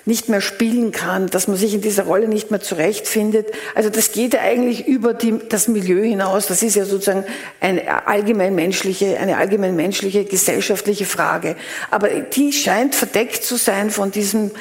nicht 0.05 0.29
mehr 0.29 0.41
spielen 0.41 0.91
kann, 0.91 1.27
dass 1.27 1.47
man 1.47 1.57
sich 1.57 1.75
in 1.75 1.81
dieser 1.81 2.03
Rolle 2.03 2.27
nicht 2.27 2.49
mehr 2.49 2.59
zurechtfindet. 2.59 3.47
Also 3.75 3.91
das 3.91 4.11
geht 4.11 4.33
ja 4.33 4.41
eigentlich 4.41 4.87
über 4.87 5.13
die, 5.13 5.35
das 5.47 5.67
Milieu 5.67 6.01
hinaus. 6.03 6.47
Das 6.47 6.63
ist 6.63 6.75
ja 6.75 6.85
sozusagen 6.85 7.23
eine 7.59 8.07
allgemein 8.07 8.55
menschliche, 8.55 9.19
eine 9.19 9.37
allgemein 9.37 9.75
menschliche 9.75 10.25
gesellschaftliche 10.25 11.05
Frage. 11.05 11.55
Aber 11.91 12.09
die 12.09 12.51
scheint 12.51 12.95
verdeckt 12.95 13.43
zu 13.43 13.57
sein 13.57 13.91
von 13.91 14.09
diesem 14.09 14.51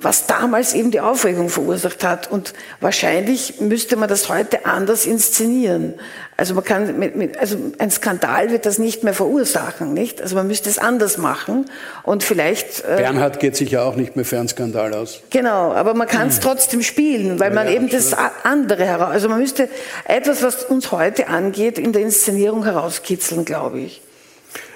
was 0.00 0.26
damals 0.26 0.74
eben 0.74 0.90
die 0.90 1.00
Aufregung 1.00 1.48
verursacht 1.48 2.04
hat. 2.04 2.30
Und 2.30 2.52
wahrscheinlich 2.80 3.60
müsste 3.60 3.96
man 3.96 4.08
das 4.08 4.28
heute 4.28 4.66
anders 4.66 5.06
inszenieren. 5.06 5.94
Also 6.36 6.54
man 6.54 6.64
kann 6.64 6.98
mit, 6.98 7.14
mit, 7.16 7.38
also 7.38 7.56
ein 7.78 7.90
Skandal 7.90 8.50
wird 8.50 8.66
das 8.66 8.78
nicht 8.78 9.04
mehr 9.04 9.14
verursachen, 9.14 9.94
nicht? 9.94 10.20
Also 10.20 10.34
man 10.34 10.46
müsste 10.46 10.68
es 10.68 10.78
anders 10.78 11.18
machen 11.18 11.66
und 12.02 12.22
vielleicht. 12.24 12.84
Äh, 12.84 12.96
Bernhard 12.96 13.38
geht 13.38 13.56
sich 13.56 13.70
ja 13.70 13.82
auch 13.84 13.96
nicht 13.96 14.16
mehr 14.16 14.24
für 14.24 14.38
einen 14.38 14.48
Skandal 14.48 14.92
aus. 14.94 15.20
Genau, 15.30 15.72
aber 15.72 15.94
man 15.94 16.08
kann 16.08 16.28
es 16.28 16.36
hm. 16.36 16.42
trotzdem 16.42 16.82
spielen, 16.82 17.38
weil 17.38 17.50
ja, 17.50 17.54
man 17.54 17.66
ja, 17.66 17.74
eben 17.74 17.88
das 17.88 18.14
andere 18.42 18.84
heraus. 18.84 19.10
Also 19.10 19.28
man 19.28 19.38
müsste 19.38 19.68
etwas, 20.04 20.42
was 20.42 20.64
uns 20.64 20.90
heute 20.90 21.28
angeht, 21.28 21.78
in 21.78 21.92
der 21.92 22.02
Inszenierung 22.02 22.64
herauskitzeln, 22.64 23.44
glaube 23.44 23.80
ich. 23.80 24.02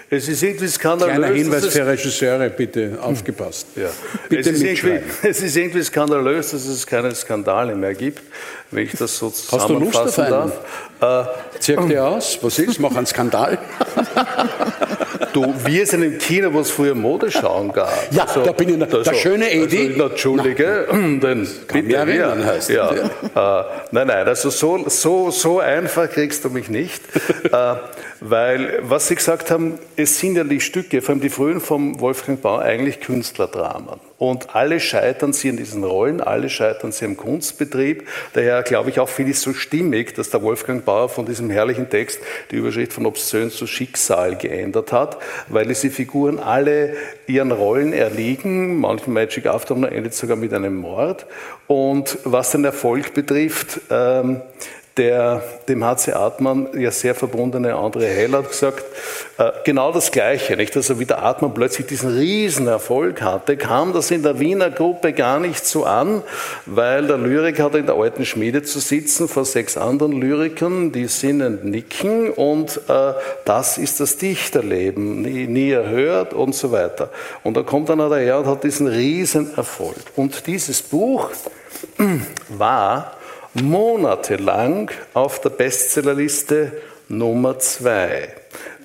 Es 0.08 0.28
ist 0.28 0.40
irgendwie 0.42 0.68
skandalös. 0.68 1.16
Kleiner 1.16 1.34
Hinweis 1.34 1.66
für 1.66 1.84
Regisseure, 1.86 2.48
bitte 2.50 2.96
aufgepasst. 3.02 3.66
Ja. 3.74 3.88
Bitte 4.28 4.50
es, 4.50 4.62
ist 4.62 4.84
es 5.24 5.42
ist 5.42 5.56
irgendwie 5.56 5.82
skandalös, 5.82 6.52
dass 6.52 6.64
es 6.66 6.86
keine 6.86 7.12
Skandale 7.14 7.74
mehr 7.74 7.92
gibt, 7.94 8.22
wenn 8.70 8.84
ich 8.84 8.92
das 8.92 9.16
so 9.18 9.26
Hast 9.26 9.68
du 9.68 9.74
Lust 9.78 9.96
auf 9.96 10.06
zusammenfassen 10.06 10.24
einen? 10.24 10.52
darf. 11.00 11.26
Äh, 11.56 11.58
Zirk 11.60 11.88
dir 11.88 12.04
aus. 12.08 12.38
Was 12.40 12.58
ist? 12.60 12.78
Mach 12.78 12.94
einen 12.94 13.06
Skandal. 13.06 13.58
Du, 15.32 15.52
wir 15.64 15.86
sind 15.86 16.02
im 16.02 16.18
Kino, 16.18 16.52
wo 16.52 16.60
es 16.60 16.70
früher 16.70 16.94
Modeschauen 16.94 17.72
gab. 17.72 17.92
Also, 18.16 18.40
Ja, 18.40 18.46
da 18.46 18.52
bin 18.52 18.70
ich 18.70 18.76
noch- 18.76 19.02
der 19.02 19.14
schöne 19.14 19.52
Edi. 19.52 19.88
Also, 19.92 20.06
Entschuldige, 20.06 20.86
denn 20.92 21.46
bitte 21.68 21.82
mich 21.82 21.94
erinnern, 21.94 22.44
heißt 22.44 22.70
ja, 22.70 22.90
äh, 22.90 23.64
nein, 23.90 24.06
nein, 24.06 24.26
also 24.26 24.48
so, 24.50 24.88
so, 24.88 25.30
so 25.30 25.60
einfach 25.60 26.08
kriegst 26.10 26.44
du 26.44 26.50
mich 26.50 26.70
nicht. 26.70 27.02
äh, 27.52 27.74
weil, 28.30 28.78
was 28.82 29.08
Sie 29.08 29.14
gesagt 29.14 29.50
haben, 29.50 29.78
es 29.96 30.18
sind 30.18 30.36
ja 30.36 30.44
die 30.44 30.60
Stücke, 30.60 31.02
vor 31.02 31.14
allem 31.14 31.20
die 31.20 31.30
frühen 31.30 31.60
vom 31.60 32.00
Wolfgang 32.00 32.40
Bauer, 32.40 32.62
eigentlich 32.62 33.00
Künstlerdramen. 33.00 34.00
Und 34.18 34.54
alle 34.54 34.80
scheitern 34.80 35.34
sie 35.34 35.48
in 35.48 35.58
diesen 35.58 35.84
Rollen, 35.84 36.22
alle 36.22 36.48
scheitern 36.48 36.90
sie 36.90 37.04
im 37.04 37.18
Kunstbetrieb. 37.18 38.08
Daher 38.32 38.62
glaube 38.62 38.88
ich 38.88 38.98
auch, 38.98 39.10
finde 39.10 39.32
ich 39.32 39.36
es 39.36 39.42
so 39.42 39.52
stimmig, 39.52 40.14
dass 40.14 40.30
der 40.30 40.42
Wolfgang 40.42 40.84
Bauer 40.84 41.10
von 41.10 41.26
diesem 41.26 41.50
herrlichen 41.50 41.90
Text 41.90 42.20
die 42.50 42.56
Überschrift 42.56 42.94
von 42.94 43.04
Obszön 43.04 43.50
zu 43.50 43.66
Schicksal 43.66 44.36
geändert 44.36 44.90
hat, 44.90 45.18
weil 45.48 45.66
diese 45.66 45.90
Figuren 45.90 46.38
alle 46.38 46.94
ihren 47.26 47.52
Rollen 47.52 47.92
erliegen. 47.92 48.80
Manchmal 48.80 49.26
Magic 49.26 49.46
Afternoon 49.46 49.92
endet 49.92 50.14
sogar 50.14 50.36
mit 50.36 50.54
einem 50.54 50.76
Mord. 50.76 51.26
Und 51.66 52.18
was 52.24 52.52
den 52.52 52.64
Erfolg 52.64 53.12
betrifft, 53.12 53.80
ähm, 53.90 54.40
der 54.96 55.42
dem 55.68 55.84
HC 55.84 56.12
Artmann 56.12 56.68
ja 56.78 56.90
sehr 56.90 57.14
verbundene 57.14 57.74
André 57.74 58.06
Hell 58.06 58.32
hat 58.32 58.48
gesagt, 58.48 58.84
äh, 59.36 59.52
genau 59.64 59.92
das 59.92 60.10
Gleiche, 60.10 60.56
nicht? 60.56 60.74
Also 60.76 60.98
wie 60.98 61.04
der 61.04 61.22
Artmann 61.22 61.52
plötzlich 61.52 61.86
diesen 61.86 62.16
Riesenerfolg 62.16 63.20
hatte, 63.20 63.56
kam 63.56 63.92
das 63.92 64.10
in 64.10 64.22
der 64.22 64.40
Wiener 64.40 64.70
Gruppe 64.70 65.12
gar 65.12 65.38
nicht 65.38 65.66
so 65.66 65.84
an, 65.84 66.22
weil 66.64 67.06
der 67.06 67.18
Lyrik 67.18 67.60
hatte 67.60 67.78
in 67.78 67.86
der 67.86 67.96
alten 67.96 68.24
Schmiede 68.24 68.62
zu 68.62 68.80
sitzen 68.80 69.28
vor 69.28 69.44
sechs 69.44 69.76
anderen 69.76 70.12
Lyrikern, 70.12 70.92
die 70.92 71.06
sinnend 71.06 71.64
nicken 71.64 72.30
und 72.30 72.80
äh, 72.88 73.12
das 73.44 73.76
ist 73.76 74.00
das 74.00 74.16
Dichterleben, 74.16 75.20
nie, 75.22 75.46
nie 75.46 75.70
erhört 75.70 76.32
und 76.32 76.54
so 76.54 76.72
weiter. 76.72 77.10
Und 77.42 77.56
da 77.56 77.62
kommt 77.62 77.90
dann 77.90 77.98
daher 77.98 78.38
und 78.38 78.46
hat 78.46 78.64
diesen 78.64 78.86
Riesenerfolg. 78.86 79.96
Und 80.16 80.46
dieses 80.46 80.80
Buch 80.80 81.30
war 82.48 83.16
monatelang 83.62 84.90
auf 85.14 85.40
der 85.40 85.50
Bestsellerliste 85.50 86.72
Nummer 87.08 87.58
zwei. 87.58 88.28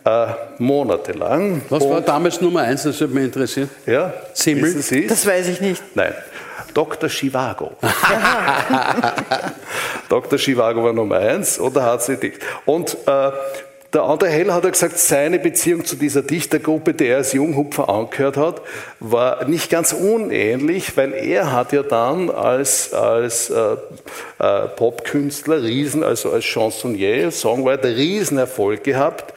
Äh, 0.04 0.28
monatelang. 0.58 1.62
Was 1.70 1.88
war 1.88 2.02
damals 2.02 2.42
Nummer 2.42 2.62
eins? 2.62 2.84
Das 2.84 3.00
würde 3.00 3.14
mich 3.14 3.26
interessieren. 3.26 3.70
Ja, 3.86 4.14
Simmel? 4.34 4.74
Das 5.08 5.26
weiß 5.26 5.48
ich 5.50 5.62
nicht. 5.62 5.84
Nein. 5.96 6.14
Dr. 6.74 7.10
Chivago. 7.10 7.72
Dr. 10.10 10.40
Chivago 10.40 10.84
war 10.84 10.94
Nummer 10.94 11.18
eins 11.18 11.60
und 11.60 11.76
da 11.76 11.84
hat 11.84 12.04
sie 12.04 12.18
dicht. 12.18 12.40
Und 12.66 12.98
äh, 13.06 13.32
der 13.94 14.04
André 14.04 14.28
Hell 14.28 14.54
hat 14.54 14.64
ja 14.64 14.70
gesagt, 14.70 14.98
seine 14.98 15.38
Beziehung 15.38 15.84
zu 15.84 15.98
dieser 15.98 16.22
Dichtergruppe, 16.22 16.94
der 16.94 17.10
er 17.10 17.18
als 17.18 17.34
Junghupfer 17.34 17.90
angehört 17.90 18.38
hat, 18.38 18.62
war 19.00 19.46
nicht 19.46 19.70
ganz 19.70 19.92
unähnlich, 19.92 20.96
weil 20.96 21.14
er 21.14 21.52
hat 21.52 21.74
ja 21.74 21.84
dann 21.84 22.30
als, 22.30 22.94
als 22.94 23.50
äh, 23.50 23.76
äh, 24.40 24.68
Popkünstler, 24.78 25.62
Riesen, 25.62 26.04
also 26.04 26.32
als 26.32 26.46
Chansonnier, 26.46 27.32
Songwriter, 27.32 27.90
Riesenerfolg 27.90 28.84
gehabt. 28.84 29.34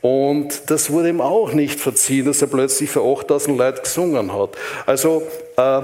Und 0.00 0.68
das 0.68 0.90
wurde 0.90 1.10
ihm 1.10 1.20
auch 1.20 1.52
nicht 1.52 1.78
verziehen, 1.78 2.26
dass 2.26 2.42
er 2.42 2.48
plötzlich 2.48 2.90
für 2.90 3.02
8000 3.02 3.56
Leute 3.56 3.82
gesungen 3.82 4.32
hat. 4.32 4.50
Also 4.84 5.22
äh, 5.56 5.80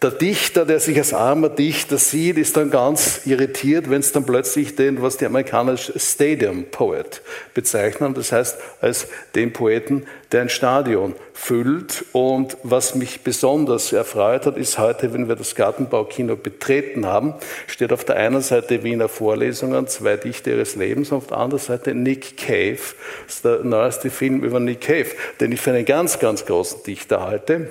der 0.00 0.12
Dichter, 0.12 0.64
der 0.64 0.78
sich 0.78 0.96
als 0.96 1.12
armer 1.12 1.48
Dichter 1.48 1.98
sieht, 1.98 2.38
ist 2.38 2.56
dann 2.56 2.70
ganz 2.70 3.22
irritiert, 3.24 3.90
wenn 3.90 3.98
es 3.98 4.12
dann 4.12 4.24
plötzlich 4.24 4.76
den, 4.76 5.02
was 5.02 5.16
die 5.16 5.26
Amerikaner 5.26 5.76
Stadium 5.76 6.66
Poet 6.70 7.20
bezeichnen, 7.52 8.14
das 8.14 8.30
heißt 8.30 8.58
als 8.80 9.08
den 9.34 9.52
Poeten, 9.52 10.06
der 10.30 10.42
ein 10.42 10.50
Stadion 10.50 11.16
füllt. 11.32 12.04
Und 12.12 12.56
was 12.62 12.94
mich 12.94 13.22
besonders 13.22 13.92
erfreut 13.92 14.46
hat, 14.46 14.56
ist 14.56 14.78
heute, 14.78 15.12
wenn 15.12 15.26
wir 15.26 15.34
das 15.34 15.56
Gartenbaukino 15.56 16.36
betreten 16.36 17.04
haben, 17.06 17.34
steht 17.66 17.92
auf 17.92 18.04
der 18.04 18.16
einen 18.16 18.40
Seite 18.40 18.84
Wiener 18.84 19.08
Vorlesungen, 19.08 19.88
zwei 19.88 20.16
Dichter 20.16 20.52
ihres 20.52 20.76
Lebens, 20.76 21.10
und 21.10 21.18
auf 21.18 21.26
der 21.26 21.38
anderen 21.38 21.64
Seite 21.64 21.92
Nick 21.96 22.36
Cave, 22.36 22.78
das 23.26 23.36
ist 23.36 23.44
der 23.44 23.64
neueste 23.64 24.10
Film 24.10 24.44
über 24.44 24.60
Nick 24.60 24.82
Cave, 24.82 25.08
den 25.40 25.50
ich 25.50 25.60
für 25.60 25.72
einen 25.72 25.84
ganz, 25.84 26.20
ganz 26.20 26.46
großen 26.46 26.84
Dichter 26.84 27.22
halte 27.24 27.68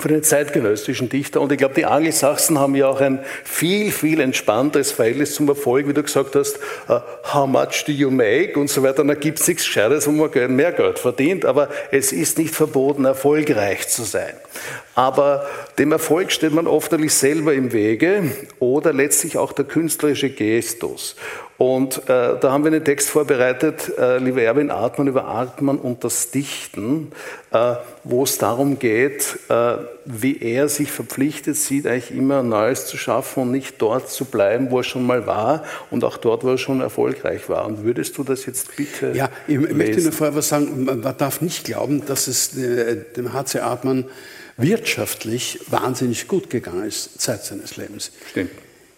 für 0.00 0.08
den 0.08 0.22
zeitgenössischen 0.22 1.08
Dichter. 1.08 1.40
Und 1.40 1.52
ich 1.52 1.58
glaube, 1.58 1.74
die 1.74 1.86
Angelsachsen 1.86 2.58
haben 2.58 2.74
ja 2.74 2.88
auch 2.88 3.00
ein 3.00 3.20
viel, 3.44 3.90
viel 3.92 4.20
entspannteres 4.20 4.92
Verhältnis 4.92 5.34
zum 5.34 5.48
Erfolg, 5.48 5.88
wie 5.88 5.94
du 5.94 6.02
gesagt 6.02 6.34
hast, 6.34 6.58
uh, 6.88 7.00
how 7.32 7.46
much 7.46 7.84
do 7.86 7.92
you 7.92 8.10
make 8.10 8.58
und 8.58 8.68
so 8.68 8.82
weiter. 8.82 9.04
Da 9.04 9.14
gibt 9.14 9.40
es 9.40 9.48
nichts 9.48 9.64
Gescheites, 9.64 10.06
wo 10.06 10.12
man 10.12 10.56
mehr 10.56 10.72
Geld 10.72 10.98
verdient, 10.98 11.44
aber 11.44 11.68
es 11.90 12.12
ist 12.12 12.38
nicht 12.38 12.54
verboten, 12.54 13.04
erfolgreich 13.04 13.88
zu 13.88 14.02
sein. 14.04 14.34
Aber 14.94 15.46
dem 15.78 15.92
Erfolg 15.92 16.32
steht 16.32 16.52
man 16.52 16.66
oft 16.66 16.92
selber 17.08 17.54
im 17.54 17.72
Wege 17.72 18.32
oder 18.58 18.92
letztlich 18.92 19.38
auch 19.38 19.52
der 19.52 19.64
künstlerische 19.64 20.30
Gestus. 20.30 21.14
Und 21.58 21.98
äh, 22.08 22.38
da 22.40 22.52
haben 22.52 22.62
wir 22.62 22.70
einen 22.70 22.84
Text 22.84 23.10
vorbereitet, 23.10 23.90
äh, 23.98 24.18
lieber 24.18 24.40
Erwin 24.40 24.70
Artmann, 24.70 25.08
über 25.08 25.24
Artmann 25.24 25.76
und 25.78 26.04
das 26.04 26.30
Dichten, 26.30 27.10
äh, 27.50 27.74
wo 28.04 28.22
es 28.22 28.38
darum 28.38 28.78
geht, 28.78 29.36
äh, 29.48 29.74
wie 30.04 30.40
er 30.40 30.68
sich 30.68 30.92
verpflichtet 30.92 31.56
sieht, 31.56 31.88
eigentlich 31.88 32.12
immer 32.16 32.44
Neues 32.44 32.86
zu 32.86 32.96
schaffen 32.96 33.42
und 33.42 33.50
nicht 33.50 33.82
dort 33.82 34.08
zu 34.08 34.24
bleiben, 34.24 34.70
wo 34.70 34.78
er 34.78 34.84
schon 34.84 35.04
mal 35.04 35.26
war 35.26 35.64
und 35.90 36.04
auch 36.04 36.16
dort, 36.18 36.44
wo 36.44 36.50
er 36.50 36.58
schon 36.58 36.80
erfolgreich 36.80 37.48
war. 37.48 37.66
Und 37.66 37.82
würdest 37.82 38.16
du 38.18 38.22
das 38.22 38.46
jetzt 38.46 38.76
bitte 38.76 39.10
Ja, 39.16 39.28
ich 39.48 39.58
möchte 39.58 39.74
lesen? 39.74 40.02
nur 40.04 40.12
vorher 40.12 40.36
was 40.36 40.48
sagen. 40.48 40.84
Man 40.84 41.02
darf 41.18 41.40
nicht 41.40 41.64
glauben, 41.64 42.06
dass 42.06 42.28
es 42.28 42.56
äh, 42.56 42.98
dem 43.16 43.32
HC 43.32 43.58
Artmann 43.62 44.04
wirtschaftlich 44.58 45.58
wahnsinnig 45.70 46.28
gut 46.28 46.50
gegangen 46.50 46.84
ist, 46.84 47.20
Zeit 47.20 47.44
seines 47.44 47.76
Lebens. 47.76 48.12
Stimmt. 48.30 48.50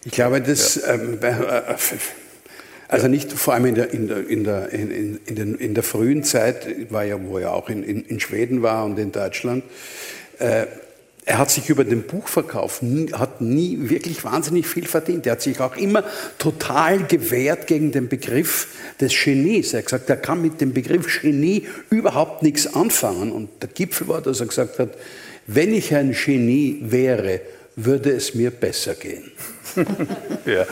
Ich 0.03 0.11
glaube, 0.11 0.41
das, 0.41 0.79
ähm, 0.87 1.17
bei- 1.21 1.29
äh, 1.29 1.75
also 2.91 3.07
nicht 3.07 3.31
vor 3.31 3.53
allem 3.53 3.67
in 3.67 3.75
der, 3.75 3.93
in 3.93 4.07
der, 4.07 4.27
in 4.27 4.43
der, 4.43 4.69
in, 4.69 5.19
in, 5.25 5.35
den, 5.35 5.55
in 5.55 5.73
der 5.73 5.83
frühen 5.83 6.25
Zeit, 6.25 6.91
war 6.91 7.05
ja, 7.05 7.17
wo 7.23 7.37
er 7.37 7.53
auch 7.53 7.69
in, 7.69 7.83
in, 7.83 8.03
in 8.03 8.19
Schweden 8.19 8.63
war 8.63 8.83
und 8.83 8.99
in 8.99 9.13
Deutschland, 9.13 9.63
äh, 10.39 10.65
er 11.23 11.37
hat 11.37 11.51
sich 11.51 11.69
über 11.69 11.85
den 11.85 12.03
Buchverkauf 12.03 12.81
nie, 12.81 13.13
hat 13.13 13.39
nie 13.39 13.89
wirklich 13.89 14.25
wahnsinnig 14.25 14.67
viel 14.67 14.87
verdient. 14.87 15.25
Er 15.25 15.33
hat 15.33 15.41
sich 15.41 15.59
auch 15.61 15.77
immer 15.77 16.03
total 16.37 17.05
gewehrt 17.05 17.67
gegen 17.67 17.93
den 17.93 18.09
Begriff 18.09 18.67
des 18.99 19.13
Genies. 19.23 19.71
Er 19.71 19.79
hat 19.79 19.85
gesagt, 19.85 20.09
er 20.09 20.17
kann 20.17 20.41
mit 20.41 20.59
dem 20.59 20.73
Begriff 20.73 21.21
Genie 21.21 21.67
überhaupt 21.91 22.43
nichts 22.43 22.73
anfangen. 22.73 23.31
Und 23.31 23.49
der 23.61 23.69
Gipfel 23.69 24.09
war, 24.09 24.21
dass 24.21 24.41
er 24.41 24.47
gesagt 24.47 24.79
hat, 24.79 24.97
wenn 25.47 25.73
ich 25.73 25.95
ein 25.95 26.11
Genie 26.11 26.79
wäre, 26.81 27.39
würde 27.75 28.11
es 28.11 28.35
mir 28.35 28.51
besser 28.51 28.95
gehen. 28.95 29.31
Ja, 30.45 30.65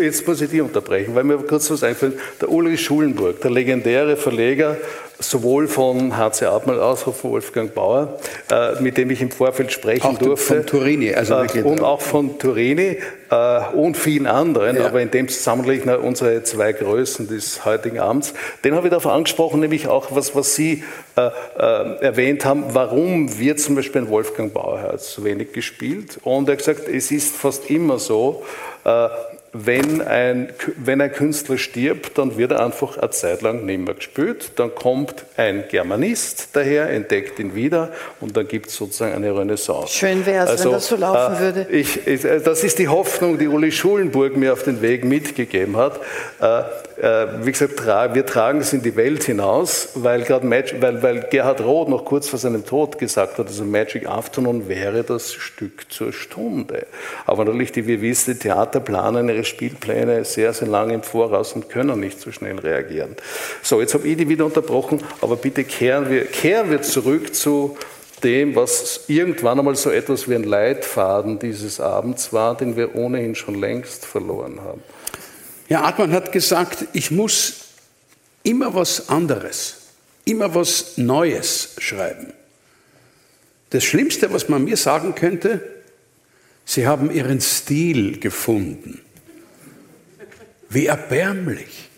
jetzt 0.00 0.26
muss 0.26 0.40
ich 0.40 0.50
dich 0.50 0.60
unterbrechen, 0.60 1.14
weil 1.14 1.24
mir 1.24 1.38
kurz 1.38 1.70
was 1.70 1.82
einfällt. 1.82 2.18
Der 2.40 2.50
Ulrich 2.50 2.82
Schulenburg, 2.82 3.40
der 3.40 3.50
legendäre 3.50 4.16
Verleger, 4.16 4.76
sowohl 5.18 5.66
von 5.68 6.16
HC 6.16 6.46
Artmann 6.46 6.78
als 6.78 7.06
auch 7.06 7.14
von 7.14 7.30
Wolfgang 7.32 7.72
Bauer, 7.74 8.18
äh, 8.50 8.80
mit 8.82 8.96
dem 8.98 9.10
ich 9.10 9.22
im 9.22 9.30
Vorfeld 9.30 9.72
sprechen 9.72 10.06
Auch 10.06 10.18
durfte. 10.18 10.56
von 10.56 10.66
Turini, 10.66 11.14
also 11.14 11.34
äh, 11.34 11.62
Und 11.62 11.80
auch 11.82 12.00
von 12.00 12.38
Turini 12.38 12.98
äh, 13.30 13.60
und 13.74 13.96
vielen 13.96 14.26
anderen, 14.26 14.76
Ja. 14.76 14.86
aber 14.86 15.00
in 15.00 15.10
dem 15.10 15.28
Zusammenhang 15.28 16.00
unsere 16.02 16.42
zwei 16.42 16.72
Größen 16.72 17.28
des 17.28 17.64
heutigen 17.64 17.98
Abends. 17.98 18.34
Den 18.62 18.74
habe 18.74 18.88
ich 18.88 18.90
darauf 18.90 19.06
angesprochen, 19.06 19.60
nämlich 19.60 19.88
auch, 19.88 20.08
was, 20.10 20.34
was 20.34 20.54
Sie 20.54 20.84
äh, 21.16 21.30
äh, 21.58 22.02
erwähnt 22.04 22.44
haben, 22.44 22.64
warum 22.74 23.38
wird 23.38 23.58
zum 23.58 23.74
Beispiel 23.74 24.02
ein 24.02 24.08
Wolfgang 24.10 24.52
Bauerherz 24.52 25.12
so 25.14 25.24
wenig 25.24 25.52
gespielt? 25.52 26.18
Und 26.24 26.48
er 26.48 26.52
hat 26.52 26.58
gesagt, 26.58 26.88
es 26.88 27.10
ist 27.10 27.34
fast 27.34 27.70
immer 27.70 27.98
so, 27.98 28.42
äh, 28.84 29.08
wenn 29.64 30.02
ein, 30.02 30.50
wenn 30.76 31.00
ein 31.00 31.12
Künstler 31.12 31.56
stirbt, 31.56 32.18
dann 32.18 32.36
wird 32.36 32.52
er 32.52 32.64
einfach 32.64 32.98
eine 32.98 33.10
Zeit 33.10 33.42
lang 33.42 33.64
nicht 33.64 33.80
mehr 33.80 33.94
gespielt. 33.94 34.52
Dann 34.56 34.74
kommt 34.74 35.24
ein 35.36 35.64
Germanist 35.68 36.50
daher, 36.52 36.90
entdeckt 36.90 37.38
ihn 37.38 37.54
wieder 37.54 37.92
und 38.20 38.36
dann 38.36 38.48
gibt 38.48 38.68
es 38.68 38.76
sozusagen 38.76 39.14
eine 39.14 39.36
Renaissance. 39.36 39.94
Schön 39.94 40.26
wär's, 40.26 40.62
wenn 40.64 40.72
das 40.72 40.88
so 40.88 40.96
laufen 40.96 41.36
äh, 41.36 41.40
würde. 41.40 41.66
Ich, 41.70 42.06
ich, 42.06 42.24
äh, 42.24 42.40
das 42.40 42.64
ist 42.64 42.78
die 42.78 42.88
Hoffnung, 42.88 43.38
die 43.38 43.48
Uli 43.48 43.72
Schulenburg 43.72 44.36
mir 44.36 44.52
auf 44.52 44.62
den 44.64 44.82
Weg 44.82 45.04
mitgegeben 45.04 45.76
hat. 45.76 46.00
Äh, 46.40 46.62
wie 46.98 47.52
gesagt, 47.52 47.84
wir 48.14 48.24
tragen 48.24 48.60
es 48.60 48.72
in 48.72 48.80
die 48.80 48.96
Welt 48.96 49.24
hinaus, 49.24 49.90
weil, 49.96 50.20
Mag 50.42 50.80
weil, 50.80 51.02
weil 51.02 51.26
Gerhard 51.30 51.60
Roth 51.60 51.88
noch 51.88 52.06
kurz 52.06 52.28
vor 52.28 52.38
seinem 52.38 52.64
Tod 52.64 52.98
gesagt 52.98 53.38
hat, 53.38 53.46
also 53.46 53.64
Magic 53.64 54.08
Afternoon 54.08 54.66
wäre 54.66 55.04
das 55.04 55.34
Stück 55.34 55.92
zur 55.92 56.14
Stunde. 56.14 56.86
Aber 57.26 57.44
natürlich, 57.44 57.72
die 57.72 57.86
wir 57.86 58.00
wissen, 58.00 58.34
die 58.34 58.40
Theater 58.40 58.80
planen 58.80 59.28
ihre 59.28 59.44
Spielpläne 59.44 60.24
sehr, 60.24 60.54
sehr 60.54 60.68
lange 60.68 60.94
im 60.94 61.02
Voraus 61.02 61.52
und 61.52 61.68
können 61.68 62.00
nicht 62.00 62.18
so 62.18 62.32
schnell 62.32 62.58
reagieren. 62.58 63.16
So, 63.62 63.80
jetzt 63.80 63.92
habe 63.92 64.08
ich 64.08 64.16
die 64.16 64.28
wieder 64.28 64.46
unterbrochen, 64.46 65.02
aber 65.20 65.36
bitte 65.36 65.64
kehren 65.64 66.08
wir, 66.08 66.24
kehren 66.24 66.70
wir 66.70 66.80
zurück 66.80 67.34
zu 67.34 67.76
dem, 68.24 68.56
was 68.56 69.04
irgendwann 69.08 69.58
einmal 69.58 69.76
so 69.76 69.90
etwas 69.90 70.30
wie 70.30 70.34
ein 70.34 70.44
Leitfaden 70.44 71.38
dieses 71.38 71.78
Abends 71.78 72.32
war, 72.32 72.56
den 72.56 72.76
wir 72.76 72.94
ohnehin 72.94 73.34
schon 73.34 73.56
längst 73.56 74.06
verloren 74.06 74.60
haben. 74.64 74.82
Ja, 75.68 75.84
Atman 75.84 76.12
hat 76.12 76.32
gesagt, 76.32 76.86
ich 76.92 77.10
muss 77.10 77.54
immer 78.42 78.74
was 78.74 79.08
anderes, 79.08 79.78
immer 80.24 80.54
was 80.54 80.96
Neues 80.96 81.74
schreiben. 81.78 82.32
Das 83.70 83.84
Schlimmste, 83.84 84.32
was 84.32 84.48
man 84.48 84.64
mir 84.64 84.76
sagen 84.76 85.14
könnte, 85.14 85.60
Sie 86.64 86.86
haben 86.86 87.10
Ihren 87.10 87.40
Stil 87.40 88.18
gefunden. 88.18 89.00
Wie 90.68 90.86
erbärmlich. 90.86 91.88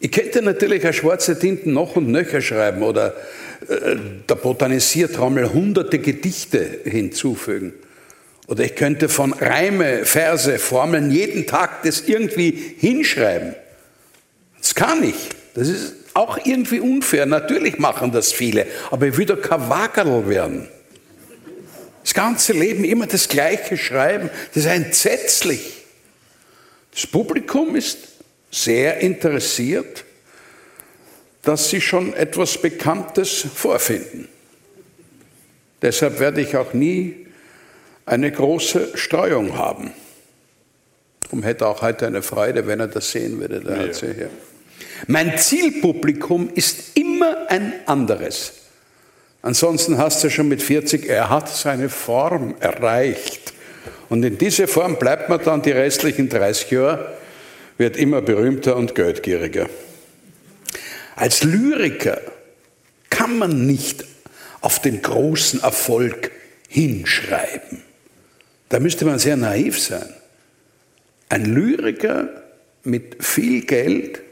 Ich 0.00 0.12
könnte 0.12 0.42
natürlich 0.42 0.84
eine 0.84 0.92
schwarze 0.92 1.38
Tinten 1.38 1.72
noch 1.72 1.96
und 1.96 2.08
nöcher 2.08 2.40
schreiben 2.40 2.82
oder 2.82 3.14
äh, 3.68 3.96
der 4.28 4.34
Botanisiertrommel 4.34 5.52
hunderte 5.52 5.98
Gedichte 5.98 6.80
hinzufügen. 6.84 7.74
Oder 8.46 8.64
ich 8.64 8.76
könnte 8.76 9.08
von 9.08 9.32
Reime, 9.32 10.04
Verse, 10.04 10.58
Formeln 10.58 11.10
jeden 11.10 11.46
Tag 11.46 11.82
das 11.82 12.02
irgendwie 12.02 12.76
hinschreiben. 12.78 13.54
Das 14.58 14.74
kann 14.74 15.02
ich. 15.02 15.16
Das 15.54 15.68
ist 15.68 15.94
auch 16.14 16.38
irgendwie 16.44 16.80
unfair. 16.80 17.26
Natürlich 17.26 17.78
machen 17.78 18.12
das 18.12 18.32
viele, 18.32 18.66
aber 18.90 19.08
ich 19.08 19.16
will 19.16 19.26
doch 19.26 19.40
kein 19.40 19.68
Wackerl 19.68 20.28
werden. 20.28 20.68
Das 22.02 22.14
ganze 22.14 22.52
Leben 22.52 22.84
immer 22.84 23.06
das 23.06 23.28
Gleiche 23.28 23.76
schreiben, 23.76 24.30
das 24.54 24.64
ist 24.64 24.70
entsetzlich. 24.70 25.84
Das 26.92 27.06
Publikum 27.06 27.74
ist 27.74 27.98
sehr 28.50 28.98
interessiert, 28.98 30.04
dass 31.42 31.68
sie 31.68 31.80
schon 31.80 32.14
etwas 32.14 32.58
Bekanntes 32.58 33.44
vorfinden. 33.54 34.28
Deshalb 35.82 36.20
werde 36.20 36.40
ich 36.40 36.56
auch 36.56 36.72
nie 36.72 37.25
eine 38.06 38.30
große 38.30 38.92
Streuung 38.94 39.58
haben. 39.58 39.92
Darum 41.20 41.42
hätte 41.42 41.66
auch 41.66 41.82
heute 41.82 42.06
eine 42.06 42.22
Freude, 42.22 42.66
wenn 42.66 42.80
er 42.80 42.86
das 42.86 43.10
sehen 43.10 43.40
würde. 43.40 43.60
Der 43.60 43.86
ja. 43.86 43.92
hier. 43.92 44.30
Mein 45.08 45.36
Zielpublikum 45.36 46.50
ist 46.54 46.96
immer 46.96 47.48
ein 47.48 47.72
anderes. 47.86 48.52
Ansonsten 49.42 49.98
hast 49.98 50.24
du 50.24 50.30
schon 50.30 50.48
mit 50.48 50.62
40, 50.62 51.08
er 51.08 51.30
hat 51.30 51.48
seine 51.48 51.88
Form 51.88 52.54
erreicht. 52.60 53.52
Und 54.08 54.24
in 54.24 54.38
diese 54.38 54.68
Form 54.68 54.98
bleibt 54.98 55.28
man 55.28 55.42
dann 55.42 55.62
die 55.62 55.72
restlichen 55.72 56.28
30 56.28 56.70
Jahre, 56.70 57.16
wird 57.76 57.96
immer 57.96 58.22
berühmter 58.22 58.76
und 58.76 58.94
geldgieriger. 58.94 59.68
Als 61.16 61.42
Lyriker 61.42 62.20
kann 63.10 63.38
man 63.38 63.66
nicht 63.66 64.04
auf 64.60 64.80
den 64.80 65.02
großen 65.02 65.62
Erfolg 65.62 66.30
hinschreiben. 66.68 67.85
Da 68.68 68.80
müsste 68.80 69.04
man 69.04 69.18
sehr 69.18 69.36
naiv 69.36 69.80
sein. 69.80 70.12
Ein 71.28 71.44
Lyriker 71.44 72.28
mit 72.84 73.24
viel 73.24 73.64
Geld, 73.64 74.22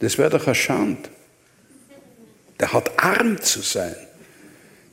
das 0.00 0.18
wäre 0.18 0.30
doch 0.30 0.46
erschauend. 0.46 1.10
Der 2.60 2.72
hat 2.72 3.02
arm 3.02 3.40
zu 3.40 3.60
sein. 3.60 3.94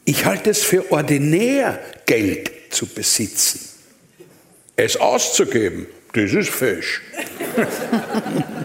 Ich 0.05 0.25
halte 0.25 0.49
es 0.49 0.63
für 0.63 0.91
ordinär, 0.91 1.79
Geld 2.05 2.51
zu 2.71 2.87
besitzen. 2.87 3.59
Es 4.75 4.97
auszugeben, 4.97 5.85
das 6.13 6.33
ist 6.33 6.49
Fisch. 6.49 7.01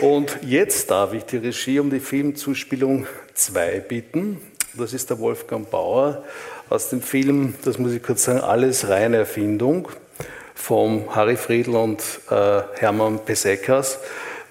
Und 0.00 0.38
jetzt 0.42 0.92
darf 0.92 1.12
ich 1.12 1.24
die 1.24 1.38
Regie 1.38 1.80
um 1.80 1.90
die 1.90 1.98
Filmzuspielung 1.98 3.08
2 3.34 3.80
bitten. 3.80 4.40
Das 4.74 4.92
ist 4.92 5.10
der 5.10 5.18
Wolfgang 5.18 5.68
Bauer 5.68 6.22
aus 6.68 6.90
dem 6.90 7.02
Film, 7.02 7.54
das 7.64 7.78
muss 7.78 7.92
ich 7.92 8.00
kurz 8.00 8.22
sagen, 8.24 8.38
Alles 8.40 8.88
reine 8.88 9.16
Erfindung 9.16 9.88
vom 10.54 11.16
Harry 11.16 11.36
Friedl 11.36 11.74
und 11.74 12.00
äh, 12.30 12.60
Hermann 12.76 13.18
Pesekas. 13.24 13.98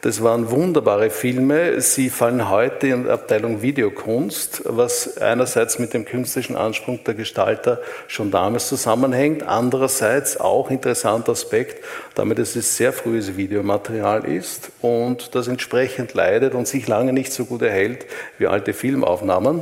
Das 0.08 0.24
waren 0.24 0.50
wunderbare 0.50 1.10
Filme. 1.10 1.82
Sie 1.82 2.10
fallen 2.10 2.50
heute 2.50 2.88
in 2.88 3.04
der 3.04 3.16
Abteilung 3.16 3.62
Videokunst, 3.62 4.62
was 4.64 5.18
einerseits 5.18 5.80
mit 5.80 5.94
dem 5.94 6.06
künstlerischen 6.06 6.56
Anspruch 6.56 7.00
der 7.06 7.14
Gestalter 7.14 7.82
schon 8.08 8.32
damals 8.32 8.70
zusammenhängt, 8.70 9.44
andererseits 9.44 10.40
auch 10.40 10.72
interessanter 10.72 11.34
Aspekt, 11.34 11.84
damit 12.16 12.40
es 12.40 12.54
sehr 12.54 12.94
frühes 12.94 13.36
Videomaterial 13.36 14.24
ist 14.24 14.72
und 14.80 15.36
das 15.36 15.50
entsprechend 15.50 16.14
leidet 16.14 16.54
und 16.54 16.70
sich 16.70 16.88
lange 16.88 17.12
nicht 17.12 17.34
so 17.34 17.44
gut 17.44 17.62
erhält 17.62 18.06
wie 18.38 18.48
alte 18.48 18.72
Filmaufnahmen. 18.72 19.62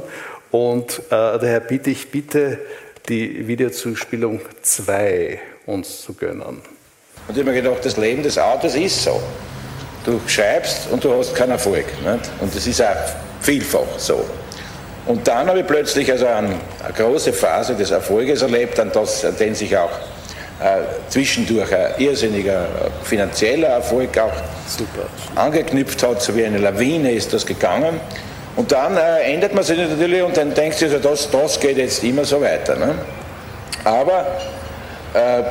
Und 0.51 0.99
äh, 1.07 1.09
daher 1.09 1.59
bitte 1.59 1.89
ich 1.89 2.11
bitte 2.11 2.59
die 3.09 3.47
Videozuspielung 3.47 4.41
2 4.61 5.39
uns 5.65 6.03
zu 6.03 6.13
gönnen. 6.13 6.43
Und 6.43 6.61
ich 7.31 7.37
habe 7.39 7.45
mir 7.45 7.63
gedacht, 7.63 7.83
das 7.83 7.97
Leben 7.97 8.21
des 8.21 8.37
Autos 8.37 8.75
ist 8.75 9.05
so. 9.05 9.19
Du 10.05 10.21
schreibst 10.27 10.87
und 10.91 11.03
du 11.03 11.17
hast 11.17 11.33
keinen 11.35 11.51
Erfolg. 11.51 11.85
Nicht? 11.85 12.29
Und 12.39 12.55
das 12.55 12.67
ist 12.67 12.81
auch 12.81 12.95
vielfach 13.41 13.79
so. 13.97 14.23
Und 15.07 15.27
dann 15.27 15.47
habe 15.47 15.59
ich 15.59 15.67
plötzlich 15.67 16.11
also 16.11 16.25
eine, 16.27 16.49
eine 16.83 16.93
große 16.95 17.33
Phase 17.33 17.75
des 17.75 17.91
Erfolges 17.91 18.41
erlebt, 18.41 18.79
an, 18.79 18.91
das, 18.93 19.23
an 19.23 19.35
den 19.37 19.53
sich 19.53 19.75
auch 19.77 19.91
äh, 20.61 20.81
zwischendurch 21.09 21.73
ein 21.75 21.91
irrsinniger 21.99 22.63
äh, 22.63 22.65
finanzieller 23.03 23.67
Erfolg 23.67 24.17
auch 24.17 24.33
Super. 24.67 25.07
angeknüpft 25.35 26.01
hat, 26.01 26.21
so 26.21 26.35
wie 26.35 26.45
eine 26.45 26.57
Lawine 26.57 27.11
ist 27.11 27.33
das 27.33 27.45
gegangen. 27.45 27.99
Und 28.55 28.71
dann 28.71 28.97
äh, 28.97 29.33
ändert 29.33 29.53
man 29.53 29.63
sich 29.63 29.77
natürlich 29.77 30.23
und 30.23 30.37
dann 30.37 30.53
denkst 30.53 30.79
du, 30.79 30.85
also, 30.85 30.97
das, 30.99 31.29
das 31.29 31.59
geht 31.59 31.77
jetzt 31.77 32.03
immer 32.03 32.25
so 32.25 32.41
weiter. 32.41 32.75
Ne? 32.75 32.95
Aber 33.83 34.25
äh, 35.13 35.43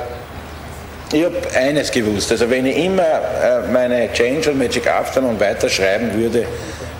ich 1.13 1.25
habe 1.25 1.37
eines 1.55 1.91
gewusst, 1.91 2.31
also 2.33 2.49
wenn 2.51 2.67
ich 2.67 2.77
immer 2.77 3.03
äh, 3.03 3.69
meine 3.73 4.13
Change 4.13 4.51
und 4.51 4.59
Magic 4.59 4.87
Afternoon 4.87 5.39
weiterschreiben 5.39 6.13
würde, 6.15 6.47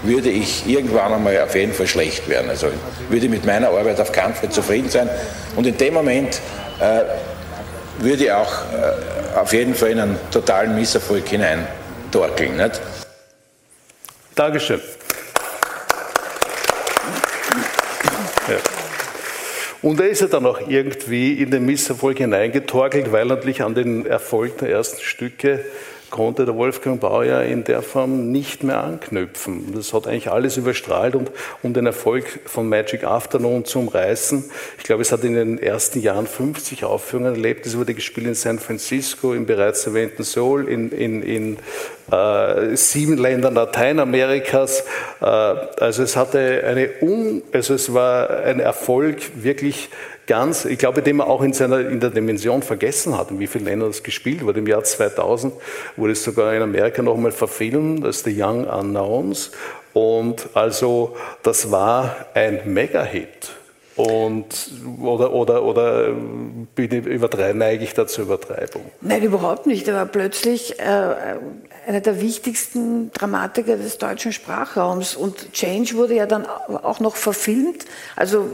würde 0.03 0.29
ich 0.31 0.67
irgendwann 0.67 1.13
einmal 1.13 1.41
auf 1.41 1.55
jeden 1.55 1.73
Fall 1.73 1.87
schlecht 1.87 2.29
werden. 2.29 2.51
Also 2.51 2.69
würde 3.09 3.25
ich 3.25 3.31
mit 3.31 3.45
meiner 3.45 3.69
Arbeit 3.69 4.01
auf 4.01 4.13
Fall 4.13 4.51
zufrieden 4.51 4.89
sein. 4.89 5.09
Und 5.57 5.67
in 5.67 5.77
dem 5.77 5.95
Moment 5.95 6.41
äh, 6.81 7.03
würde 7.99 8.25
ich 8.25 8.33
auch 8.33 8.53
äh, 8.53 9.39
auf 9.39 9.53
jeden 9.53 9.75
Fall 9.75 9.91
in 9.91 10.01
einen 10.01 10.19
totalen 10.31 10.75
Misserfolg 10.75 11.27
hineindorkeln. 11.29 12.57
Nicht? 12.57 12.81
Dankeschön. 14.35 14.81
Ja. 18.49 18.84
Und 19.85 20.01
er 20.01 20.09
ist 20.09 20.22
ja 20.22 20.28
dann 20.28 20.47
auch 20.47 20.66
irgendwie 20.66 21.35
in 21.35 21.51
den 21.51 21.66
Misserfolg 21.66 22.16
hineingetorkelt, 22.16 23.12
weil 23.12 23.26
natürlich 23.26 23.62
an 23.62 23.74
den 23.74 24.07
Erfolg 24.07 24.57
der 24.57 24.70
ersten 24.70 25.03
Stücke 25.03 25.62
konnte 26.11 26.45
der 26.45 26.55
Wolfgang 26.57 27.01
Bauer 27.01 27.43
in 27.43 27.65
der 27.65 27.83
Form 27.83 28.31
nicht 28.31 28.63
mehr 28.63 28.83
anknüpfen. 28.83 29.73
Das 29.75 29.93
hat 29.93 30.07
eigentlich 30.07 30.31
alles 30.31 30.57
überstrahlt 30.57 31.15
und 31.17 31.31
um 31.63 31.75
den 31.75 31.87
Erfolg 31.87 32.25
von 32.47 32.69
Magic 32.69 33.05
Afternoon 33.05 33.65
zu 33.65 33.81
umreißen. 33.81 34.45
Ich 34.79 34.85
glaube, 34.85 35.03
es 35.03 35.13
hat 35.13 35.25
in 35.25 35.35
den 35.35 35.59
ersten 35.59 36.01
Jahren 36.01 36.27
50 36.27 36.85
Aufführungen 36.85 37.35
erlebt. 37.35 37.67
Es 37.67 37.77
wurde 37.77 37.95
gespielt 37.95 38.27
in 38.27 38.35
San 38.35 38.59
Francisco, 38.59 39.35
im 39.35 39.47
bereits 39.47 39.87
erwähnten 39.87 40.23
Seoul, 40.23 40.69
in, 40.69 40.91
in, 40.91 41.23
in 41.23 41.57
äh, 42.11 42.77
sieben 42.77 43.17
Ländern 43.17 43.55
Lateinamerikas. 43.55 44.85
Äh, 45.21 45.25
also 45.25 46.03
es 46.03 46.17
hatte 46.17 46.63
eine, 46.67 46.91
un, 47.01 47.43
also 47.53 47.75
es 47.75 47.93
war 47.95 48.31
ein 48.31 48.61
Erfolg 48.61 49.43
wirklich 49.43 49.89
ganz, 50.27 50.64
ich 50.64 50.79
glaube, 50.79 51.03
den 51.03 51.16
man 51.16 51.27
auch 51.27 51.43
in, 51.43 51.53
seiner, 51.53 51.81
in 51.81 52.01
der 52.01 52.11
Dimension 52.11 52.62
vergessen 52.62 53.16
hat, 53.16 53.31
in 53.31 53.39
wie 53.39 53.47
vielen 53.47 53.64
Ländern 53.64 53.91
das 53.91 54.03
gespielt 54.03 54.45
wurde. 54.45 54.61
Im 54.61 54.66
Jahr 54.66 54.85
2000 54.85 55.55
wurde 55.97 56.12
es 56.12 56.25
sogar 56.25 56.55
in 56.55 56.62
Amerika 56.62 57.03
nochmal 57.03 57.33
verfilmt, 57.33 58.05
ist 58.05 58.25
The 58.25 58.43
Young 58.43 58.64
Unknowns. 58.64 59.51
Und 59.93 60.49
also 60.55 61.16
das 61.43 61.70
war 61.70 62.27
ein 62.35 62.61
Mega-Hit. 62.64 63.53
Und, 63.97 64.72
oder, 65.01 65.33
oder, 65.33 65.62
oder 65.62 66.09
übertreibe, 66.77 67.57
neige 67.57 67.85
ich 67.85 67.95
da 67.95 68.09
zur 68.09 68.25
Übertreibung? 68.25 68.83
Nein, 69.01 69.22
überhaupt 69.22 69.68
nicht. 69.68 69.87
Er 69.87 69.95
war 69.95 70.07
plötzlich 70.07 70.81
äh, 70.81 71.37
einer 71.87 72.01
der 72.01 72.20
wichtigsten 72.20 73.12
Dramatiker 73.12 73.77
des 73.77 73.99
deutschen 73.99 74.33
Sprachraums. 74.33 75.14
Und 75.14 75.53
Change 75.53 75.95
wurde 75.95 76.16
ja 76.16 76.27
dann 76.27 76.45
auch 76.45 76.99
noch 76.99 77.14
verfilmt. 77.14 77.85
Also 78.16 78.49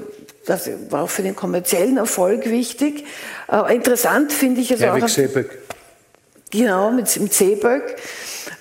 das 0.46 0.70
war 0.88 1.02
auch 1.02 1.10
für 1.10 1.22
den 1.22 1.36
kommerziellen 1.36 1.96
Erfolg 1.96 2.46
wichtig. 2.46 3.04
Äh, 3.50 3.74
interessant 3.74 4.32
finde 4.32 4.60
ich 4.60 4.70
es 4.70 4.82
auch. 4.82 5.08
Seeböck. 5.08 5.58
Genau, 6.50 6.90
mit, 6.90 7.20
mit 7.20 7.32
Seeböck. 7.32 7.96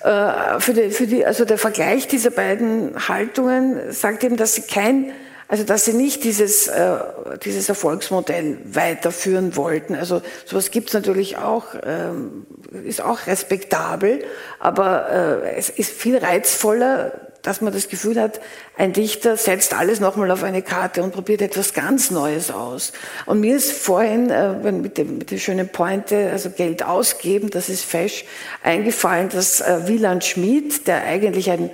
Äh, 0.04 0.60
für 0.60 0.72
die, 0.74 0.90
für 0.90 1.06
die, 1.06 1.26
also 1.26 1.44
der 1.44 1.58
Vergleich 1.58 2.06
dieser 2.06 2.30
beiden 2.30 3.08
Haltungen 3.08 3.92
sagt 3.92 4.24
eben, 4.24 4.36
dass 4.36 4.54
sie 4.54 4.62
kein 4.62 5.12
Also 5.48 5.64
dass 5.64 5.84
sie 5.84 5.94
nicht 5.94 6.22
dieses, 6.22 6.68
äh, 6.68 6.98
dieses 7.44 7.68
Erfolgsmodell 7.68 8.58
weiterführen 8.64 9.56
wollten. 9.56 9.96
Also 9.96 10.22
sowas 10.44 10.70
gibt 10.70 10.88
es 10.88 10.94
natürlich 10.94 11.38
auch, 11.38 11.74
ähm, 11.84 12.46
ist 12.84 13.02
auch 13.02 13.26
respektabel, 13.26 14.22
aber 14.60 15.42
äh, 15.42 15.56
es 15.56 15.68
ist 15.68 15.90
viel 15.90 16.18
reizvoller, 16.18 17.29
dass 17.42 17.60
man 17.60 17.72
das 17.72 17.88
Gefühl 17.88 18.20
hat, 18.20 18.40
ein 18.76 18.92
Dichter 18.92 19.36
setzt 19.36 19.74
alles 19.74 20.00
nochmal 20.00 20.30
auf 20.30 20.42
eine 20.42 20.62
Karte 20.62 21.02
und 21.02 21.12
probiert 21.12 21.42
etwas 21.42 21.74
ganz 21.74 22.10
Neues 22.10 22.50
aus. 22.50 22.92
Und 23.26 23.40
mir 23.40 23.56
ist 23.56 23.72
vorhin 23.72 24.30
äh, 24.30 24.72
mit, 24.72 24.98
dem, 24.98 25.18
mit 25.18 25.30
der 25.30 25.38
schönen 25.38 25.68
Pointe, 25.68 26.30
also 26.30 26.50
Geld 26.50 26.82
ausgeben, 26.82 27.50
das 27.50 27.68
ist 27.68 27.84
fesch, 27.84 28.24
eingefallen, 28.62 29.28
dass 29.30 29.60
äh, 29.60 29.86
Wieland 29.86 30.24
Schmid, 30.24 30.86
der 30.86 31.02
eigentlich 31.04 31.50
ein 31.50 31.70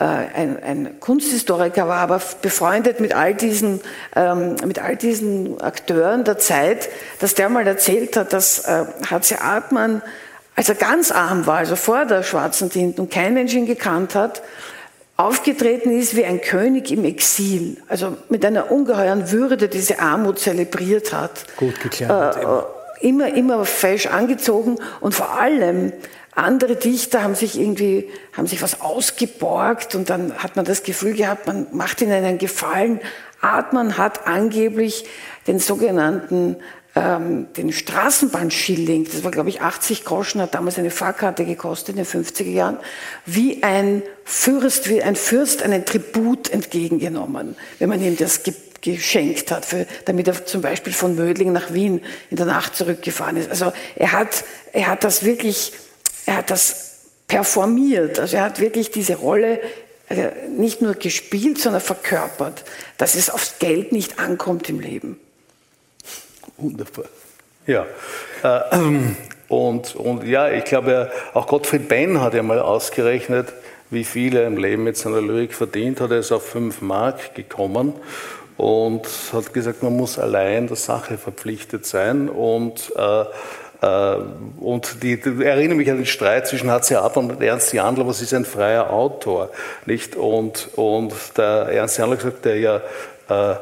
äh, 0.00 0.04
ein, 0.04 0.60
ein, 0.60 1.00
Kunsthistoriker 1.00 1.86
war, 1.86 1.98
aber 1.98 2.20
befreundet 2.42 2.98
mit 2.98 3.14
all, 3.14 3.32
diesen, 3.32 3.80
ähm, 4.16 4.56
mit 4.66 4.80
all 4.80 4.96
diesen 4.96 5.60
Akteuren 5.60 6.24
der 6.24 6.38
Zeit, 6.38 6.88
dass 7.20 7.36
der 7.36 7.48
mal 7.48 7.64
erzählt 7.64 8.16
hat, 8.16 8.32
dass 8.32 8.64
äh. 8.66 8.84
Artmann, 9.38 10.02
als 10.56 10.68
er 10.68 10.74
ganz 10.74 11.12
arm 11.12 11.46
war, 11.46 11.58
also 11.58 11.76
vor 11.76 12.06
der 12.06 12.24
schwarzen 12.24 12.70
Tinte 12.70 13.00
und 13.00 13.12
kein 13.12 13.34
Mensch 13.34 13.54
ihn 13.54 13.66
gekannt 13.66 14.16
hat, 14.16 14.42
aufgetreten 15.16 15.96
ist 15.96 16.16
wie 16.16 16.24
ein 16.24 16.40
König 16.40 16.90
im 16.90 17.04
Exil, 17.04 17.76
also 17.88 18.16
mit 18.28 18.44
einer 18.44 18.70
ungeheuren 18.70 19.30
Würde 19.30 19.68
diese 19.68 20.00
Armut 20.00 20.38
zelebriert 20.38 21.12
hat. 21.12 21.44
Gut 21.56 21.80
gekleidet. 21.80 22.36
Äh, 22.36 23.06
immer, 23.06 23.32
immer 23.34 23.64
fesch 23.64 24.06
angezogen 24.06 24.78
und 25.00 25.14
vor 25.14 25.38
allem 25.38 25.92
andere 26.34 26.74
Dichter 26.74 27.22
haben 27.22 27.36
sich 27.36 27.58
irgendwie, 27.58 28.10
haben 28.32 28.48
sich 28.48 28.60
was 28.60 28.80
ausgeborgt 28.80 29.94
und 29.94 30.10
dann 30.10 30.34
hat 30.38 30.56
man 30.56 30.64
das 30.64 30.82
Gefühl 30.82 31.14
gehabt, 31.14 31.46
man 31.46 31.68
macht 31.70 32.00
ihnen 32.02 32.12
einen 32.12 32.38
Gefallen. 32.38 33.00
Artmann 33.40 33.98
hat 33.98 34.26
angeblich 34.26 35.04
den 35.46 35.60
sogenannten 35.60 36.56
ähm, 36.96 37.52
den 37.56 37.72
Straßenbahnschilling, 37.72 39.04
das 39.04 39.24
war 39.24 39.30
glaube 39.30 39.48
ich 39.48 39.60
80 39.60 40.04
Groschen, 40.04 40.40
hat 40.40 40.54
damals 40.54 40.78
eine 40.78 40.90
Fahrkarte 40.90 41.44
gekostet 41.44 41.96
in 41.96 42.04
den 42.04 42.06
50er 42.06 42.50
Jahren, 42.50 42.78
wie 43.26 43.62
ein 43.62 44.02
Fürst, 44.24 44.88
wie 44.88 45.02
ein 45.02 45.16
Fürst 45.16 45.62
einen 45.62 45.84
Tribut 45.84 46.50
entgegengenommen, 46.50 47.56
wenn 47.78 47.88
man 47.88 48.02
ihm 48.02 48.16
das 48.16 48.42
ge 48.42 48.54
geschenkt 48.80 49.50
hat, 49.50 49.64
für, 49.64 49.86
damit 50.04 50.28
er 50.28 50.44
zum 50.44 50.60
Beispiel 50.60 50.92
von 50.92 51.14
Mödling 51.14 51.52
nach 51.52 51.72
Wien 51.72 52.02
in 52.28 52.36
der 52.36 52.44
Nacht 52.44 52.76
zurückgefahren 52.76 53.38
ist. 53.38 53.48
Also 53.48 53.72
er 53.96 54.12
hat, 54.12 54.44
er 54.74 54.88
hat 54.88 55.04
das 55.04 55.24
wirklich 55.24 55.72
er 56.26 56.38
hat 56.38 56.50
das 56.50 57.00
performiert. 57.26 58.18
Also 58.18 58.36
er 58.36 58.44
hat 58.44 58.60
wirklich 58.60 58.90
diese 58.90 59.16
Rolle 59.16 59.60
äh, 60.08 60.30
nicht 60.48 60.82
nur 60.82 60.94
gespielt, 60.94 61.58
sondern 61.58 61.80
verkörpert, 61.80 62.64
dass 62.98 63.14
es 63.14 63.30
aufs 63.30 63.58
Geld 63.58 63.92
nicht 63.92 64.18
ankommt 64.18 64.68
im 64.68 64.80
Leben. 64.80 65.18
Wunderbar. 66.56 67.06
Ja. 67.66 67.86
Äh, 68.42 68.78
und, 69.48 69.94
und 69.96 70.24
ja, 70.24 70.50
ich 70.50 70.64
glaube, 70.64 71.10
auch 71.32 71.46
Gottfried 71.46 71.88
Benn 71.88 72.20
hat 72.20 72.34
ja 72.34 72.42
mal 72.42 72.60
ausgerechnet, 72.60 73.52
wie 73.90 74.04
viel 74.04 74.36
er 74.36 74.46
im 74.46 74.56
Leben 74.56 74.84
mit 74.84 74.96
seiner 74.96 75.20
Lyrik 75.20 75.54
verdient 75.54 76.00
hat. 76.00 76.10
Er 76.10 76.18
ist 76.18 76.32
auf 76.32 76.46
5 76.48 76.80
Mark 76.80 77.34
gekommen 77.34 77.92
und 78.56 79.06
hat 79.32 79.52
gesagt, 79.52 79.82
man 79.82 79.96
muss 79.96 80.18
allein 80.18 80.66
der 80.66 80.76
Sache 80.76 81.18
verpflichtet 81.18 81.86
sein 81.86 82.28
und 82.28 82.92
äh, 82.96 83.24
äh, 83.82 84.16
und 84.60 85.02
die, 85.02 85.20
die 85.20 85.44
erinnere 85.44 85.76
mich 85.76 85.90
an 85.90 85.96
den 85.96 86.06
Streit 86.06 86.46
zwischen 86.46 86.70
H.C. 86.70 86.96
Adler 86.96 87.22
und 87.22 87.42
Ernst 87.42 87.72
Jandl, 87.72 88.06
was 88.06 88.22
ist 88.22 88.32
ein 88.32 88.44
freier 88.44 88.90
Autor, 88.90 89.50
nicht? 89.86 90.16
Und, 90.16 90.70
und 90.76 91.12
der 91.36 91.68
Ernst 91.70 91.98
Jandl 91.98 92.16
gesagt, 92.16 92.44
der 92.44 92.58
ja 92.58 92.80
äh, 93.28 93.56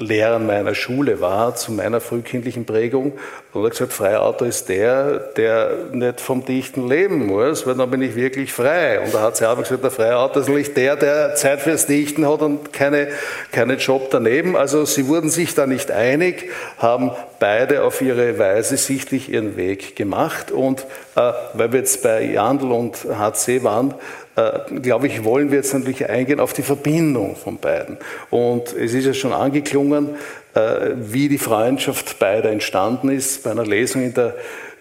Lehrer 0.00 0.38
meiner 0.38 0.74
Schule 0.74 1.20
war, 1.20 1.54
zu 1.54 1.72
meiner 1.72 2.00
frühkindlichen 2.00 2.64
Prägung. 2.64 3.12
Und 3.52 3.62
er 3.62 3.64
hat 3.64 3.72
gesagt, 3.72 3.92
freier 3.92 4.22
Autor 4.22 4.48
ist 4.48 4.68
der, 4.68 5.18
der 5.36 5.70
nicht 5.92 6.20
vom 6.20 6.44
Dichten 6.44 6.88
leben 6.88 7.26
muss, 7.26 7.66
weil 7.66 7.74
dann 7.74 7.90
bin 7.90 8.00
ich 8.02 8.14
wirklich 8.14 8.52
frei. 8.52 9.00
Und 9.00 9.12
da 9.12 9.22
hat 9.22 9.36
sie 9.36 9.48
auch 9.48 9.58
gesagt, 9.58 9.82
der 9.84 9.90
freie 9.90 10.16
Autor 10.16 10.42
ist 10.42 10.48
natürlich 10.48 10.74
der, 10.74 10.96
der 10.96 11.34
Zeit 11.34 11.60
fürs 11.60 11.86
Dichten 11.86 12.26
hat 12.26 12.42
und 12.42 12.72
keine, 12.72 13.08
keinen 13.52 13.78
Job 13.78 14.08
daneben. 14.10 14.56
Also 14.56 14.84
sie 14.84 15.06
wurden 15.06 15.30
sich 15.30 15.54
da 15.54 15.66
nicht 15.66 15.90
einig, 15.90 16.50
haben 16.78 17.10
beide 17.38 17.84
auf 17.84 18.00
ihre 18.00 18.38
Weise 18.38 18.76
sichtlich 18.76 19.30
ihren 19.30 19.56
Weg 19.56 19.96
gemacht. 19.96 20.50
Und 20.50 20.86
äh, 21.16 21.32
weil 21.54 21.72
wir 21.72 21.80
jetzt 21.80 22.02
bei 22.02 22.22
Jandl 22.22 22.72
und 22.72 22.96
HC 23.04 23.64
waren, 23.64 23.94
glaube 24.82 25.08
ich, 25.08 25.24
wollen 25.24 25.50
wir 25.50 25.58
jetzt 25.58 25.74
natürlich 25.74 26.08
eingehen 26.08 26.40
auf 26.40 26.52
die 26.52 26.62
Verbindung 26.62 27.36
von 27.36 27.58
beiden. 27.58 27.98
Und 28.30 28.72
es 28.72 28.94
ist 28.94 29.06
ja 29.06 29.14
schon 29.14 29.32
angeklungen, 29.32 30.10
äh, 30.54 30.90
wie 30.96 31.28
die 31.28 31.38
Freundschaft 31.38 32.18
beider 32.18 32.50
entstanden 32.50 33.08
ist 33.08 33.44
bei 33.44 33.50
einer 33.50 33.66
Lesung 33.66 34.02
in 34.02 34.14
der 34.14 34.34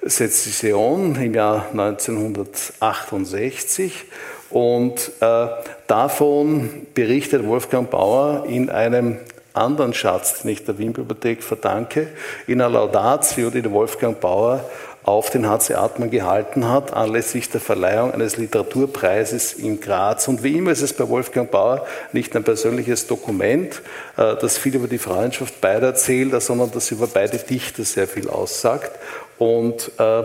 Sezession 0.03 1.16
im 1.16 1.34
Jahr 1.34 1.68
1968. 1.72 4.05
Und 4.49 5.12
äh, 5.20 5.47
davon 5.88 6.70
berichtet 6.93 7.45
Wolfgang 7.45 7.89
Bauer 7.89 8.45
in 8.47 8.70
einem 8.70 9.18
anderen 9.53 9.93
Schatz, 9.93 10.41
den 10.41 10.51
ich 10.51 10.66
der 10.66 10.78
Wien-Bibliothek 10.78 11.43
verdanke, 11.43 12.07
in 12.47 12.62
einer 12.62 12.72
Laudatio, 12.72 13.49
die 13.49 13.62
der 13.62 13.72
Wolfgang 13.72 14.20
Bauer 14.20 14.64
auf 15.10 15.32
den 15.32 15.49
HC 15.49 15.74
Artmann 15.74 16.12
gehalten 16.12 16.70
hat, 16.70 16.93
anlässlich 16.93 17.49
der 17.49 17.60
Verleihung 17.60 18.14
eines 18.14 18.38
Literaturpreises 18.38 19.53
in 19.53 19.82
Graz. 19.82 20.28
Und 20.28 20.43
wie 20.43 20.57
immer 20.57 20.72
ist 20.72 20.84
es 20.84 20.93
bei 20.93 21.10
Wolfgang 21.10 21.49
Bauer 21.49 21.86
nicht 22.14 22.36
ein 22.36 22.43
persönliches 22.43 23.07
Dokument, 23.07 23.82
äh, 24.18 24.36
das 24.36 24.60
viel 24.60 24.76
über 24.76 24.88
die 24.88 24.99
Freundschaft 24.99 25.62
beider 25.62 25.88
erzählt, 25.88 26.39
sondern 26.41 26.70
das 26.72 26.91
über 26.91 27.07
beide 27.07 27.38
Dichter 27.38 27.84
sehr 27.84 28.07
viel 28.07 28.30
aussagt. 28.30 28.91
Und 29.39 29.91
äh, 29.97 30.24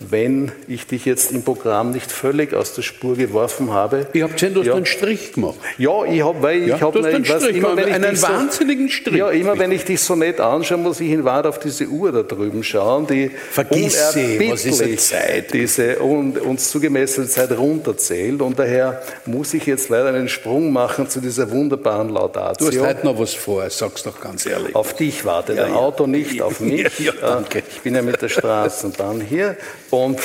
wenn 0.00 0.50
ich 0.66 0.86
dich 0.86 1.04
jetzt 1.04 1.30
im 1.30 1.42
Programm 1.42 1.92
nicht 1.92 2.10
völlig 2.10 2.52
aus 2.52 2.74
der 2.74 2.82
Spur 2.82 3.16
geworfen 3.16 3.72
habe. 3.72 4.06
Ich 4.12 4.22
habe 4.22 4.32
gesehen, 4.32 4.54
du 4.54 4.60
hast 4.60 4.66
ja, 4.66 4.74
einen 4.74 4.86
Strich 4.86 5.32
gemacht. 5.32 5.54
Ja, 5.78 6.04
ich 6.04 6.22
habe, 6.22 6.42
weil 6.42 6.68
ja, 6.68 6.76
ich 6.76 6.82
habe 6.82 7.04
einen 7.04 7.24
Strich, 7.24 7.56
immer, 7.56 7.76
wenn 7.76 7.92
einen 7.92 8.20
wahnsinnigen 8.20 8.88
so, 8.88 8.94
Strich. 8.94 9.16
Ja, 9.16 9.30
immer 9.30 9.58
wenn 9.58 9.70
ich 9.70 9.84
dich 9.84 10.00
so 10.00 10.16
nett 10.16 10.40
anschaue, 10.40 10.78
muss 10.78 11.00
ich 11.00 11.10
in 11.10 11.24
Wahrheit 11.24 11.46
auf 11.46 11.58
diese 11.58 11.86
Uhr 11.86 12.10
da 12.10 12.22
drüben 12.22 12.64
schauen, 12.64 13.06
die 13.06 13.30
Vergiss 13.50 14.12
sie, 14.12 14.50
was 14.50 14.64
ist 14.64 14.84
die 14.84 14.96
Zeit? 14.96 15.52
diese 15.52 15.98
uns 15.98 16.70
zugemessene 16.70 17.28
Zeit 17.28 17.56
runterzählt 17.56 18.42
und 18.42 18.58
daher 18.58 19.00
muss 19.26 19.54
ich 19.54 19.66
jetzt 19.66 19.88
leider 19.88 20.08
einen 20.08 20.28
Sprung 20.28 20.72
machen 20.72 21.08
zu 21.08 21.20
dieser 21.20 21.50
wunderbaren 21.50 22.08
Laudatio. 22.08 22.70
Du 22.70 22.78
hast 22.78 22.86
heute 22.86 23.06
noch 23.06 23.18
was 23.18 23.34
vor, 23.34 23.68
sag's 23.70 24.02
doch 24.02 24.20
ganz 24.20 24.44
ehrlich. 24.46 24.74
Auf 24.74 24.94
dich 24.94 25.24
wartet 25.24 25.58
ja, 25.58 25.66
ein 25.66 25.72
Auto, 25.72 26.06
nicht 26.06 26.42
auf 26.42 26.60
mich. 26.60 26.98
Ja, 26.98 27.12
danke. 27.20 27.62
Ich 27.68 27.82
bin 27.82 27.94
ja 27.94 28.02
mit 28.02 28.20
der 28.20 28.28
Straßenbahn 28.28 29.20
hier 29.20 29.56
und 29.94 30.20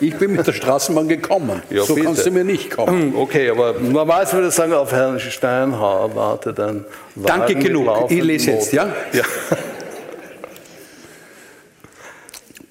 ich 0.00 0.16
bin 0.16 0.32
mit 0.32 0.46
der 0.46 0.52
Straßenbahn 0.52 1.08
gekommen. 1.08 1.62
Ja, 1.70 1.84
so 1.84 1.94
bitte. 1.94 2.06
kannst 2.06 2.26
du 2.26 2.30
mir 2.30 2.44
nicht 2.44 2.70
kommen. 2.70 3.14
Okay, 3.14 3.50
aber 3.50 3.74
normalerweise 3.74 4.34
würde 4.34 4.48
ich 4.48 4.54
sagen, 4.54 4.72
auf 4.72 4.92
Herrn 4.92 5.18
Steinhauer 5.20 6.14
wartet 6.14 6.60
ein 6.60 6.84
Danke 7.14 7.54
genug. 7.54 8.10
Ich 8.10 8.22
lese 8.22 8.52
jetzt, 8.52 8.72
ja? 8.72 8.94
ja. 9.12 9.24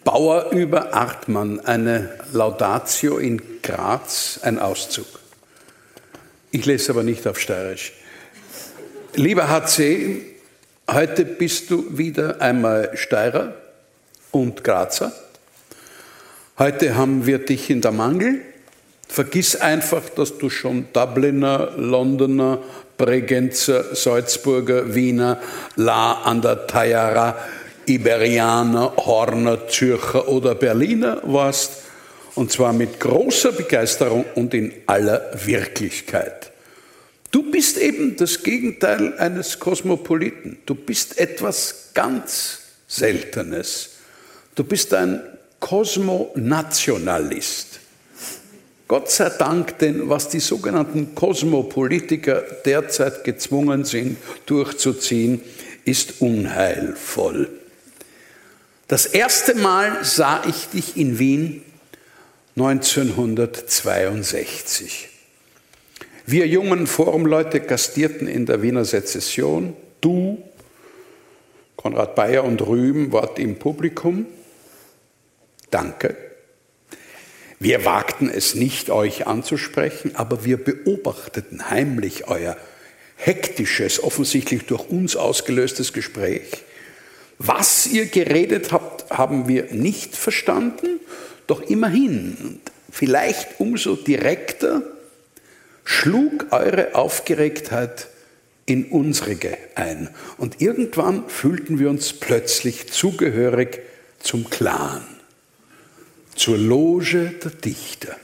Bauer 0.04 0.52
über 0.52 0.94
Artmann, 0.94 1.60
eine 1.60 2.10
Laudatio 2.34 3.18
in 3.18 3.62
Graz, 3.62 4.40
ein 4.42 4.58
Auszug. 4.58 5.06
Ich 6.50 6.66
lese 6.66 6.94
aber 6.94 7.04
nicht 7.04 7.28
auf 7.28 7.40
Steirisch. 7.40 7.94
Lieber 9.14 9.50
HC, 9.50 10.22
heute 10.90 11.26
bist 11.26 11.70
du 11.70 11.96
wieder 11.96 12.42
einmal 12.42 12.90
Steirer 12.96 13.54
und 14.32 14.64
Grazer. 14.64 15.12
Heute 16.60 16.97
haben 16.97 17.26
wir 17.26 17.38
dich 17.38 17.70
in 17.70 17.80
der 17.80 17.93
Mangel. 17.93 18.41
Vergiss 19.07 19.55
einfach, 19.55 20.10
dass 20.10 20.38
du 20.39 20.49
schon 20.49 20.88
Dubliner, 20.91 21.72
Londoner, 21.78 22.60
Bregenzer, 22.97 23.95
Salzburger, 23.95 24.93
Wiener, 24.93 25.39
La 25.78 26.22
an 26.24 26.41
der 26.41 26.68
Tayara, 26.68 27.38
Iberianer, 27.86 28.93
Horner, 28.97 29.70
Zürcher 29.70 30.28
oder 30.28 30.53
Berliner 30.53 31.22
warst. 31.24 31.84
Und 32.36 32.51
zwar 32.51 32.74
mit 32.74 32.99
großer 32.99 33.53
Begeisterung 33.53 34.26
und 34.36 34.53
in 34.53 34.74
aller 34.86 35.32
Wirklichkeit. 35.45 36.51
Du 37.32 37.49
bist 37.49 37.78
eben 37.78 38.18
das 38.18 38.43
Gegenteil 38.43 39.18
eines 39.18 39.60
Kosmopoliten. 39.60 40.57
Du 40.66 40.76
bist 40.76 41.20
etwas 41.20 41.91
ganz 41.93 42.64
Seltenes. 42.86 43.91
Du 44.55 44.66
bist 44.66 44.93
ein 44.93 45.22
Kosmonationalist. 45.60 47.80
Gott 48.88 49.12
sei 49.12 49.30
Dank, 49.30 49.78
denn 49.78 50.10
was 50.10 50.30
die 50.30 50.39
sogenannten 50.39 51.14
Kosmopolitiker 51.14 52.41
derzeit 52.66 53.24
gezwungen 53.24 53.86
sind 53.86 54.18
durchzuziehen, 54.47 55.41
ist 55.86 56.22
unheilvoll. 56.22 57.51
Das 58.88 59.05
erste 59.05 59.53
Mal 59.53 60.03
sah 60.03 60.41
ich 60.47 60.70
dich 60.70 60.97
in 60.97 61.20
Wien 61.20 61.62
1962. 62.57 65.10
Wir 66.26 66.47
jungen 66.47 66.88
Forumleute 66.88 67.60
gastierten 67.60 68.28
in 68.28 68.47
der 68.47 68.64
Wiener 68.64 68.86
Sezession. 68.86 69.76
Du, 70.01 70.41
Konrad 71.76 72.16
Bayer 72.16 72.43
und 72.43 72.66
Rühm 72.66 73.12
wart 73.12 73.38
im 73.38 73.60
Publikum. 73.60 74.26
Danke. 75.72 76.15
Wir 77.59 77.84
wagten 77.84 78.30
es 78.30 78.55
nicht, 78.55 78.89
euch 78.89 79.28
anzusprechen, 79.28 80.15
aber 80.15 80.45
wir 80.45 80.57
beobachteten 80.57 81.70
heimlich 81.70 82.28
euer 82.28 82.55
hektisches, 83.17 84.01
offensichtlich 84.01 84.65
durch 84.65 84.89
uns 84.89 85.17
ausgelöstes 85.17 85.91
Gespräch. 85.91 86.63
Was 87.38 87.88
ihr 87.88 88.05
geredet 88.05 88.72
habt, 88.72 89.11
haben 89.11 89.47
wir 89.47 89.74
nicht 89.74 90.15
verstanden, 90.15 90.99
doch 91.47 91.61
immerhin, 91.61 92.61
vielleicht 92.91 93.59
umso 93.59 93.95
direkter, 93.95 94.82
schlug 95.84 96.47
eure 96.51 96.95
Aufgeregtheit 96.95 98.07
in 98.65 98.86
unsere 98.86 99.38
ein. 99.76 100.09
Und 100.38 100.61
irgendwann 100.61 101.28
fühlten 101.28 101.80
wir 101.80 101.89
uns 101.89 102.13
plötzlich 102.13 102.91
zugehörig 102.91 103.82
zum 104.20 104.49
Clan, 104.49 105.03
zur 106.40 106.58
Loge 106.58 107.34
der 107.44 107.52
Dichter. 107.52 108.16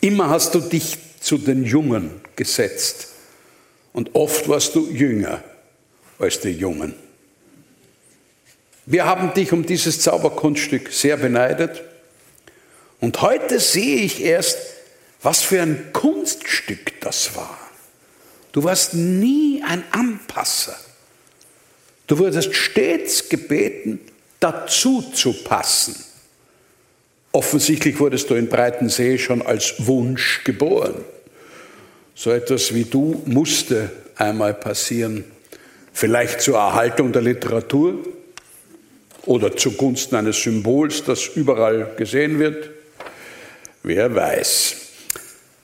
Immer 0.00 0.30
hast 0.30 0.54
du 0.54 0.60
dich 0.60 0.96
zu 1.20 1.36
den 1.36 1.64
Jungen 1.64 2.22
gesetzt 2.34 3.08
und 3.92 4.14
oft 4.14 4.48
warst 4.48 4.74
du 4.74 4.88
jünger 4.88 5.44
als 6.18 6.40
die 6.40 6.48
Jungen. 6.48 6.94
Wir 8.86 9.04
haben 9.04 9.34
dich 9.34 9.52
um 9.52 9.66
dieses 9.66 10.00
Zauberkunststück 10.00 10.90
sehr 10.90 11.18
beneidet 11.18 11.82
und 13.00 13.20
heute 13.20 13.60
sehe 13.60 13.98
ich 13.98 14.22
erst, 14.22 14.56
was 15.20 15.42
für 15.42 15.60
ein 15.60 15.92
Kunststück 15.92 17.02
das 17.02 17.36
war. 17.36 17.58
Du 18.52 18.64
warst 18.64 18.94
nie 18.94 19.62
ein 19.62 19.84
Anpasser. 19.90 20.78
Du 22.06 22.16
wurdest 22.16 22.54
stets 22.54 23.28
gebeten, 23.28 24.00
dazu 24.40 25.02
zu 25.02 25.34
passen. 25.44 26.07
Offensichtlich 27.38 28.00
wurdest 28.00 28.28
du 28.30 28.34
in 28.34 28.48
Breitensee 28.48 29.16
schon 29.16 29.42
als 29.42 29.86
Wunsch 29.86 30.42
geboren. 30.42 31.04
So 32.12 32.32
etwas 32.32 32.74
wie 32.74 32.82
du 32.82 33.22
musste 33.26 33.92
einmal 34.16 34.54
passieren. 34.54 35.22
Vielleicht 35.92 36.40
zur 36.40 36.56
Erhaltung 36.56 37.12
der 37.12 37.22
Literatur 37.22 37.94
oder 39.24 39.56
zugunsten 39.56 40.16
eines 40.16 40.42
Symbols, 40.42 41.04
das 41.04 41.28
überall 41.28 41.92
gesehen 41.96 42.40
wird. 42.40 42.70
Wer 43.84 44.12
weiß. 44.12 44.74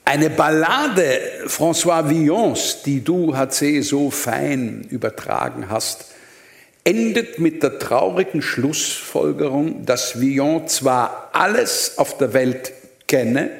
Eine 0.04 0.30
Ballade 0.30 1.18
François 1.48 2.08
Villons, 2.08 2.82
die 2.84 3.02
du, 3.02 3.36
HC, 3.36 3.80
so 3.80 4.12
fein 4.12 4.86
übertragen 4.90 5.68
hast, 5.70 6.04
endet 6.84 7.38
mit 7.38 7.62
der 7.62 7.78
traurigen 7.78 8.42
Schlussfolgerung, 8.42 9.84
dass 9.86 10.20
Villon 10.20 10.68
zwar 10.68 11.30
alles 11.32 11.98
auf 11.98 12.18
der 12.18 12.32
Welt 12.32 12.72
kenne, 13.06 13.50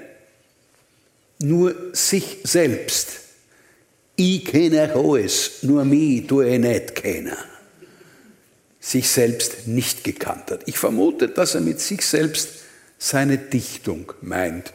nur 1.39 1.75
sich 1.93 2.39
selbst. 2.45 3.21
Ich 4.17 4.45
kenne 4.45 4.95
alles, 4.95 5.63
nur 5.63 5.85
mich 5.85 6.27
tue 6.27 6.49
ich 6.49 6.61
nicht 6.61 6.95
kennen. 6.95 7.37
Sich 8.79 9.09
selbst 9.09 9.67
nicht 9.67 10.05
gekannt 10.05 10.51
hat. 10.51 10.61
Ich 10.67 10.79
vermute, 10.79 11.29
dass 11.29 11.55
er 11.55 11.63
mit 11.63 11.81
sich 11.81 12.05
selbst 12.05 12.51
seine 12.99 13.39
Dichtung 13.39 14.13
meint 14.21 14.73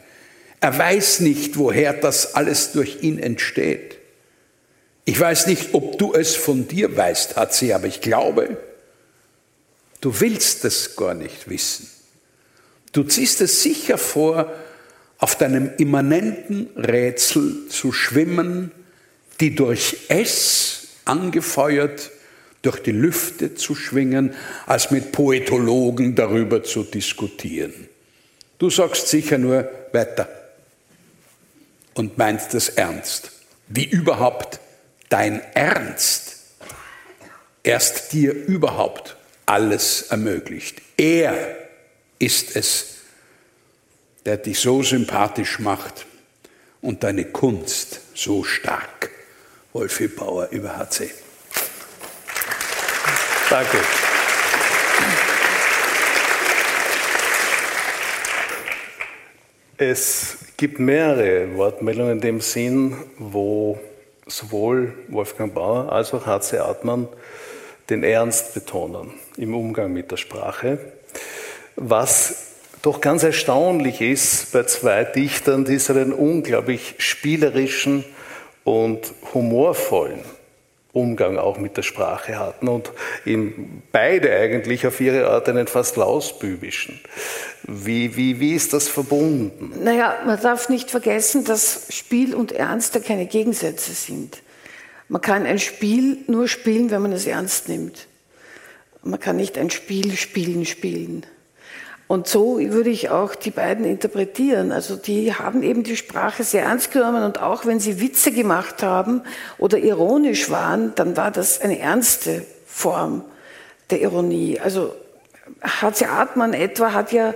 er 0.60 0.76
weiß 0.76 1.20
nicht, 1.20 1.56
woher 1.56 1.94
das 1.94 2.34
alles 2.34 2.72
durch 2.72 3.02
ihn 3.02 3.18
entsteht. 3.18 3.96
Ich 5.10 5.18
weiß 5.18 5.48
nicht, 5.48 5.74
ob 5.74 5.98
du 5.98 6.14
es 6.14 6.36
von 6.36 6.68
dir 6.68 6.96
weißt, 6.96 7.34
hat 7.34 7.52
sie, 7.52 7.74
aber 7.74 7.88
ich 7.88 8.00
glaube, 8.00 8.58
du 10.00 10.20
willst 10.20 10.64
es 10.64 10.94
gar 10.94 11.14
nicht 11.14 11.50
wissen. 11.50 11.90
Du 12.92 13.02
ziehst 13.02 13.40
es 13.40 13.60
sicher 13.60 13.98
vor, 13.98 14.52
auf 15.18 15.34
deinem 15.34 15.72
immanenten 15.78 16.68
Rätsel 16.76 17.66
zu 17.68 17.90
schwimmen, 17.90 18.70
die 19.40 19.56
durch 19.56 19.96
es 20.06 20.90
angefeuert 21.06 22.12
durch 22.62 22.78
die 22.78 22.92
Lüfte 22.92 23.56
zu 23.56 23.74
schwingen, 23.74 24.36
als 24.66 24.92
mit 24.92 25.10
Poetologen 25.10 26.14
darüber 26.14 26.62
zu 26.62 26.84
diskutieren. 26.84 27.88
Du 28.58 28.70
sagst 28.70 29.08
sicher 29.08 29.38
nur 29.38 29.68
weiter 29.90 30.28
und 31.94 32.16
meinst 32.16 32.54
es 32.54 32.68
ernst. 32.68 33.32
Wie 33.66 33.86
überhaupt 33.86 34.60
dein 35.10 35.42
Ernst 35.54 36.36
erst 37.62 38.14
dir 38.14 38.32
überhaupt 38.32 39.16
alles 39.44 40.02
ermöglicht. 40.02 40.80
Er 40.96 41.58
ist 42.18 42.56
es, 42.56 42.94
der 44.24 44.38
dich 44.38 44.58
so 44.58 44.82
sympathisch 44.82 45.58
macht 45.58 46.06
und 46.80 47.04
deine 47.04 47.26
Kunst 47.26 48.00
so 48.14 48.44
stark. 48.44 49.10
Wolfi 49.72 50.08
Bauer 50.08 50.48
über 50.50 50.76
HC. 50.76 51.10
Danke. 53.48 53.78
Es 59.76 60.36
gibt 60.56 60.78
mehrere 60.78 61.56
Wortmeldungen 61.56 62.12
in 62.12 62.20
dem 62.20 62.40
Sinn, 62.40 62.96
wo 63.18 63.80
sowohl 64.30 64.94
Wolfgang 65.08 65.52
Bauer 65.52 65.92
als 65.92 66.14
auch 66.14 66.26
H.C. 66.26 66.58
Artmann 66.58 67.08
den 67.88 68.04
Ernst 68.04 68.54
betonen 68.54 69.10
im 69.36 69.54
Umgang 69.54 69.92
mit 69.92 70.10
der 70.10 70.16
Sprache. 70.16 70.78
Was 71.76 72.46
doch 72.82 73.00
ganz 73.00 73.22
erstaunlich 73.22 74.00
ist 74.00 74.52
bei 74.52 74.62
zwei 74.62 75.04
Dichtern, 75.04 75.64
die 75.64 75.78
so 75.78 75.92
einen 75.92 76.12
unglaublich 76.12 76.94
spielerischen 76.98 78.04
und 78.64 79.12
humorvollen 79.34 80.20
Umgang 80.92 81.38
auch 81.38 81.58
mit 81.58 81.76
der 81.76 81.82
Sprache 81.82 82.38
hatten 82.38 82.66
und 82.66 82.90
eben 83.24 83.82
beide 83.92 84.34
eigentlich 84.34 84.86
auf 84.86 85.00
ihre 85.00 85.28
Art 85.28 85.48
einen 85.48 85.68
fast 85.68 85.96
lausbübischen. 85.96 87.00
Wie, 87.62 88.16
wie, 88.16 88.40
wie 88.40 88.54
ist 88.54 88.72
das 88.72 88.88
verbunden? 88.88 89.72
Naja, 89.84 90.18
man 90.26 90.40
darf 90.40 90.68
nicht 90.68 90.90
vergessen, 90.90 91.44
dass 91.44 91.86
Spiel 91.90 92.34
und 92.34 92.50
Ernst 92.52 92.96
ja 92.96 93.00
keine 93.00 93.26
Gegensätze 93.26 93.92
sind. 93.92 94.42
Man 95.08 95.20
kann 95.20 95.46
ein 95.46 95.58
Spiel 95.58 96.18
nur 96.26 96.48
spielen, 96.48 96.90
wenn 96.90 97.02
man 97.02 97.12
es 97.12 97.26
ernst 97.26 97.68
nimmt. 97.68 98.06
Man 99.02 99.18
kann 99.18 99.36
nicht 99.36 99.58
ein 99.58 99.70
Spiel 99.70 100.16
spielen, 100.16 100.66
spielen. 100.66 101.26
Und 102.10 102.26
so 102.26 102.58
würde 102.58 102.90
ich 102.90 103.10
auch 103.10 103.36
die 103.36 103.52
beiden 103.52 103.84
interpretieren. 103.84 104.72
Also 104.72 104.96
die 104.96 105.32
haben 105.32 105.62
eben 105.62 105.84
die 105.84 105.96
Sprache 105.96 106.42
sehr 106.42 106.64
ernst 106.64 106.90
genommen 106.90 107.22
und 107.22 107.40
auch 107.40 107.66
wenn 107.66 107.78
sie 107.78 108.00
Witze 108.00 108.32
gemacht 108.32 108.82
haben 108.82 109.22
oder 109.58 109.78
ironisch 109.78 110.50
waren, 110.50 110.92
dann 110.96 111.16
war 111.16 111.30
das 111.30 111.60
eine 111.60 111.78
ernste 111.78 112.44
Form 112.66 113.22
der 113.90 114.00
Ironie. 114.00 114.58
Also 114.58 114.92
H.C. 115.62 116.06
Artmann 116.06 116.52
etwa 116.52 116.94
hat 116.94 117.12
ja, 117.12 117.32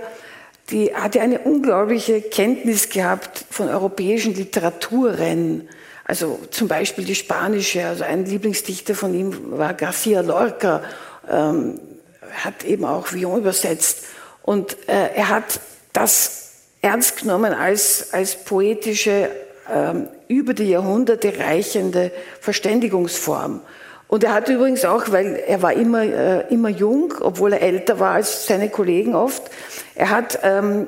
die, 0.71 0.93
hat 0.93 1.15
ja 1.15 1.21
eine 1.21 1.39
unglaubliche 1.39 2.21
Kenntnis 2.21 2.89
gehabt 2.89 3.45
von 3.49 3.69
europäischen 3.69 4.35
Literaturrennen. 4.35 5.69
Also 6.03 6.37
zum 6.51 6.67
Beispiel 6.67 7.05
die 7.05 7.15
spanische, 7.15 7.85
also 7.85 8.03
ein 8.03 8.25
Lieblingsdichter 8.25 8.93
von 8.93 9.13
ihm 9.13 9.57
war 9.57 9.73
Garcia 9.73 10.19
Lorca, 10.19 10.83
ähm, 11.31 11.79
hat 12.43 12.65
eben 12.65 12.83
auch 12.83 13.13
Villon 13.13 13.39
übersetzt. 13.39 14.07
Und 14.45 14.77
äh, 14.87 15.09
er 15.15 15.29
hat 15.29 15.59
das 15.91 16.51
ernst 16.81 17.21
genommen 17.21 17.51
als, 17.51 18.13
als 18.13 18.35
poetische, 18.35 19.29
ähm, 19.73 20.07
über 20.27 20.53
die 20.53 20.69
Jahrhunderte 20.69 21.33
reichende 21.39 22.11
Verständigungsform. 22.41 23.61
Und 24.07 24.23
er 24.23 24.35
hat 24.35 24.47
übrigens 24.47 24.85
auch, 24.85 25.11
weil 25.11 25.41
er 25.47 25.63
war 25.63 25.73
immer, 25.73 26.03
äh, 26.03 26.53
immer 26.53 26.69
jung, 26.69 27.15
obwohl 27.21 27.53
er 27.53 27.63
älter 27.63 27.99
war 27.99 28.13
als 28.13 28.45
seine 28.45 28.69
Kollegen 28.69 29.15
oft, 29.15 29.41
er 29.95 30.11
hat, 30.11 30.39
ähm, 30.43 30.87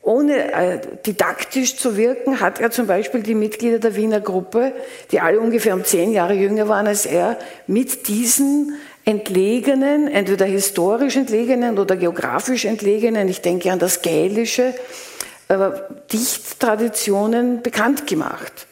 ohne 0.00 0.52
äh, 0.52 0.80
didaktisch 1.04 1.76
zu 1.76 1.96
wirken, 1.96 2.38
hat 2.38 2.60
er 2.60 2.70
zum 2.70 2.86
Beispiel 2.86 3.24
die 3.24 3.34
Mitglieder 3.34 3.80
der 3.80 3.96
Wiener 3.96 4.20
Gruppe, 4.20 4.72
die 5.10 5.18
alle 5.18 5.40
ungefähr 5.40 5.74
um 5.74 5.84
zehn 5.84 6.12
Jahre 6.12 6.34
jünger 6.34 6.68
waren 6.68 6.86
als 6.86 7.06
er, 7.06 7.38
mit 7.66 8.06
diesen 8.06 8.76
entlegenen, 9.04 10.08
entweder 10.08 10.46
historisch 10.46 11.16
entlegenen 11.16 11.78
oder 11.78 11.96
geografisch 11.96 12.64
entlegenen, 12.64 13.28
ich 13.28 13.40
denke 13.40 13.70
an 13.70 13.78
das 13.78 14.02
Gälische, 14.02 14.74
Dichttraditionen 16.12 17.62
bekannt 17.62 18.06
gemacht. 18.06 18.66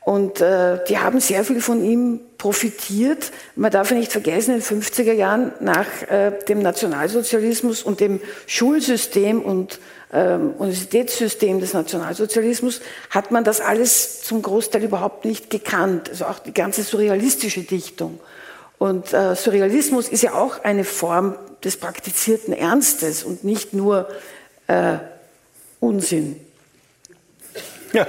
Und 0.00 0.40
äh, 0.42 0.80
die 0.86 0.98
haben 0.98 1.18
sehr 1.20 1.44
viel 1.44 1.62
von 1.62 1.82
ihm 1.82 2.20
profitiert. 2.36 3.32
Man 3.56 3.70
darf 3.70 3.90
ja 3.90 3.96
nicht 3.96 4.12
vergessen, 4.12 4.54
in 4.54 4.60
den 4.60 4.82
50er 4.82 5.12
Jahren 5.12 5.52
nach 5.60 5.86
äh, 6.10 6.32
dem 6.46 6.60
Nationalsozialismus 6.60 7.82
und 7.82 8.00
dem 8.00 8.20
Schulsystem 8.46 9.40
und 9.40 9.80
ähm, 10.12 10.52
Universitätssystem 10.58 11.58
des 11.58 11.72
Nationalsozialismus 11.72 12.82
hat 13.08 13.30
man 13.30 13.44
das 13.44 13.62
alles 13.62 14.22
zum 14.22 14.42
Großteil 14.42 14.84
überhaupt 14.84 15.24
nicht 15.24 15.48
gekannt. 15.48 16.10
Also 16.10 16.26
auch 16.26 16.38
die 16.38 16.52
ganze 16.52 16.82
surrealistische 16.82 17.62
Dichtung. 17.62 18.20
Und 18.84 19.14
äh, 19.14 19.34
Surrealismus 19.34 20.10
ist 20.10 20.22
ja 20.22 20.34
auch 20.34 20.62
eine 20.62 20.84
Form 20.84 21.36
des 21.64 21.78
praktizierten 21.78 22.52
Ernstes 22.52 23.24
und 23.24 23.42
nicht 23.42 23.72
nur 23.72 24.06
äh, 24.66 24.98
Unsinn. 25.80 26.38
Ja, 27.94 28.06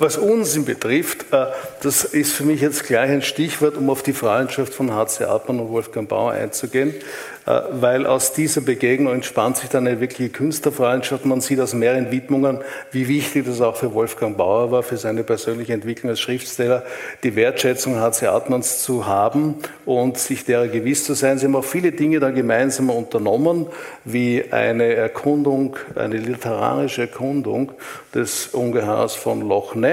was 0.00 0.16
Unsinn 0.16 0.64
betrifft, 0.64 1.32
äh, 1.32 1.46
das 1.82 2.04
ist 2.04 2.32
für 2.32 2.44
mich 2.44 2.60
jetzt 2.60 2.84
gleich 2.84 3.10
ein 3.10 3.22
Stichwort, 3.22 3.76
um 3.76 3.90
auf 3.90 4.02
die 4.02 4.12
Freundschaft 4.12 4.74
von 4.74 4.94
H.C. 4.94 5.24
Artmann 5.24 5.60
und 5.60 5.70
Wolfgang 5.70 6.08
Bauer 6.08 6.32
einzugehen. 6.32 6.94
Äh, 7.46 7.62
weil 7.72 8.06
aus 8.06 8.32
dieser 8.32 8.60
Begegnung 8.60 9.14
entspannt 9.14 9.56
sich 9.56 9.70
dann 9.70 9.86
eine 9.86 10.00
wirkliche 10.00 10.30
Künstlerfreundschaft. 10.30 11.24
Man 11.24 11.40
sieht 11.40 11.58
aus 11.58 11.74
mehreren 11.74 12.10
Widmungen, 12.10 12.58
wie 12.92 13.08
wichtig 13.08 13.46
das 13.46 13.60
auch 13.60 13.76
für 13.76 13.94
Wolfgang 13.94 14.36
Bauer 14.36 14.70
war, 14.70 14.82
für 14.82 14.98
seine 14.98 15.24
persönliche 15.24 15.72
Entwicklung 15.72 16.10
als 16.10 16.20
Schriftsteller, 16.20 16.84
die 17.24 17.34
Wertschätzung 17.36 17.98
H.C. 17.98 18.26
Artmanns 18.26 18.82
zu 18.82 19.06
haben 19.06 19.56
und 19.86 20.18
sich 20.18 20.44
derer 20.44 20.68
gewiss 20.68 21.04
zu 21.04 21.14
sein. 21.14 21.38
Sie 21.38 21.46
haben 21.46 21.56
auch 21.56 21.64
viele 21.64 21.92
Dinge 21.92 22.20
dann 22.20 22.34
gemeinsam 22.34 22.90
unternommen, 22.90 23.66
wie 24.04 24.44
eine 24.52 24.94
Erkundung, 24.94 25.76
eine 25.94 26.18
literarische 26.18 27.02
Erkundung 27.02 27.72
des 28.14 28.48
Ungeheuers 28.48 29.14
von 29.14 29.40
Loch 29.48 29.74
Ness, 29.74 29.89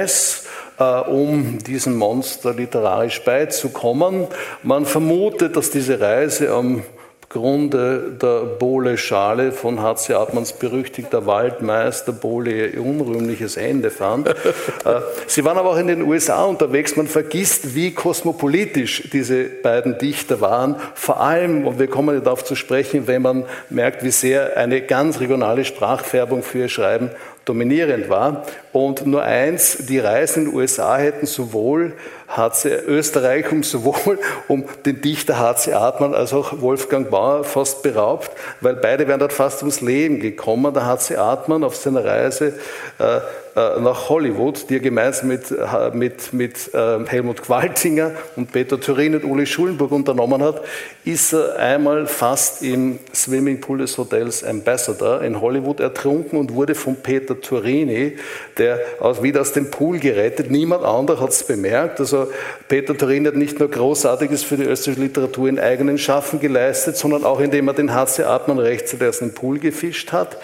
äh, 0.80 0.84
um 0.84 1.58
diesem 1.60 1.98
Monster 1.98 2.54
literarisch 2.54 3.24
beizukommen. 3.24 4.28
Man 4.64 4.86
vermutet, 4.86 5.56
dass 5.56 5.72
diese 5.72 6.00
Reise 6.00 6.52
am 6.52 6.84
Grunde 7.30 8.16
der 8.22 8.46
Bohle-Schale 8.58 9.52
von 9.52 9.82
H.C. 9.82 10.14
Artmanns 10.14 10.54
berüchtigter 10.54 11.26
Waldmeister 11.26 12.14
Bohle 12.14 12.70
ihr 12.70 12.82
unrühmliches 12.82 13.58
Ende 13.58 13.92
fand. 13.92 14.34
Äh, 14.86 15.02
sie 15.26 15.44
waren 15.44 15.58
aber 15.58 15.72
auch 15.72 15.78
in 15.78 15.88
den 15.88 16.04
USA 16.04 16.44
unterwegs. 16.46 16.96
Man 16.96 17.08
vergisst, 17.08 17.76
wie 17.76 17.94
kosmopolitisch 17.94 19.10
diese 19.12 19.46
beiden 19.46 19.98
Dichter 19.98 20.40
waren. 20.40 20.76
Vor 20.94 21.20
allem, 21.20 21.66
und 21.66 21.80
wir 21.80 21.88
kommen 21.88 22.24
darauf 22.24 22.44
zu 22.44 22.56
sprechen, 22.56 23.08
wenn 23.08 23.22
man 23.22 23.46
merkt, 23.70 24.04
wie 24.04 24.12
sehr 24.12 24.56
eine 24.56 24.82
ganz 24.82 25.20
regionale 25.20 25.66
Sprachfärbung 25.66 26.44
für 26.44 26.60
ihr 26.60 26.70
Schreiben 26.70 27.10
dominierend 27.48 28.10
war. 28.10 28.44
Und 28.72 29.06
nur 29.08 29.24
eins, 29.24 29.86
die 29.88 30.00
Reisen 30.00 30.46
in 30.46 30.52
den 30.52 30.60
USA 30.60 30.98
hätten 30.98 31.26
sowohl 31.26 31.94
HC 32.28 32.84
Österreich 32.88 33.52
um 33.52 33.64
sowohl 33.64 34.20
um 34.48 34.66
den 34.86 35.02
Dichter 35.02 35.40
HC 35.40 35.74
Artmann 35.74 36.14
als 36.14 36.34
auch 36.34 36.62
Wolfgang 36.62 37.10
Bauer 37.10 37.44
fast 37.44 37.84
beraubt, 37.84 38.32
weil 38.62 38.76
beide 38.76 39.08
wären 39.08 39.20
dort 39.20 39.34
fast 39.34 39.62
ums 39.62 39.82
Leben 39.82 40.20
gekommen. 40.20 40.74
Der 40.74 40.86
HC 40.86 41.16
Artmann 41.18 41.64
auf 41.64 41.76
seiner 41.76 42.04
Reise 42.04 42.54
äh, 43.00 43.20
nach 43.58 44.10
Hollywood, 44.10 44.70
die 44.70 44.76
er 44.76 44.80
gemeinsam 44.80 45.30
mit, 45.30 45.50
äh, 45.50 45.90
mit, 45.92 46.32
mit 46.32 46.70
ähm, 46.74 47.08
Helmut 47.08 47.42
Qualtinger 47.42 48.12
und 48.36 48.52
Peter 48.52 48.80
Turin 48.80 49.16
und 49.16 49.24
Uli 49.24 49.48
Schulenburg 49.48 49.92
unternommen 49.92 50.44
hat, 50.44 50.62
ist 51.06 51.34
er 51.34 51.58
einmal 51.58 52.06
fast 52.06 52.62
im 52.62 53.00
Swimmingpool 53.16 53.80
des 53.80 53.98
Hotels 53.98 54.44
Ambassador 54.44 55.22
in 55.22 55.42
Hollywood 55.42 55.80
ertrunken 55.80 56.38
und 56.38 56.54
wurde 56.54 56.76
von 56.76 56.98
Peter 56.98 57.40
Turini, 57.40 58.18
der 58.58 58.80
aus, 59.00 59.24
wieder 59.24 59.42
aus 59.42 59.54
dem 59.54 59.72
Pool 59.72 60.00
gerettet. 60.00 60.52
Niemand 60.52 60.84
anderer 60.84 61.22
hat 61.22 61.30
es 61.32 61.44
bemerkt. 61.44 62.00
Also 62.00 62.28
Peter 62.68 62.96
Turini 62.96 63.26
hat 63.28 63.36
nicht 63.36 63.60
nur 63.60 63.72
Großartiges 63.72 64.44
für 64.44 64.58
die 64.58 64.64
österreichische 64.64 65.02
Literatur 65.02 65.50
in 65.50 65.60
eigenen 65.60 65.98
Schaffen 65.98 66.40
geleistet, 66.40 66.98
sondern 66.98 67.24
auch 67.24 67.40
indem 67.40 67.68
er 67.70 67.74
den 67.74 67.94
HC 67.94 68.24
Artmann 68.24 68.60
rechtzeitig 68.60 69.08
aus 69.08 69.20
dem 69.20 69.34
Pool 69.34 69.58
gefischt 69.58 70.12
hat. 70.12 70.38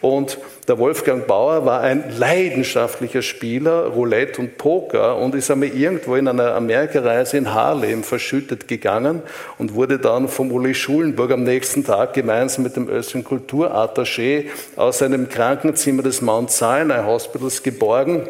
Und 0.00 0.38
der 0.66 0.78
Wolfgang 0.78 1.26
Bauer 1.26 1.66
war 1.66 1.80
ein 1.80 2.04
leidenschaftlicher 2.16 3.22
Spieler, 3.22 3.86
Roulette 3.86 4.40
und 4.40 4.56
Poker 4.56 5.16
und 5.16 5.34
ist 5.34 5.50
einmal 5.50 5.68
irgendwo 5.68 6.14
in 6.16 6.26
einer 6.26 6.54
Amerikareise 6.54 7.36
in 7.36 7.52
Harlem 7.52 8.02
verschüttet 8.02 8.66
gegangen 8.66 9.22
und 9.58 9.74
wurde 9.74 9.98
dann 9.98 10.28
vom 10.28 10.52
Uli 10.52 10.74
Schulenburg 10.74 11.32
am 11.32 11.42
nächsten 11.42 11.84
Tag 11.84 12.14
gemeinsam 12.14 12.64
mit 12.64 12.76
dem 12.76 12.88
österreichischen 12.88 13.24
Kulturattaché 13.24 14.46
aus 14.76 14.98
seinem 14.98 15.28
Krankenzimmer 15.28 16.02
des 16.02 16.22
Mount 16.22 16.50
Sinai 16.50 17.04
Hospitals 17.04 17.62
geborgen 17.62 18.26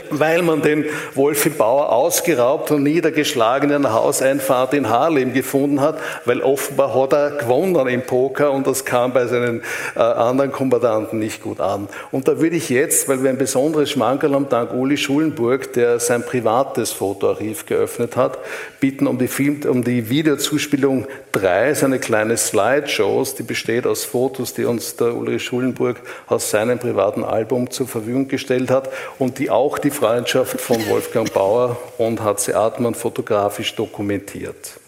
weil 0.10 0.42
man 0.42 0.62
den 0.62 0.84
Wolfi 1.14 1.50
Bauer 1.50 1.92
ausgeraubt 1.92 2.70
und 2.70 2.82
niedergeschlagen 2.82 3.70
in 3.70 3.76
einer 3.76 3.94
Hauseinfahrt 3.94 4.74
in 4.74 4.88
Harlem 4.88 5.32
gefunden 5.32 5.80
hat, 5.80 5.98
weil 6.24 6.42
offenbar 6.42 6.94
hat 6.94 7.12
er 7.12 7.30
gewonnen 7.32 7.88
im 7.88 8.02
Poker 8.02 8.52
und 8.52 8.66
das 8.66 8.84
kam 8.84 9.12
bei 9.12 9.26
seinen 9.26 9.62
äh, 9.94 10.00
anderen 10.00 10.52
Kombatanten 10.52 11.18
nicht 11.18 11.42
gut 11.42 11.60
an. 11.60 11.88
Und 12.10 12.28
da 12.28 12.40
würde 12.40 12.56
ich 12.56 12.68
jetzt, 12.68 13.08
weil 13.08 13.22
wir 13.22 13.30
ein 13.30 13.38
besonderes 13.38 13.90
Schmankerl 13.90 14.34
haben, 14.34 14.48
dank 14.48 14.72
Uli 14.72 14.96
Schulenburg, 14.96 15.72
der 15.72 15.98
sein 16.00 16.24
privates 16.24 16.92
Fotoarchiv 16.92 17.66
geöffnet 17.66 18.16
hat, 18.16 18.38
bitten 18.80 19.06
um 19.06 19.18
die, 19.18 19.28
Film, 19.28 19.60
um 19.68 19.82
die 19.84 20.08
Videozuspielung 20.08 21.06
3, 21.36 21.74
seine 21.74 21.98
kleine 21.98 22.38
Slideshows, 22.38 23.34
die 23.34 23.42
besteht 23.42 23.86
aus 23.86 24.04
Fotos, 24.04 24.54
die 24.54 24.64
uns 24.64 24.96
der 24.96 25.14
Uli 25.14 25.38
Schulenburg 25.38 26.00
aus 26.26 26.50
seinem 26.50 26.78
privaten 26.78 27.24
Album 27.24 27.70
zur 27.70 27.86
Verfügung 27.86 28.26
gestellt 28.26 28.70
hat 28.70 28.88
und 29.18 29.38
die 29.38 29.50
auch 29.50 29.78
die 29.78 29.90
Freundschaft 29.90 30.58
von 30.58 30.88
Wolfgang 30.88 31.30
Bauer 31.32 31.76
und 31.98 32.22
HC 32.22 32.54
Artmann 32.54 32.94
fotografisch 32.94 33.74
dokumentiert. 33.74 34.80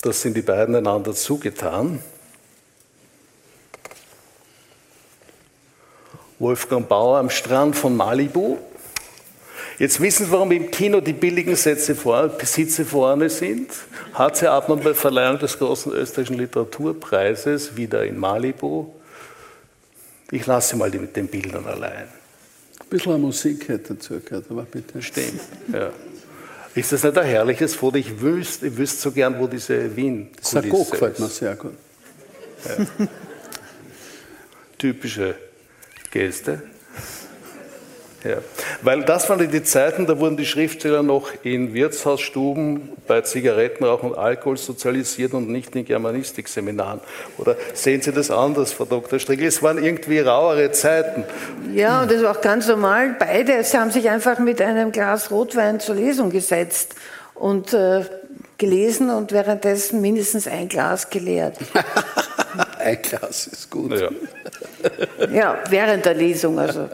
Das 0.00 0.22
sind 0.22 0.36
die 0.36 0.42
beiden 0.42 0.76
einander 0.76 1.12
zugetan. 1.12 2.00
Wolfgang 6.38 6.86
Bauer 6.88 7.18
am 7.18 7.30
Strand 7.30 7.74
von 7.74 7.96
Malibu. 7.96 8.58
Jetzt 9.82 10.00
wissen 10.00 10.26
Sie, 10.26 10.30
warum 10.30 10.52
im 10.52 10.70
Kino 10.70 11.00
die 11.00 11.12
billigen 11.12 11.56
Sätze 11.56 11.96
vor, 11.96 12.30
Sitze 12.44 12.84
vorne 12.84 13.28
sind. 13.28 13.68
HC 14.14 14.46
Artmann 14.46 14.78
bei 14.78 14.94
Verleihung 14.94 15.40
des 15.40 15.58
großen 15.58 15.92
österreichischen 15.92 16.38
Literaturpreises 16.38 17.74
wieder 17.74 18.04
in 18.04 18.16
Malibu. 18.16 18.86
Ich 20.30 20.46
lasse 20.46 20.76
mal 20.76 20.88
die 20.88 21.00
mit 21.00 21.16
den 21.16 21.26
Bildern 21.26 21.66
allein. 21.66 22.04
Ein 22.78 22.88
bisschen 22.90 23.20
Musik 23.20 23.66
hätte 23.66 23.94
dazu 23.94 24.20
gehört, 24.20 24.44
aber 24.50 24.62
bitte. 24.62 25.02
Stimmt, 25.02 25.40
ja. 25.72 25.90
Ist 26.76 26.92
das 26.92 27.02
nicht 27.02 27.18
ein 27.18 27.26
herrliches 27.26 27.74
Foto? 27.74 27.96
Ich 27.96 28.20
wüsste, 28.20 28.68
ich 28.68 28.76
wüsste 28.76 29.00
so 29.00 29.10
gern, 29.10 29.36
wo 29.40 29.48
diese 29.48 29.96
wien 29.96 30.30
ist. 30.40 30.52
Sarko 30.52 30.84
gefällt 30.84 31.18
mir 31.18 31.26
sehr 31.26 31.56
gut. 31.56 31.74
Ja. 32.64 32.86
Typische 34.78 35.34
Geste. 36.12 36.62
Ja. 38.24 38.36
Weil 38.82 39.02
das 39.02 39.28
waren 39.28 39.50
die 39.50 39.62
Zeiten, 39.64 40.06
da 40.06 40.18
wurden 40.18 40.36
die 40.36 40.46
Schriftsteller 40.46 41.02
noch 41.02 41.30
in 41.42 41.74
Wirtshausstuben 41.74 42.90
bei 43.06 43.20
Zigarettenrauch 43.22 44.02
und 44.02 44.16
Alkohol 44.16 44.56
sozialisiert 44.56 45.34
und 45.34 45.48
nicht 45.48 45.74
in 45.74 45.84
Germanistikseminaren. 45.84 47.00
Oder 47.38 47.56
sehen 47.74 48.00
Sie 48.00 48.12
das 48.12 48.30
anders, 48.30 48.72
Frau 48.72 48.84
Dr. 48.84 49.18
Striegel? 49.18 49.46
Es 49.46 49.62
waren 49.62 49.82
irgendwie 49.82 50.20
rauere 50.20 50.70
Zeiten. 50.70 51.24
Ja, 51.74 52.02
und 52.02 52.10
das 52.10 52.22
war 52.22 52.36
auch 52.36 52.40
ganz 52.40 52.68
normal. 52.68 53.16
Beide 53.18 53.62
haben 53.62 53.90
sich 53.90 54.08
einfach 54.08 54.38
mit 54.38 54.60
einem 54.62 54.92
Glas 54.92 55.30
Rotwein 55.30 55.80
zur 55.80 55.96
Lesung 55.96 56.30
gesetzt 56.30 56.94
und 57.34 57.74
äh, 57.74 58.04
gelesen 58.58 59.10
und 59.10 59.32
währenddessen 59.32 60.00
mindestens 60.00 60.46
ein 60.46 60.68
Glas 60.68 61.10
geleert. 61.10 61.56
ein 62.78 63.02
Glas 63.02 63.48
ist 63.48 63.68
gut. 63.68 63.98
Ja. 63.98 64.10
ja, 65.32 65.58
während 65.68 66.04
der 66.04 66.14
Lesung 66.14 66.58
also. 66.60 66.88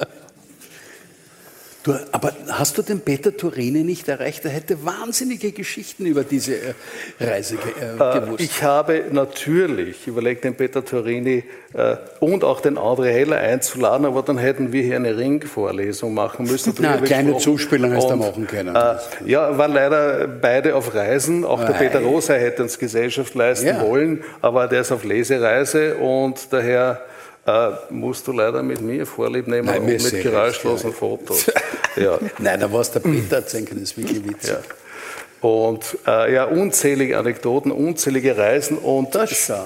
Du, 1.89 1.99
aber 2.13 2.33
hast 2.51 2.77
du 2.77 2.83
den 2.83 3.01
Peter 3.01 3.35
Turini 3.35 3.83
nicht 3.83 4.09
erreicht? 4.09 4.45
Er 4.45 4.51
hätte 4.51 4.85
wahnsinnige 4.85 5.53
Geschichten 5.53 6.05
über 6.05 6.23
diese 6.23 6.55
äh, 6.55 6.75
Reise 7.19 7.55
äh, 7.55 7.95
äh, 7.95 8.21
gewusst. 8.21 8.41
Ich 8.41 8.63
habe 8.63 9.05
natürlich 9.11 10.07
überlegt, 10.07 10.45
den 10.45 10.55
Peter 10.55 10.85
Turini 10.85 11.45
äh, 11.73 11.97
und 12.21 12.45
auch 12.45 12.61
den 12.61 12.77
André 12.77 13.07
Heller 13.07 13.39
einzuladen, 13.39 14.05
aber 14.05 14.21
dann 14.21 14.37
hätten 14.37 14.71
wir 14.71 14.83
hier 14.83 14.97
eine 14.97 15.17
Ringvorlesung 15.17 16.13
machen 16.13 16.45
müssen. 16.45 16.75
Na, 16.79 16.99
kleine 16.99 17.39
Zuspielung 17.39 17.95
hast 17.95 18.11
du 18.11 18.17
machen 18.17 18.47
können. 18.47 18.77
Äh, 18.77 18.97
ja, 19.25 19.57
waren 19.57 19.73
leider 19.73 20.29
beide 20.29 20.77
auf 20.77 20.95
Reisen. 20.95 21.47
Auch 21.47 21.65
der 21.65 21.73
Peter 21.73 22.01
Rosa 22.01 22.35
hätte 22.35 22.65
uns 22.65 22.79
Gesellschaft 22.79 23.35
leisten 23.35 23.69
ja. 23.69 23.81
wollen, 23.81 24.23
aber 24.43 24.69
der 24.69 24.83
ist 24.83 24.93
auf 24.93 25.05
Lesereise 25.05 25.97
und 25.97 26.53
daher 26.53 27.01
äh, 27.49 27.71
musst 27.91 28.27
du 28.27 28.33
leider 28.33 28.63
mit 28.63 28.81
mir 28.81 29.07
Vorlieb 29.07 29.47
nehmen 29.47 29.67
Nein, 29.67 29.81
und 29.81 29.87
mit 29.87 30.23
geräuschlosen 30.23 30.93
Fotos. 30.93 31.47
ja. 31.97 32.19
Nein, 32.39 32.61
da 32.61 32.71
war 32.71 32.81
es 32.81 32.91
der 32.91 33.01
Peter 33.01 33.41
können, 33.65 33.81
das 33.81 33.91
ist 33.91 33.99
wirklich 33.99 34.25
witzig. 34.29 34.51
Ja. 34.51 35.49
Und 35.49 35.99
äh, 36.07 36.35
ja, 36.35 36.45
unzählige 36.45 37.17
Anekdoten, 37.17 37.71
unzählige 37.71 38.37
Reisen 38.37 38.77
und 38.77 39.15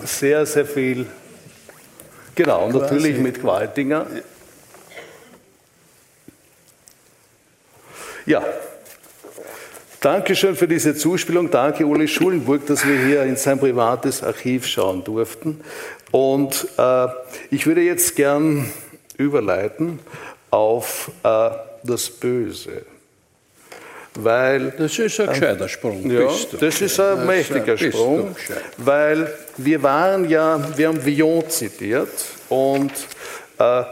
sehr, 0.05 0.47
sehr 0.47 0.67
viel 0.67 1.07
Genau, 2.35 2.67
und 2.67 2.75
natürlich 2.75 3.19
mit 3.19 3.41
Qualtinger. 3.41 4.07
Ja, 8.25 8.43
Dankeschön 10.03 10.57
für 10.57 10.67
diese 10.67 10.97
Zuspielung. 10.97 11.49
Danke, 11.49 11.87
Uli 11.87 12.09
Schulenburg, 12.09 12.67
dass 12.67 12.85
wir 12.85 12.99
hier 13.07 13.23
in 13.23 13.37
sein 13.37 13.61
privates 13.61 14.21
Archiv 14.21 14.67
schauen 14.67 15.05
durften. 15.05 15.61
Und 16.11 16.67
äh, 16.77 17.07
ich 17.53 17.69
würde 17.69 17.83
jetzt 17.83 18.17
gern 18.17 18.69
überleiten 19.17 20.01
auf 20.51 21.13
äh, 21.23 21.51
das 21.85 22.11
Böse. 22.11 22.83
Weil, 24.15 24.73
das 24.77 24.99
ist 24.99 25.21
ein 25.21 25.29
gescheiter 25.29 25.69
Sprung. 25.69 26.11
Ja, 26.11 26.29
das 26.59 26.81
ist 26.81 26.99
ein 26.99 27.25
mächtiger 27.25 27.79
Sprung, 27.79 28.35
weil 28.79 29.33
wir 29.57 29.85
waren 29.85 30.29
ja, 30.29 30.61
wir 30.77 30.89
haben 30.89 31.05
Villon 31.05 31.49
zitiert 31.49 32.11
und 32.49 32.91
äh, 33.61 33.85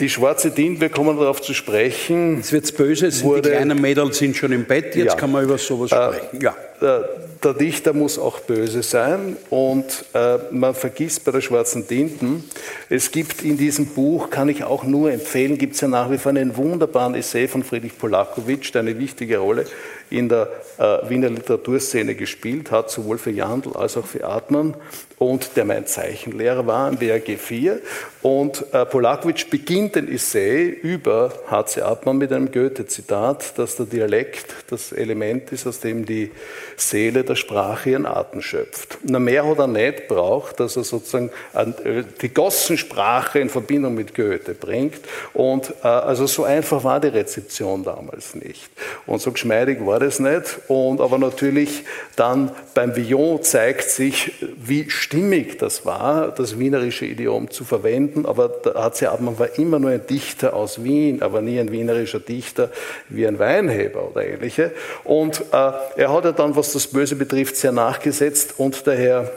die 0.00 0.08
schwarze 0.08 0.54
Tinte, 0.54 0.80
wir 0.80 0.90
kommen 0.90 1.18
darauf 1.18 1.42
zu 1.42 1.54
sprechen. 1.54 2.36
Jetzt 2.36 2.52
wird's 2.52 2.72
böse, 2.72 3.10
sind 3.10 3.24
wurde, 3.26 3.42
die 3.42 3.56
kleinen 3.56 3.80
Mädels 3.80 4.18
sind 4.18 4.36
schon 4.36 4.52
im 4.52 4.64
Bett, 4.64 4.94
jetzt 4.94 5.06
ja, 5.06 5.14
kann 5.16 5.32
man 5.32 5.44
über 5.44 5.58
sowas 5.58 5.90
äh, 5.90 5.96
sprechen. 5.96 6.40
Ja. 6.40 6.54
Äh, 6.80 7.02
der 7.42 7.54
Dichter 7.54 7.92
muss 7.92 8.18
auch 8.18 8.40
böse 8.40 8.82
sein 8.82 9.36
und 9.50 10.04
äh, 10.14 10.38
man 10.50 10.74
vergisst 10.74 11.24
bei 11.24 11.32
der 11.32 11.40
schwarzen 11.40 11.86
Tinten, 11.86 12.44
es 12.88 13.10
gibt 13.10 13.42
in 13.42 13.56
diesem 13.56 13.86
Buch, 13.86 14.30
kann 14.30 14.48
ich 14.48 14.64
auch 14.64 14.84
nur 14.84 15.10
empfehlen, 15.10 15.58
gibt 15.58 15.74
es 15.74 15.80
ja 15.80 15.88
nach 15.88 16.10
wie 16.10 16.18
vor 16.18 16.30
einen 16.30 16.56
wunderbaren 16.56 17.14
Essay 17.14 17.48
von 17.48 17.62
Friedrich 17.64 17.98
Polakowitsch, 17.98 18.72
der 18.74 18.82
eine 18.82 18.98
wichtige 18.98 19.38
Rolle 19.38 19.66
in 20.10 20.28
der 20.28 20.48
äh, 20.78 21.08
Wiener 21.08 21.30
Literaturszene 21.30 22.14
gespielt 22.14 22.70
hat, 22.70 22.90
sowohl 22.90 23.18
für 23.18 23.30
Jandl 23.30 23.76
als 23.76 23.96
auch 23.96 24.06
für 24.06 24.24
Artmann 24.24 24.74
und 25.18 25.56
der 25.56 25.64
mein 25.64 25.86
Zeichenlehrer 25.86 26.66
war 26.66 26.88
am 26.88 26.96
BRG 26.96 27.36
4. 27.36 27.80
Und 28.22 28.64
äh, 28.72 28.84
Polakowitsch 28.84 29.48
beginnt 29.48 29.94
den 29.96 30.12
Essay 30.12 30.66
über 30.68 31.32
H.C. 31.48 31.82
Artmann 31.82 32.18
mit 32.18 32.32
einem 32.32 32.50
Goethe-Zitat, 32.50 33.58
dass 33.58 33.76
der 33.76 33.86
Dialekt 33.86 34.46
das 34.70 34.92
Element 34.92 35.52
ist, 35.52 35.66
aus 35.66 35.80
dem 35.80 36.04
die 36.04 36.32
Seele 36.76 37.24
der 37.24 37.36
Sprache 37.36 37.90
ihren 37.90 38.06
Atem 38.06 38.42
schöpft. 38.42 38.98
Na, 39.02 39.18
mehr 39.18 39.46
hat 39.46 39.58
er 39.58 39.66
nicht 39.66 40.08
braucht, 40.08 40.60
dass 40.60 40.76
er 40.76 40.84
sozusagen 40.84 41.30
äh, 41.54 42.02
die 42.20 42.34
Gossensprache 42.34 43.38
in 43.38 43.50
Verbindung 43.50 43.94
mit 43.94 44.14
Goethe 44.14 44.54
bringt. 44.54 45.00
Und 45.32 45.72
äh, 45.82 45.86
also 45.88 46.26
so 46.26 46.44
einfach 46.44 46.82
war 46.84 47.00
die 47.00 47.08
Rezeption 47.08 47.84
damals 47.84 48.34
nicht. 48.34 48.70
Und 49.06 49.20
so 49.20 49.32
geschmeidig 49.32 49.84
war 49.84 50.00
das 50.00 50.18
nicht. 50.18 50.58
Und 50.68 51.00
aber 51.00 51.18
natürlich 51.18 51.84
dann 52.16 52.50
beim 52.74 52.96
Villon 52.96 53.42
zeigt 53.42 53.90
sich, 53.90 54.32
wie 54.56 54.90
stimmig 55.08 55.56
das 55.56 55.86
war, 55.86 56.34
das 56.34 56.58
wienerische 56.58 57.06
Idiom 57.06 57.50
zu 57.50 57.64
verwenden. 57.64 58.26
Aber 58.26 58.48
der 58.48 58.74
H.C. 58.74 59.06
Abmann 59.06 59.38
war 59.38 59.58
immer 59.58 59.78
nur 59.78 59.90
ein 59.90 60.06
Dichter 60.06 60.54
aus 60.54 60.84
Wien, 60.84 61.22
aber 61.22 61.40
nie 61.40 61.58
ein 61.58 61.72
wienerischer 61.72 62.20
Dichter 62.20 62.70
wie 63.08 63.26
ein 63.26 63.38
Weinheber 63.38 64.10
oder 64.10 64.26
ähnliche. 64.26 64.72
Und 65.04 65.40
äh, 65.52 65.72
er 65.96 66.12
hat 66.12 66.24
ja 66.24 66.32
dann, 66.32 66.56
was 66.56 66.72
das 66.72 66.88
Böse 66.88 67.16
betrifft, 67.16 67.56
sehr 67.56 67.72
nachgesetzt 67.72 68.54
und 68.58 68.86
daher 68.86 69.30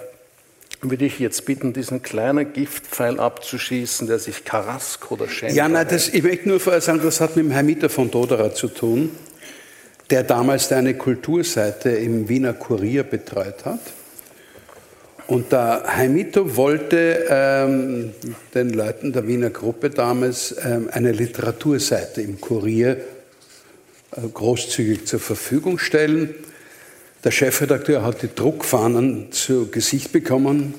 würde 0.81 1.05
ich 1.05 1.19
jetzt 1.19 1.45
bitten, 1.45 1.73
diesen 1.73 2.01
kleinen 2.01 2.51
Giftpfeil 2.53 3.19
abzuschießen, 3.19 4.07
der 4.07 4.19
sich 4.19 4.43
Carrasco 4.43 5.13
oder 5.13 5.29
Schenker 5.29 5.55
Ja, 5.55 5.69
nein, 5.69 5.87
das, 5.89 6.09
ich 6.09 6.23
möchte 6.23 6.49
nur 6.49 6.59
vorher 6.59 6.81
sagen, 6.81 7.01
das 7.03 7.21
hat 7.21 7.37
mit 7.37 7.45
dem 7.45 7.51
Herrn 7.51 7.67
Mieter 7.67 7.89
von 7.89 8.09
Doderer 8.09 8.53
zu 8.53 8.67
tun, 8.67 9.11
der 10.09 10.23
damals 10.23 10.71
eine 10.71 10.95
Kulturseite 10.95 11.91
im 11.91 12.27
Wiener 12.27 12.53
Kurier 12.53 13.03
betreut 13.03 13.63
hat. 13.63 13.79
Und 15.31 15.53
der 15.53 15.83
Heimito 15.87 16.57
wollte 16.57 17.25
ähm, 17.29 18.11
den 18.53 18.71
Leuten 18.71 19.13
der 19.13 19.25
Wiener 19.27 19.49
Gruppe 19.49 19.89
damals 19.89 20.53
ähm, 20.61 20.89
eine 20.91 21.13
Literaturseite 21.13 22.21
im 22.21 22.41
Kurier 22.41 22.97
äh, 24.11 24.27
großzügig 24.27 25.07
zur 25.07 25.21
Verfügung 25.21 25.79
stellen. 25.79 26.35
Der 27.23 27.31
Chefredakteur 27.31 28.03
hat 28.03 28.23
die 28.23 28.35
Druckfahnen 28.35 29.31
zu 29.31 29.71
Gesicht 29.71 30.11
bekommen, 30.11 30.73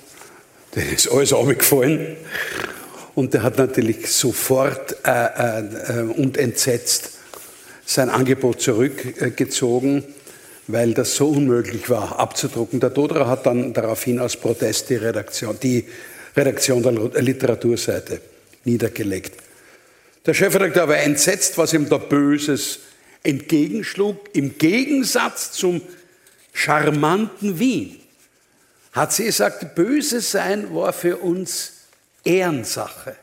dem 0.77 0.93
ist 0.95 1.11
alles 1.11 1.33
abgefallen. 1.33 2.19
Und 3.15 3.33
der 3.33 3.45
hat 3.45 3.57
natürlich 3.57 4.13
sofort 4.13 4.99
äh, 5.07 5.61
äh, 5.61 6.03
und 6.03 6.37
entsetzt 6.37 7.13
sein 7.87 8.11
Angebot 8.11 8.61
zurückgezogen 8.61 10.05
weil 10.67 10.95
das 10.95 11.17
so 11.17 11.29
unmöglich 11.29 11.89
war 11.91 12.19
abzudrucken. 12.19 12.81
Der 12.81 12.91
Dodra 12.91 13.27
hat 13.27 13.47
dann 13.47 13.73
daraufhin 13.73 14.19
als 14.19 14.37
Protest 14.37 14.91
die 14.91 14.97
Redaktion, 14.97 15.59
die 15.61 15.87
Redaktion 16.37 16.83
der 16.83 17.23
Literaturseite 17.23 18.21
niedergelegt. 18.65 19.35
Der 20.25 20.35
Chefredakteur 20.35 20.89
war 20.89 20.99
entsetzt, 20.99 21.59
was 21.59 21.73
ihm 21.73 21.89
da 21.89 21.99
Böses 21.99 22.79
entgegenschlug, 23.25 24.19
im 24.35 24.57
Gegensatz 24.57 25.53
zum 25.53 25.81
charmanten 26.53 27.59
Wien. 27.59 27.99
Hat 28.93 29.13
sie 29.13 29.25
gesagt, 29.25 29.75
böse 29.75 30.21
sein 30.21 30.75
war 30.75 30.93
für 30.93 31.17
uns 31.17 31.73
Ehrensache. 32.25 33.17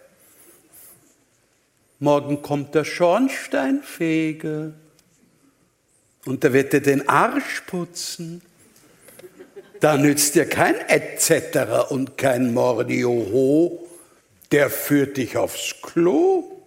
Morgen 1.99 2.41
kommt 2.41 2.75
der 2.75 2.85
Schornsteinfeger 2.85 4.73
und 6.29 6.43
da 6.43 6.53
wird 6.53 6.75
er 6.75 6.81
den 6.81 7.09
Arsch 7.09 7.61
putzen. 7.65 8.43
Da 9.79 9.97
nützt 9.97 10.35
dir 10.35 10.45
kein 10.45 10.75
Etc. 10.75 11.89
und 11.89 12.19
kein 12.19 12.53
Mordioho, 12.53 13.87
der 14.51 14.69
führt 14.69 15.17
dich 15.17 15.37
aufs 15.37 15.77
Klo 15.81 16.61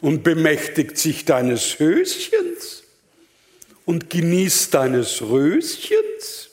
und 0.00 0.22
bemächtigt 0.22 0.96
sich 0.96 1.26
deines 1.26 1.78
Höschens 1.78 2.84
und 3.84 4.08
genießt 4.08 4.72
deines 4.72 5.20
Röschens. 5.20 6.48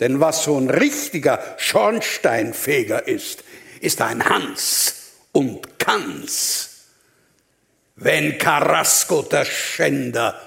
Denn 0.00 0.18
was 0.18 0.44
so 0.44 0.56
ein 0.56 0.70
richtiger 0.70 1.56
Schornsteinfeger 1.58 3.06
ist, 3.06 3.44
ist 3.82 4.00
ein 4.00 4.24
Hans 4.24 4.94
und 5.32 5.78
Kanz. 5.78 6.86
Wenn 7.96 8.38
Carrasco 8.38 9.20
der 9.20 9.44
Schänder 9.44 10.40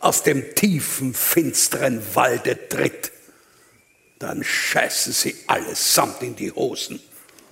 aus 0.00 0.22
dem 0.22 0.54
tiefen, 0.54 1.14
finsteren 1.14 2.02
Walde 2.14 2.68
tritt, 2.68 3.12
dann 4.18 4.42
scheißen 4.42 5.12
sie 5.12 5.36
allesamt 5.46 6.22
in 6.22 6.36
die 6.36 6.50
Hosen 6.50 7.00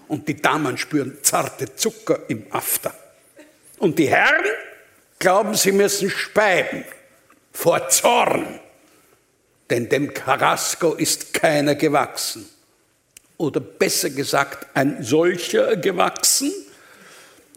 und 0.09 0.29
die 0.29 0.41
Damen 0.41 0.79
spüren 0.79 1.19
zarte 1.23 1.75
Zucker 1.75 2.21
im 2.29 2.47
After. 2.51 2.95
Und 3.79 3.99
die 3.99 4.09
Herren 4.09 4.45
glauben, 5.19 5.55
sie 5.55 5.73
müssen 5.73 6.11
speiben 6.11 6.85
vor 7.53 7.89
Zorn, 7.89 8.61
denn 9.71 9.89
dem 9.89 10.13
Carrasco 10.15 10.95
ist 10.95 11.35
keiner 11.35 11.75
gewachsen. 11.75 12.49
Oder 13.39 13.61
besser 13.61 14.11
gesagt, 14.11 14.67
ein 14.75 15.03
solcher 15.03 15.77
gewachsen, 15.77 16.53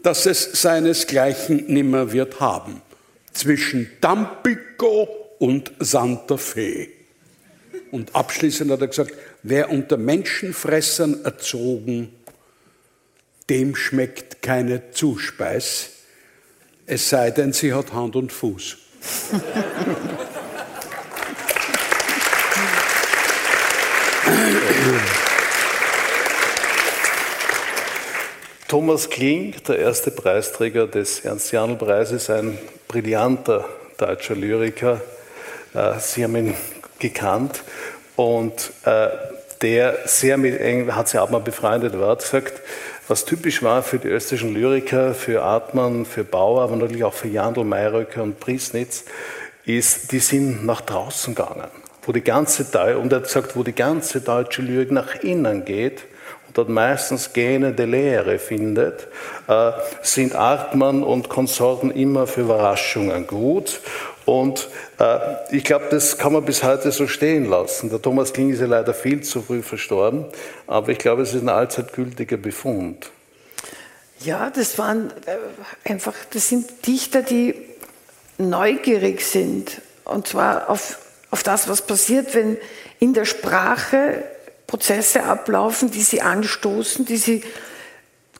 dass 0.02 0.26
es 0.26 0.60
seinesgleichen 0.60 1.66
nimmer 1.66 2.12
wird 2.12 2.40
haben 2.40 2.82
zwischen 3.32 3.88
Tampico 4.00 5.08
und 5.38 5.72
Santa 5.78 6.36
Fe. 6.36 6.88
Und 7.90 8.14
abschließend 8.14 8.70
hat 8.70 8.80
er 8.80 8.88
gesagt, 8.88 9.12
wer 9.42 9.70
unter 9.70 9.96
Menschenfressern 9.96 11.24
erzogen, 11.24 12.12
dem 13.48 13.74
schmeckt 13.74 14.42
keine 14.42 14.90
Zuspeis, 14.92 15.90
es 16.86 17.08
sei 17.08 17.30
denn, 17.30 17.52
sie 17.52 17.72
hat 17.72 17.92
Hand 17.92 18.16
und 18.16 18.32
Fuß. 18.32 18.76
Thomas 28.70 29.10
Kling, 29.10 29.56
der 29.66 29.80
erste 29.80 30.12
Preisträger 30.12 30.86
des 30.86 31.24
Ernst-Janel-Preises, 31.24 32.30
ein 32.30 32.56
brillanter 32.86 33.68
deutscher 33.98 34.36
Lyriker. 34.36 35.00
Äh, 35.74 35.98
Sie 35.98 36.22
haben 36.22 36.36
ihn 36.36 36.54
gekannt 37.00 37.64
und 38.14 38.70
äh, 38.84 39.08
der 39.60 39.98
sehr 40.04 40.38
mit 40.38 40.60
H.C. 40.60 41.18
Abmann 41.18 41.42
befreundet 41.42 41.98
war, 41.98 42.10
hat 42.10 42.20
gesagt, 42.20 42.62
was 43.08 43.24
typisch 43.24 43.60
war 43.64 43.82
für 43.82 43.98
die 43.98 44.06
österreichischen 44.06 44.54
Lyriker, 44.54 45.14
für 45.14 45.42
Artmann, 45.42 46.06
für 46.06 46.22
Bauer, 46.22 46.62
aber 46.62 46.76
natürlich 46.76 47.02
auch 47.02 47.14
für 47.14 47.26
Jandl, 47.26 47.64
Mayröcker 47.64 48.22
und 48.22 48.38
Priesnitz, 48.38 49.02
ist, 49.64 50.12
die 50.12 50.20
sind 50.20 50.64
nach 50.64 50.82
draußen 50.82 51.34
gegangen. 51.34 51.66
Wo 52.02 52.12
die 52.12 52.22
ganze, 52.22 52.62
und 52.98 53.12
er 53.12 53.16
hat 53.16 53.24
gesagt, 53.24 53.56
wo 53.56 53.64
die 53.64 53.74
ganze 53.74 54.20
deutsche 54.20 54.62
Lyrik 54.62 54.92
nach 54.92 55.16
innen 55.24 55.64
geht, 55.64 56.04
dort 56.54 56.68
meistens 56.68 57.32
gähnende 57.32 57.84
Leere 57.84 58.38
findet, 58.38 59.08
äh, 59.48 59.72
sind 60.02 60.34
Artmann 60.34 61.02
und 61.02 61.28
Konsorten 61.28 61.90
immer 61.90 62.26
für 62.26 62.42
Überraschungen 62.42 63.26
gut. 63.26 63.80
Und 64.24 64.68
äh, 64.98 65.18
ich 65.50 65.64
glaube, 65.64 65.86
das 65.90 66.18
kann 66.18 66.32
man 66.32 66.44
bis 66.44 66.62
heute 66.62 66.92
so 66.92 67.06
stehen 67.06 67.46
lassen. 67.46 67.90
Der 67.90 68.00
Thomas 68.00 68.32
Kling 68.32 68.50
ist 68.50 68.60
ja 68.60 68.66
leider 68.66 68.94
viel 68.94 69.22
zu 69.22 69.42
früh 69.42 69.62
verstorben, 69.62 70.24
aber 70.66 70.90
ich 70.90 70.98
glaube, 70.98 71.22
es 71.22 71.34
ist 71.34 71.42
ein 71.42 71.48
allzeit 71.48 71.92
gültiger 71.92 72.36
Befund. 72.36 73.10
Ja, 74.20 74.50
das 74.50 74.78
waren 74.78 75.10
äh, 75.26 75.90
einfach, 75.90 76.14
das 76.32 76.48
sind 76.48 76.86
Dichter, 76.86 77.22
die 77.22 77.54
neugierig 78.38 79.22
sind. 79.22 79.80
Und 80.04 80.28
zwar 80.28 80.68
auf, 80.68 80.98
auf 81.30 81.42
das, 81.42 81.68
was 81.68 81.82
passiert, 81.82 82.34
wenn 82.34 82.56
in 82.98 83.14
der 83.14 83.24
Sprache 83.24 84.22
Prozesse 84.70 85.24
ablaufen, 85.24 85.90
die 85.90 86.02
sie 86.02 86.22
anstoßen, 86.22 87.04
die 87.04 87.16
sie 87.16 87.42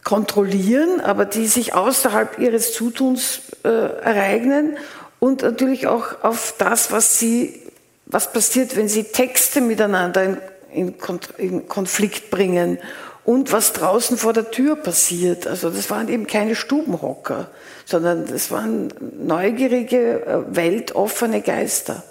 kontrollieren, 0.04 1.00
aber 1.00 1.24
die 1.24 1.48
sich 1.48 1.74
außerhalb 1.74 2.38
ihres 2.38 2.72
Zutuns 2.72 3.40
äh, 3.64 3.68
ereignen 3.68 4.78
und 5.18 5.42
natürlich 5.42 5.88
auch 5.88 6.22
auf 6.22 6.54
das, 6.56 6.92
was 6.92 7.18
sie, 7.18 7.60
was 8.06 8.32
passiert, 8.32 8.76
wenn 8.76 8.88
sie 8.88 9.04
Texte 9.04 9.60
miteinander 9.60 10.22
in, 10.22 10.38
in, 10.72 10.94
in 11.36 11.68
Konflikt 11.68 12.30
bringen 12.30 12.78
und 13.24 13.50
was 13.50 13.72
draußen 13.72 14.16
vor 14.16 14.32
der 14.32 14.52
Tür 14.52 14.76
passiert. 14.76 15.48
Also 15.48 15.68
das 15.68 15.90
waren 15.90 16.08
eben 16.08 16.28
keine 16.28 16.54
Stubenhocker, 16.54 17.50
sondern 17.86 18.26
das 18.26 18.52
waren 18.52 18.94
neugierige, 19.18 20.24
äh, 20.24 20.56
weltoffene 20.56 21.42
Geister. 21.42 22.04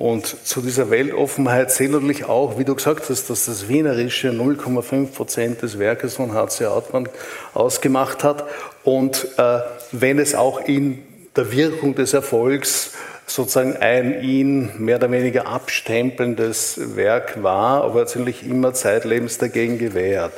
Und 0.00 0.46
zu 0.46 0.62
dieser 0.62 0.88
Weltoffenheit 0.88 1.70
zählt 1.70 1.90
natürlich 1.90 2.24
auch, 2.24 2.58
wie 2.58 2.64
du 2.64 2.74
gesagt 2.74 3.10
hast, 3.10 3.28
dass 3.28 3.44
das 3.44 3.68
Wienerische 3.68 4.30
0,5 4.30 5.08
Prozent 5.08 5.60
des 5.60 5.78
Werkes 5.78 6.14
von 6.14 6.32
H.C. 6.32 6.64
Hartmann 6.64 7.06
ausgemacht 7.52 8.24
hat. 8.24 8.44
Und 8.82 9.28
äh, 9.36 9.58
wenn 9.92 10.18
es 10.18 10.34
auch 10.34 10.66
in 10.66 11.02
der 11.36 11.52
Wirkung 11.52 11.94
des 11.96 12.14
Erfolgs 12.14 12.92
sozusagen 13.26 13.76
ein 13.76 14.22
ihn 14.22 14.70
mehr 14.78 14.96
oder 14.96 15.10
weniger 15.10 15.46
abstempelndes 15.46 16.96
Werk 16.96 17.42
war, 17.42 17.84
aber 17.84 18.00
letztendlich 18.00 18.48
immer 18.48 18.72
zeitlebens 18.72 19.36
dagegen 19.36 19.76
gewehrt. 19.76 20.32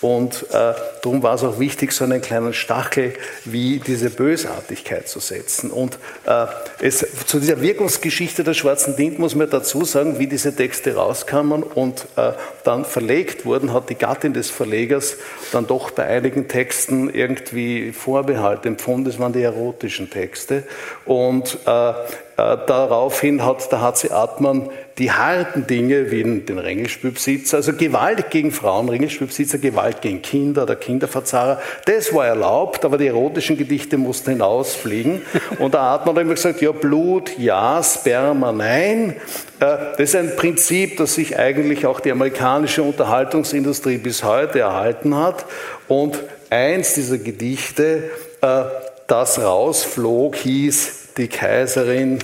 Und 0.00 0.46
äh, 0.52 0.74
darum 1.02 1.22
war 1.22 1.34
es 1.34 1.44
auch 1.44 1.58
wichtig, 1.58 1.92
so 1.92 2.04
einen 2.04 2.20
kleinen 2.20 2.52
Stachel 2.52 3.14
wie 3.44 3.78
diese 3.78 4.10
Bösartigkeit 4.10 5.08
zu 5.08 5.20
setzen. 5.20 5.70
Und 5.70 5.98
äh, 6.26 6.46
es, 6.80 7.06
zu 7.26 7.40
dieser 7.40 7.60
Wirkungsgeschichte 7.60 8.44
der 8.44 8.54
Schwarzen 8.54 8.96
Dint 8.96 9.18
muss 9.18 9.34
man 9.34 9.50
dazu 9.50 9.84
sagen, 9.84 10.18
wie 10.18 10.26
diese 10.26 10.54
Texte 10.54 10.94
rauskamen 10.94 11.62
und 11.62 12.06
äh, 12.16 12.32
dann 12.64 12.84
verlegt 12.84 13.44
wurden, 13.44 13.72
hat 13.72 13.90
die 13.90 13.94
Gattin 13.94 14.32
des 14.32 14.50
Verlegers 14.50 15.16
dann 15.52 15.66
doch 15.66 15.90
bei 15.90 16.04
einigen 16.04 16.48
Texten 16.48 17.10
irgendwie 17.10 17.92
Vorbehalt 17.92 18.66
empfunden. 18.66 19.06
Das 19.06 19.18
waren 19.18 19.32
die 19.32 19.42
erotischen 19.42 20.10
Texte. 20.10 20.64
Und 21.04 21.58
äh, 21.66 21.90
äh, 21.90 21.94
daraufhin 22.36 23.44
hat 23.44 23.70
der 23.72 23.82
HC 23.82 24.10
Atman 24.12 24.70
die 24.98 25.12
harten 25.12 25.66
Dinge 25.66 26.10
wie 26.10 26.22
den 26.22 26.58
Ringelspielbesitzer, 26.58 27.58
also 27.58 27.72
Gewalt 27.72 28.30
gegen 28.30 28.50
Frauen, 28.50 28.88
Ringelspielbesitzer, 28.88 29.58
Gewalt 29.58 30.02
gegen 30.02 30.22
Kinder 30.22 30.64
oder 30.64 30.74
Kinderverzahrer, 30.74 31.60
das 31.84 32.12
war 32.12 32.26
erlaubt, 32.26 32.84
aber 32.84 32.98
die 32.98 33.06
erotischen 33.06 33.56
Gedichte 33.56 33.96
mussten 33.96 34.30
hinausfliegen. 34.30 35.22
Und 35.58 35.76
Atman 35.76 36.16
hat 36.16 36.22
immer 36.22 36.34
gesagt, 36.34 36.60
ja, 36.60 36.72
Blut, 36.72 37.38
ja, 37.38 37.80
Sperma, 37.82 38.50
nein. 38.50 39.16
Äh, 39.60 39.76
das 39.96 40.00
ist 40.00 40.16
ein 40.16 40.34
Prinzip, 40.36 40.96
das 40.96 41.14
sich 41.14 41.38
eigentlich 41.38 41.86
auch 41.86 42.00
die 42.00 42.10
amerikanische 42.10 42.82
Unterhaltungsindustrie 42.82 43.98
bis 43.98 44.24
heute 44.24 44.60
erhalten 44.60 45.16
hat. 45.16 45.46
Und 45.86 46.18
eins 46.50 46.94
dieser 46.94 47.18
Gedichte, 47.18 48.10
äh, 48.40 48.62
das 49.06 49.40
rausflog, 49.40 50.34
hieß 50.36 51.14
die 51.16 51.28
Kaiserin 51.28 52.18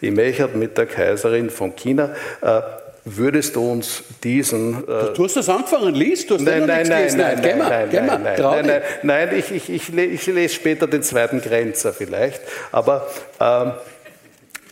im 0.00 0.14
Mechert 0.14 0.54
mit 0.54 0.78
der 0.78 0.86
Kaiserin 0.86 1.50
von 1.50 1.74
China. 1.76 2.14
Äh, 2.40 2.60
würdest 3.16 3.56
du 3.56 3.70
uns 3.70 4.02
diesen. 4.22 4.84
Äh 4.88 5.14
du 5.14 5.24
hast 5.24 5.36
das 5.36 5.48
angefangen, 5.48 5.94
liest, 5.94 6.30
du 6.30 6.34
hast 6.34 6.42
nein, 6.42 6.66
nein, 6.66 6.86
nein, 6.88 7.16
nein, 7.16 7.40
nein, 7.40 7.58
nein, 7.58 7.88
nein, 7.90 8.06
nein, 8.06 8.40
nein, 8.40 8.66
nein, 8.66 8.82
nein, 9.02 9.28
ich, 9.36 9.50
ich, 9.50 9.70
ich, 9.70 9.96
ich 9.96 10.26
lese 10.26 10.54
später 10.54 10.86
den 10.86 11.02
zweiten 11.02 11.40
Grenzer 11.40 11.92
vielleicht, 11.92 12.40
aber 12.72 13.08
ähm, 13.40 13.72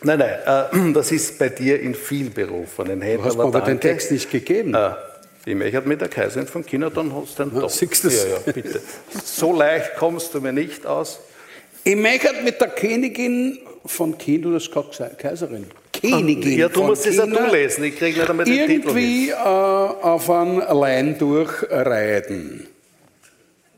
nein, 0.03 0.19
nein, 0.19 0.89
äh, 0.89 0.91
das 0.93 1.11
ist 1.11 1.39
bei 1.39 1.49
dir 1.49 1.79
in 1.79 1.95
vielberufenen 1.95 3.01
Händen. 3.01 3.23
Du 3.23 3.29
hast 3.29 3.39
aber, 3.39 3.45
aber 3.45 3.61
den 3.61 3.79
Text 3.79 4.11
nicht 4.11 4.29
gegeben. 4.29 4.73
Äh, 4.73 4.91
die 5.45 5.55
Mechert 5.55 5.85
mit 5.85 6.01
der 6.01 6.09
Kaiserin 6.09 6.45
von 6.45 6.65
China, 6.65 6.89
dann 6.89 7.15
hast 7.15 7.39
du 7.39 7.45
den 7.45 7.55
ja, 7.55 7.61
doch. 7.61 7.69
Siehst 7.69 8.03
du 8.03 8.09
das? 8.09 8.25
Ja, 8.25 8.31
ja, 8.45 8.51
bitte. 8.51 8.81
So 9.23 9.53
leicht 9.53 9.95
kommst 9.95 10.33
du 10.33 10.41
mir 10.41 10.51
nicht 10.51 10.85
aus. 10.85 11.21
Ich 11.87 11.95
möchte 11.95 12.33
mit 12.43 12.59
der 12.59 12.67
Königin 12.67 13.59
von 13.85 14.17
China, 14.17 14.49
du 14.49 14.55
hast 14.55 14.69
gerade 14.69 15.15
Kaiserin. 15.17 15.67
Königin. 15.93 16.59
Ja, 16.59 16.67
du 16.67 16.83
musst 16.83 17.05
es 17.05 17.15
ja 17.15 17.25
du 17.25 17.49
lesen, 17.49 17.85
ich 17.85 17.97
kriege 17.97 18.19
nicht 18.19 18.29
einmal 18.29 18.45
den 18.45 18.59
Irgendwie 18.59 19.27
Titel. 19.27 19.31
Äh, 19.31 19.33
auf 19.37 20.29
ein 20.29 20.57
Lein 20.57 21.17
durchreiten. 21.17 22.67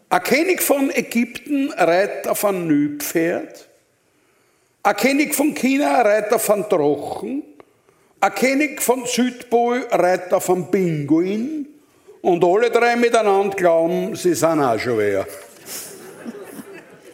Ein 0.10 0.24
König 0.24 0.64
von 0.64 0.90
Ägypten 0.90 1.72
reitet 1.74 2.28
auf 2.28 2.44
ein 2.46 2.66
Nüpferd. 2.66 3.70
Ein 4.82 4.96
König 4.96 5.36
von 5.36 5.54
China 5.54 6.02
reitet 6.02 6.34
auf 6.34 6.50
ein 6.50 6.68
Trochen. 6.68 7.44
Ein 8.22 8.34
König 8.34 8.82
von 8.82 9.06
Südpol 9.06 9.86
reitet 9.92 10.34
auf 10.34 10.50
ein 10.50 10.72
Pinguin. 10.72 11.68
Und 12.22 12.44
alle 12.44 12.72
drei 12.72 12.96
miteinander 12.96 13.56
glauben, 13.56 14.16
sie 14.16 14.34
sind 14.34 14.62
auch 14.62 14.80
schon 14.80 14.98
wer. 14.98 15.28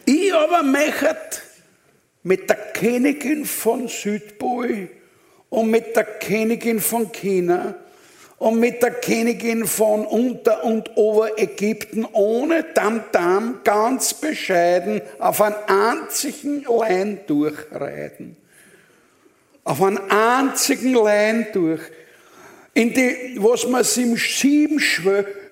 Ich 0.08 0.32
aber 0.32 0.62
möchte 0.62 1.16
mit 2.22 2.48
der 2.48 2.56
Königin 2.74 3.44
von 3.44 3.88
Südpol 3.88 4.88
und 5.50 5.70
mit 5.70 5.96
der 5.96 6.04
Königin 6.04 6.80
von 6.80 7.10
China 7.10 7.74
und 8.38 8.60
mit 8.60 8.82
der 8.84 8.92
Königin 8.92 9.66
von 9.66 10.06
Unter- 10.06 10.62
und 10.62 10.96
Oberägypten 10.96 12.06
ohne 12.12 12.72
Tamtam 12.72 13.60
ganz 13.64 14.14
bescheiden 14.14 15.02
auf 15.18 15.42
einen 15.42 15.56
einzigen 15.66 16.62
Lein 16.62 17.18
durchreiten. 17.26 18.36
Auf 19.64 19.82
einen 19.82 19.98
einzigen 20.08 20.94
Lein 20.94 21.48
durch. 21.52 21.80
In 22.74 22.92
die, 22.92 23.36
was 23.38 23.66
man 23.66 23.82
sieben 23.82 24.78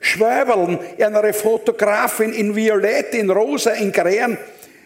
Schwäbeln, 0.05 0.78
eine 0.98 1.32
Fotografin 1.32 2.35
in 2.35 2.55
Violett, 2.55 3.14
in 3.14 3.31
Rosa, 3.31 3.72
in 3.72 3.90
Grän, 3.90 4.36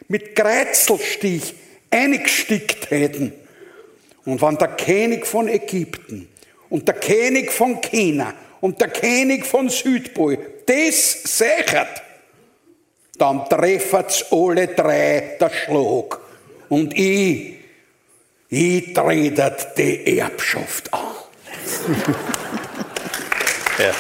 mit 0.07 0.37
Kreizelstich 0.37 1.55
eingestickt 1.91 2.89
hätten. 2.91 3.33
Und 4.25 4.41
wenn 4.41 4.57
der 4.59 4.69
König 4.69 5.27
von 5.27 5.49
Ägypten 5.49 6.29
und 6.71 6.87
der 6.87 6.95
König 6.95 7.51
von 7.51 7.81
China 7.81 8.33
und 8.61 8.81
der 8.81 8.89
König 8.89 9.45
von 9.45 9.69
Südpol 9.69 10.39
das 10.67 11.23
sichert, 11.25 12.03
dann 13.19 13.45
treffen's 13.49 14.25
alle 14.31 14.69
drei 14.69 15.37
der 15.41 15.51
Schlag. 15.51 16.21
Und 16.69 16.97
ich, 16.97 17.57
ich 18.51 18.95
tretet 18.95 19.77
die 19.77 20.19
Erbschaft 20.19 20.95
an. 20.95 21.01
ja. 23.79 23.93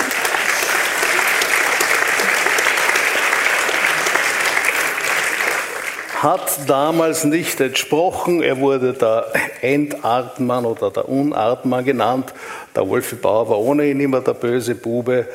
Hat 6.22 6.68
damals 6.68 7.24
nicht 7.24 7.60
entsprochen. 7.60 8.42
Er 8.42 8.58
wurde 8.58 8.92
der 8.92 9.26
Entartmann 9.60 10.64
oder 10.64 10.90
der 10.90 11.08
Unartmann 11.08 11.84
genannt. 11.84 12.34
Der 12.74 12.88
Wolfi 12.88 13.14
Bauer 13.14 13.48
war 13.48 13.58
ohnehin 13.58 14.00
immer 14.00 14.20
der 14.20 14.34
böse 14.34 14.74
Bube. 14.74 15.26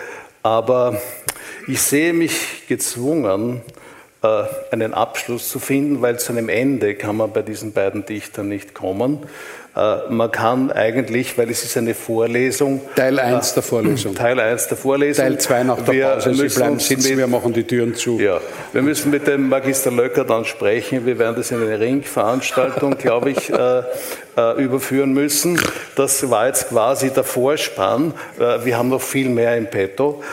Aber 0.41 0.99
ich 1.67 1.81
sehe 1.81 2.11
mich 2.11 2.67
gezwungen, 2.67 3.61
äh, 4.23 4.43
einen 4.71 4.93
Abschluss 4.93 5.49
zu 5.49 5.59
finden, 5.59 6.01
weil 6.01 6.19
zu 6.19 6.33
einem 6.33 6.49
Ende 6.49 6.95
kann 6.95 7.17
man 7.17 7.31
bei 7.31 7.41
diesen 7.41 7.71
beiden 7.71 8.05
Dichtern 8.05 8.49
nicht 8.49 8.73
kommen. 8.73 9.19
Äh, 9.75 10.09
man 10.09 10.31
kann 10.31 10.71
eigentlich, 10.71 11.37
weil 11.37 11.49
es 11.49 11.63
ist 11.63 11.77
eine 11.77 11.95
Vorlesung. 11.95 12.81
Teil 12.95 13.19
1 13.19 13.51
äh, 13.51 13.53
der 13.55 13.63
Vorlesung. 13.63 14.13
Teil 14.13 14.39
1 14.39 14.67
der 14.67 14.77
Vorlesung. 14.77 15.25
Teil 15.25 15.39
2 15.39 15.63
nach 15.63 15.81
der 15.81 15.93
wir 15.93 16.07
Pause. 16.09 16.33
Sie 16.33 16.47
bleiben 16.47 16.79
sitzen, 16.79 17.09
mit, 17.09 17.17
wir 17.17 17.27
machen 17.27 17.53
die 17.53 17.63
Türen 17.63 17.95
zu. 17.95 18.19
Ja, 18.19 18.39
wir 18.71 18.81
müssen 18.83 19.09
mit 19.09 19.25
dem 19.25 19.49
Magister 19.49 19.89
Löcker 19.89 20.25
dann 20.25 20.45
sprechen. 20.45 21.05
Wir 21.07 21.17
werden 21.17 21.35
das 21.35 21.49
in 21.49 21.61
eine 21.61 21.79
Ringveranstaltung, 21.79 22.97
glaube 22.97 23.31
ich, 23.31 23.49
äh, 23.49 23.83
überführen 24.63 25.13
müssen. 25.13 25.59
Das 25.95 26.29
war 26.29 26.47
jetzt 26.47 26.69
quasi 26.69 27.09
der 27.09 27.23
Vorspann. 27.23 28.13
Wir 28.37 28.77
haben 28.77 28.89
noch 28.89 29.01
viel 29.01 29.29
mehr 29.29 29.55
im 29.57 29.67
Petto. 29.67 30.23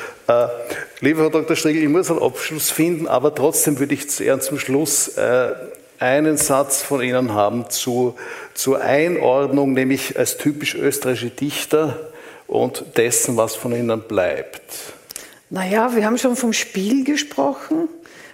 Lieber 1.00 1.22
Herr 1.22 1.30
Dr. 1.30 1.54
Striegel, 1.54 1.82
ich 1.82 1.88
muss 1.88 2.10
einen 2.10 2.22
Abschluss 2.22 2.70
finden, 2.70 3.06
aber 3.08 3.34
trotzdem 3.34 3.78
würde 3.78 3.92
ich 3.92 4.18
eher 4.18 4.40
zum 4.40 4.58
Schluss 4.58 5.18
einen 6.00 6.38
Satz 6.38 6.82
von 6.82 7.02
Ihnen 7.02 7.34
haben 7.34 7.68
zu, 7.68 8.16
zur 8.54 8.80
Einordnung, 8.80 9.74
nämlich 9.74 10.18
als 10.18 10.38
typisch 10.38 10.74
österreichische 10.74 11.30
Dichter 11.30 12.10
und 12.46 12.84
dessen, 12.96 13.36
was 13.36 13.54
von 13.54 13.72
Ihnen 13.72 14.00
bleibt. 14.00 14.62
Naja, 15.50 15.94
wir 15.94 16.04
haben 16.04 16.18
schon 16.18 16.36
vom 16.36 16.52
Spiel 16.52 17.04
gesprochen. 17.04 17.88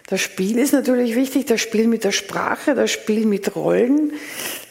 Das 0.07 0.21
Spiel 0.21 0.59
ist 0.59 0.73
natürlich 0.73 1.17
wichtig, 1.17 1.47
das 1.47 1.61
Spiel 1.61 1.89
mit 1.89 2.05
der 2.05 2.13
Sprache, 2.13 2.75
das 2.75 2.93
Spiel 2.93 3.27
mit 3.27 3.57
Rollen, 3.57 4.13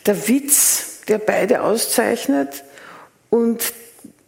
der 0.06 0.28
Witz, 0.30 1.02
der 1.10 1.18
beide 1.18 1.62
auszeichnet 1.62 2.64
und 3.30 3.74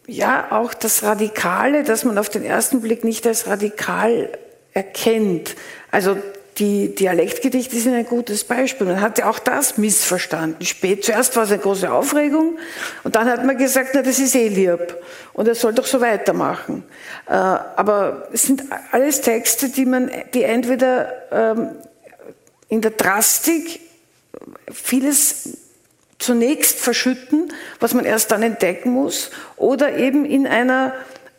ja, 0.06 0.48
auch 0.50 0.74
das 0.74 1.02
Radikale, 1.02 1.84
das 1.84 2.04
man 2.04 2.18
auf 2.18 2.28
den 2.28 2.42
ersten 2.42 2.80
Blick 2.80 3.04
nicht 3.04 3.26
als 3.26 3.46
radikal 3.46 4.30
erkennt. 4.72 5.54
Also 5.90 6.16
die 6.58 6.94
Dialektgedichte 6.94 7.76
sind 7.76 7.94
ein 7.94 8.06
gutes 8.06 8.44
Beispiel. 8.44 8.86
Man 8.86 9.00
hatte 9.00 9.28
auch 9.28 9.38
das 9.38 9.78
missverstanden. 9.78 10.64
Spät, 10.64 11.04
zuerst 11.04 11.36
war 11.36 11.44
es 11.44 11.52
eine 11.52 11.60
große 11.60 11.90
Aufregung 11.90 12.58
und 13.04 13.14
dann 13.14 13.28
hat 13.28 13.44
man 13.44 13.56
gesagt, 13.56 13.90
na, 13.94 14.02
das 14.02 14.18
ist 14.18 14.34
eh 14.34 14.48
lieb 14.48 14.96
und 15.32 15.46
er 15.46 15.54
soll 15.54 15.72
doch 15.72 15.86
so 15.86 16.00
weitermachen. 16.00 16.84
Äh, 17.26 17.32
aber 17.32 18.28
es 18.32 18.42
sind 18.42 18.64
alles 18.90 19.20
Texte, 19.20 19.68
die 19.68 19.86
man, 19.86 20.10
die 20.34 20.42
entweder 20.42 21.12
ähm, 21.30 21.70
in 22.68 22.80
der 22.80 22.92
Drastik 22.92 23.80
vieles 24.72 25.56
zunächst 26.18 26.80
verschütten, 26.80 27.52
was 27.78 27.94
man 27.94 28.04
erst 28.04 28.32
dann 28.32 28.42
entdecken 28.42 28.90
muss, 28.90 29.30
oder 29.56 29.96
eben 29.96 30.24
in 30.24 30.46
einer 30.46 30.94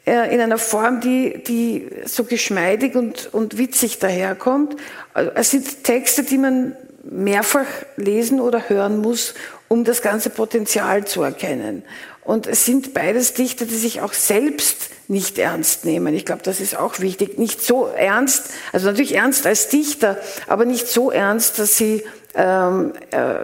in 0.09 0.39
einer 0.39 0.57
Form, 0.57 1.01
die, 1.01 1.43
die 1.43 1.87
so 2.05 2.23
geschmeidig 2.23 2.95
und, 2.95 3.33
und 3.33 3.57
witzig 3.57 3.99
daherkommt. 3.99 4.75
Also, 5.13 5.31
es 5.35 5.51
sind 5.51 5.83
Texte, 5.83 6.23
die 6.23 6.37
man 6.37 6.75
mehrfach 7.03 7.65
lesen 7.95 8.39
oder 8.39 8.69
hören 8.69 8.99
muss, 8.99 9.33
um 9.67 9.83
das 9.83 10.01
ganze 10.01 10.29
Potenzial 10.29 11.05
zu 11.05 11.21
erkennen. 11.23 11.83
Und 12.23 12.45
es 12.45 12.65
sind 12.65 12.93
beides 12.93 13.33
Dichter, 13.33 13.65
die 13.65 13.75
sich 13.75 14.01
auch 14.01 14.13
selbst 14.13 14.89
nicht 15.07 15.39
ernst 15.39 15.85
nehmen. 15.85 16.13
Ich 16.13 16.25
glaube, 16.25 16.43
das 16.43 16.59
ist 16.59 16.77
auch 16.77 16.99
wichtig. 16.99 17.39
Nicht 17.39 17.61
so 17.61 17.87
ernst, 17.87 18.51
also 18.71 18.87
natürlich 18.87 19.15
ernst 19.15 19.47
als 19.47 19.69
Dichter, 19.69 20.17
aber 20.47 20.65
nicht 20.65 20.87
so 20.87 21.09
ernst, 21.09 21.57
dass 21.57 21.77
sie 21.77 22.03
ähm, 22.35 22.93
äh, 23.09 23.35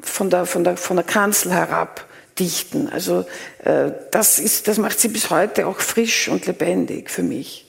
von, 0.00 0.30
der, 0.30 0.46
von, 0.46 0.64
der, 0.64 0.76
von 0.76 0.96
der 0.96 1.04
Kanzel 1.04 1.52
herab 1.52 2.06
dichten. 2.38 2.88
Also 2.88 3.26
äh, 3.64 3.90
das, 4.10 4.38
ist, 4.38 4.68
das 4.68 4.78
macht 4.78 4.98
sie 4.98 5.08
bis 5.08 5.30
heute 5.30 5.66
auch 5.66 5.80
frisch 5.80 6.28
und 6.28 6.46
lebendig 6.46 7.10
für 7.10 7.22
mich. 7.22 7.64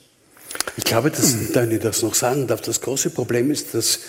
Ich 0.76 0.84
glaube, 0.84 1.10
dass, 1.10 1.54
wenn 1.54 1.70
ich 1.70 1.80
das 1.80 2.02
noch 2.02 2.14
sagen 2.14 2.46
darf, 2.46 2.60
das 2.60 2.80
große 2.80 3.10
Problem 3.10 3.50
ist, 3.50 3.74
dass 3.74 4.00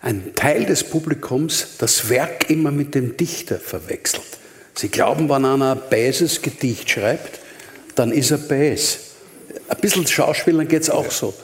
ein 0.00 0.34
Teil 0.34 0.64
des 0.66 0.84
Publikums 0.84 1.76
das 1.78 2.08
Werk 2.08 2.50
immer 2.50 2.70
mit 2.70 2.94
dem 2.94 3.16
Dichter 3.16 3.58
verwechselt. 3.58 4.26
Sie 4.74 4.88
glauben, 4.88 5.28
wenn 5.28 5.44
einer 5.44 5.72
ein 5.72 5.80
bäses 5.90 6.42
Gedicht 6.42 6.90
schreibt, 6.90 7.40
dann 7.94 8.10
ist 8.10 8.30
er 8.30 8.38
bäs. 8.38 8.98
Ein 9.68 9.80
bisschen 9.80 10.06
Schauspielern 10.06 10.66
geht 10.66 10.82
es 10.82 10.90
auch 10.90 11.10
so. 11.10 11.34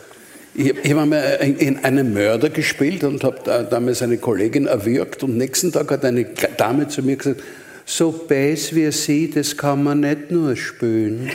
Ich, 0.55 0.75
ich 0.77 0.91
habe 0.91 1.03
einmal 1.03 1.37
in 1.41 1.85
einem 1.85 2.13
Mörder 2.13 2.51
gespielt 2.51 3.05
und 3.05 3.23
habe 3.23 3.69
damals 3.71 4.03
eine 4.03 4.19
Kollegin 4.19 4.67
erwürgt 4.67 5.23
und 5.23 5.37
nächsten 5.37 5.71
Tag 5.73 5.91
hat 5.91 6.05
eine 6.05 6.25
Dame 6.57 6.89
zu 6.89 7.03
mir 7.03 7.17
gesagt, 7.17 7.43
so 7.89 8.13
bäs 8.13 8.75
wie 8.75 8.93
sie, 8.93 9.31
das 9.31 9.57
kann 9.57 9.83
man 9.83 10.01
nicht 10.01 10.31
nur 10.31 10.55
spülen. 10.57 11.31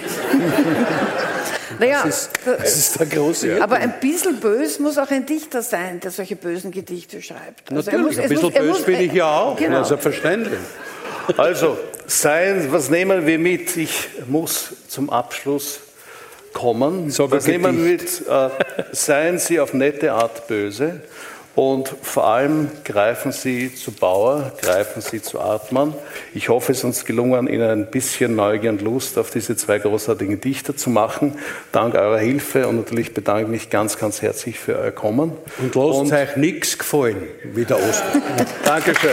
Naja, 1.79 2.03
das, 2.05 2.27
ist, 2.27 2.29
das 2.45 2.77
ist 2.77 2.99
der 2.99 3.07
große 3.07 3.61
Aber 3.61 3.77
ein 3.77 3.95
bisschen 3.99 4.39
bös 4.39 4.79
muss 4.79 4.99
auch 4.99 5.09
ein 5.09 5.25
Dichter 5.25 5.63
sein, 5.63 5.99
der 5.99 6.11
solche 6.11 6.35
bösen 6.35 6.69
Gedichte 6.69 7.19
schreibt. 7.19 7.71
Also 7.71 7.89
Natürlich, 7.89 8.17
muss, 8.17 8.23
ein 8.23 8.29
bisschen 8.29 8.45
muss, 8.45 8.53
bös 8.53 8.67
muss, 8.67 8.81
bin 8.83 9.01
ich 9.01 9.13
ja 9.13 9.35
auch. 9.35 9.57
Genau. 9.57 9.77
Ja, 9.77 9.83
selbstverständlich. 9.83 10.59
Also, 11.35 11.79
sein, 12.05 12.67
was 12.69 12.91
nehmen 12.91 13.25
wir 13.25 13.39
mit? 13.39 13.75
Ich 13.75 14.09
muss 14.27 14.75
zum 14.87 15.09
Abschluss 15.09 15.79
kommen. 16.53 17.11
was 17.17 17.47
nehmen 17.47 17.83
wir 17.83 17.91
mit? 17.91 18.27
Äh, 18.27 18.49
seien 18.91 19.39
Sie 19.39 19.59
auf 19.59 19.73
nette 19.73 20.13
Art 20.13 20.47
böse. 20.47 21.01
Und 21.55 21.87
vor 22.01 22.25
allem 22.27 22.71
greifen 22.83 23.31
Sie 23.31 23.75
zu 23.75 23.91
Bauer, 23.91 24.53
greifen 24.59 25.01
Sie 25.03 25.21
zu 25.21 25.39
Artmann. 25.39 25.93
Ich 26.33 26.49
hoffe, 26.49 26.71
es 26.71 26.79
ist 26.79 26.83
uns 26.83 27.05
gelungen, 27.05 27.47
Ihnen 27.47 27.69
ein 27.69 27.91
bisschen 27.91 28.35
Neugier 28.35 28.71
und 28.71 28.81
Lust 28.81 29.19
auf 29.19 29.29
diese 29.29 29.55
zwei 29.55 29.77
großartigen 29.77 30.41
Dichter 30.41 30.75
zu 30.75 30.89
machen. 30.89 31.37
Dank 31.71 31.93
eurer 31.93 32.17
Hilfe 32.17 32.67
und 32.67 32.77
natürlich 32.77 33.13
bedanke 33.13 33.43
ich 33.43 33.49
mich 33.49 33.69
ganz, 33.69 33.99
ganz 33.99 34.23
herzlich 34.23 34.57
für 34.57 34.79
euer 34.79 34.91
Kommen. 34.91 35.33
Und 35.59 35.75
lasst 35.75 36.11
euch 36.11 36.35
nichts 36.37 36.75
gefallen, 36.75 37.27
wie 37.43 37.65
der 37.65 37.77
Osten. 37.77 38.23
Dankeschön. 38.65 39.11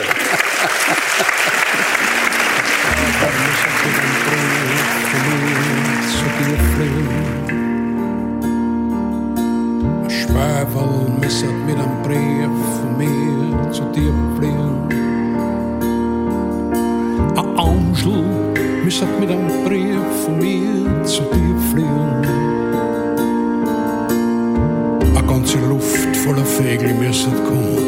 Schwefel 10.09 11.20
misset 11.31 11.55
mit 11.65 11.77
einem 11.77 12.03
Brief 12.03 12.51
von 12.81 12.99
mir 12.99 13.71
zu 13.71 13.85
dir 13.93 14.13
fliegen. 14.37 14.89
Ein 17.37 17.47
Angel 17.57 18.25
misset 18.85 19.21
mit 19.21 19.31
einem 19.31 19.65
Brief 19.65 20.01
von 20.25 20.39
mir 20.39 21.05
zu 21.05 21.23
dir 21.23 21.57
fliegen. 21.71 22.27
Eine 25.15 25.27
ganze 25.29 25.59
Luft 25.69 26.17
voller 26.17 26.45
Vögel 26.45 26.95
misset 26.95 27.45
kommen. 27.45 27.79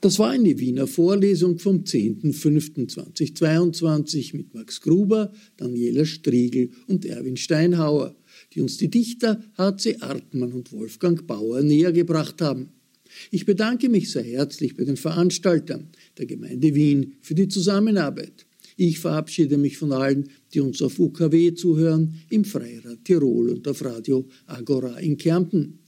Das 0.00 0.20
war 0.20 0.30
eine 0.30 0.56
Wiener 0.60 0.86
Vorlesung 0.86 1.58
vom 1.58 1.82
10.05.2022 1.82 4.36
mit 4.36 4.54
Max 4.54 4.80
Gruber, 4.80 5.32
Daniela 5.56 6.04
Striegel 6.04 6.70
und 6.86 7.04
Erwin 7.04 7.36
Steinhauer 7.36 8.14
die 8.52 8.60
uns 8.60 8.76
die 8.76 8.90
Dichter 8.90 9.42
H.C. 9.56 9.98
Artmann 10.00 10.52
und 10.52 10.72
Wolfgang 10.72 11.26
Bauer 11.26 11.62
näher 11.62 11.92
gebracht 11.92 12.40
haben. 12.42 12.70
Ich 13.30 13.44
bedanke 13.44 13.88
mich 13.88 14.10
sehr 14.10 14.22
herzlich 14.22 14.76
bei 14.76 14.84
den 14.84 14.96
Veranstaltern 14.96 15.88
der 16.18 16.26
Gemeinde 16.26 16.74
Wien 16.74 17.14
für 17.20 17.34
die 17.34 17.48
Zusammenarbeit. 17.48 18.46
Ich 18.76 18.98
verabschiede 18.98 19.58
mich 19.58 19.76
von 19.76 19.92
allen, 19.92 20.30
die 20.54 20.60
uns 20.60 20.80
auf 20.80 20.98
UKW 20.98 21.54
zuhören, 21.54 22.14
im 22.30 22.44
Freirad 22.44 23.04
Tirol 23.04 23.50
und 23.50 23.68
auf 23.68 23.84
Radio 23.84 24.26
Agora 24.46 24.98
in 24.98 25.16
Kärnten. 25.16 25.80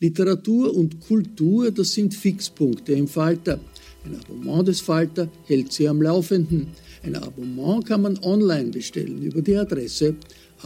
Literatur 0.00 0.74
und 0.76 1.00
Kultur, 1.00 1.70
das 1.70 1.94
sind 1.94 2.14
Fixpunkte 2.14 2.92
im 2.92 3.08
Falter. 3.08 3.58
Ein 4.04 4.16
Abonnement 4.16 4.68
des 4.68 4.80
Falter 4.80 5.30
hält 5.46 5.72
sie 5.72 5.88
am 5.88 6.00
Laufenden. 6.00 6.68
Ein 7.02 7.16
Abonnement 7.16 7.84
kann 7.84 8.02
man 8.02 8.18
online 8.18 8.70
bestellen 8.70 9.22
über 9.22 9.42
die 9.42 9.56
Adresse 9.56 10.14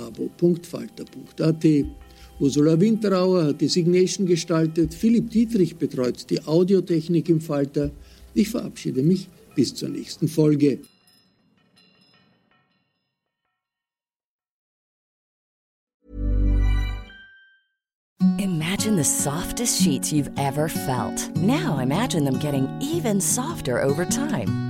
abo.falter.at. 0.07 1.65
Ursula 2.41 2.81
Winterauer 2.81 3.45
hat 3.45 3.61
die 3.61 3.69
Signation 3.69 4.27
gestaltet, 4.27 4.95
Philipp 4.95 5.31
Dietrich 5.31 5.77
betreut 5.77 6.31
die 6.31 6.43
Audiotechnik 6.43 7.29
im 7.29 7.41
Falter. 7.41 7.91
Ich 8.33 8.49
verabschiede 8.49 9.03
mich 9.03 9.29
bis 9.55 9.75
zur 9.75 9.91
nächsten 9.91 10.27
Folge. 10.27 10.79
Imagine 18.39 18.97
the 18.97 19.05
softest 19.05 19.83
sheets 19.83 20.11
you've 20.11 20.31
ever 20.39 20.69
felt. 20.69 21.31
Now 21.37 21.79
imagine 21.79 22.25
them 22.25 22.39
getting 22.39 22.67
even 22.81 23.21
softer 23.21 23.83
over 23.83 24.07
time. 24.07 24.70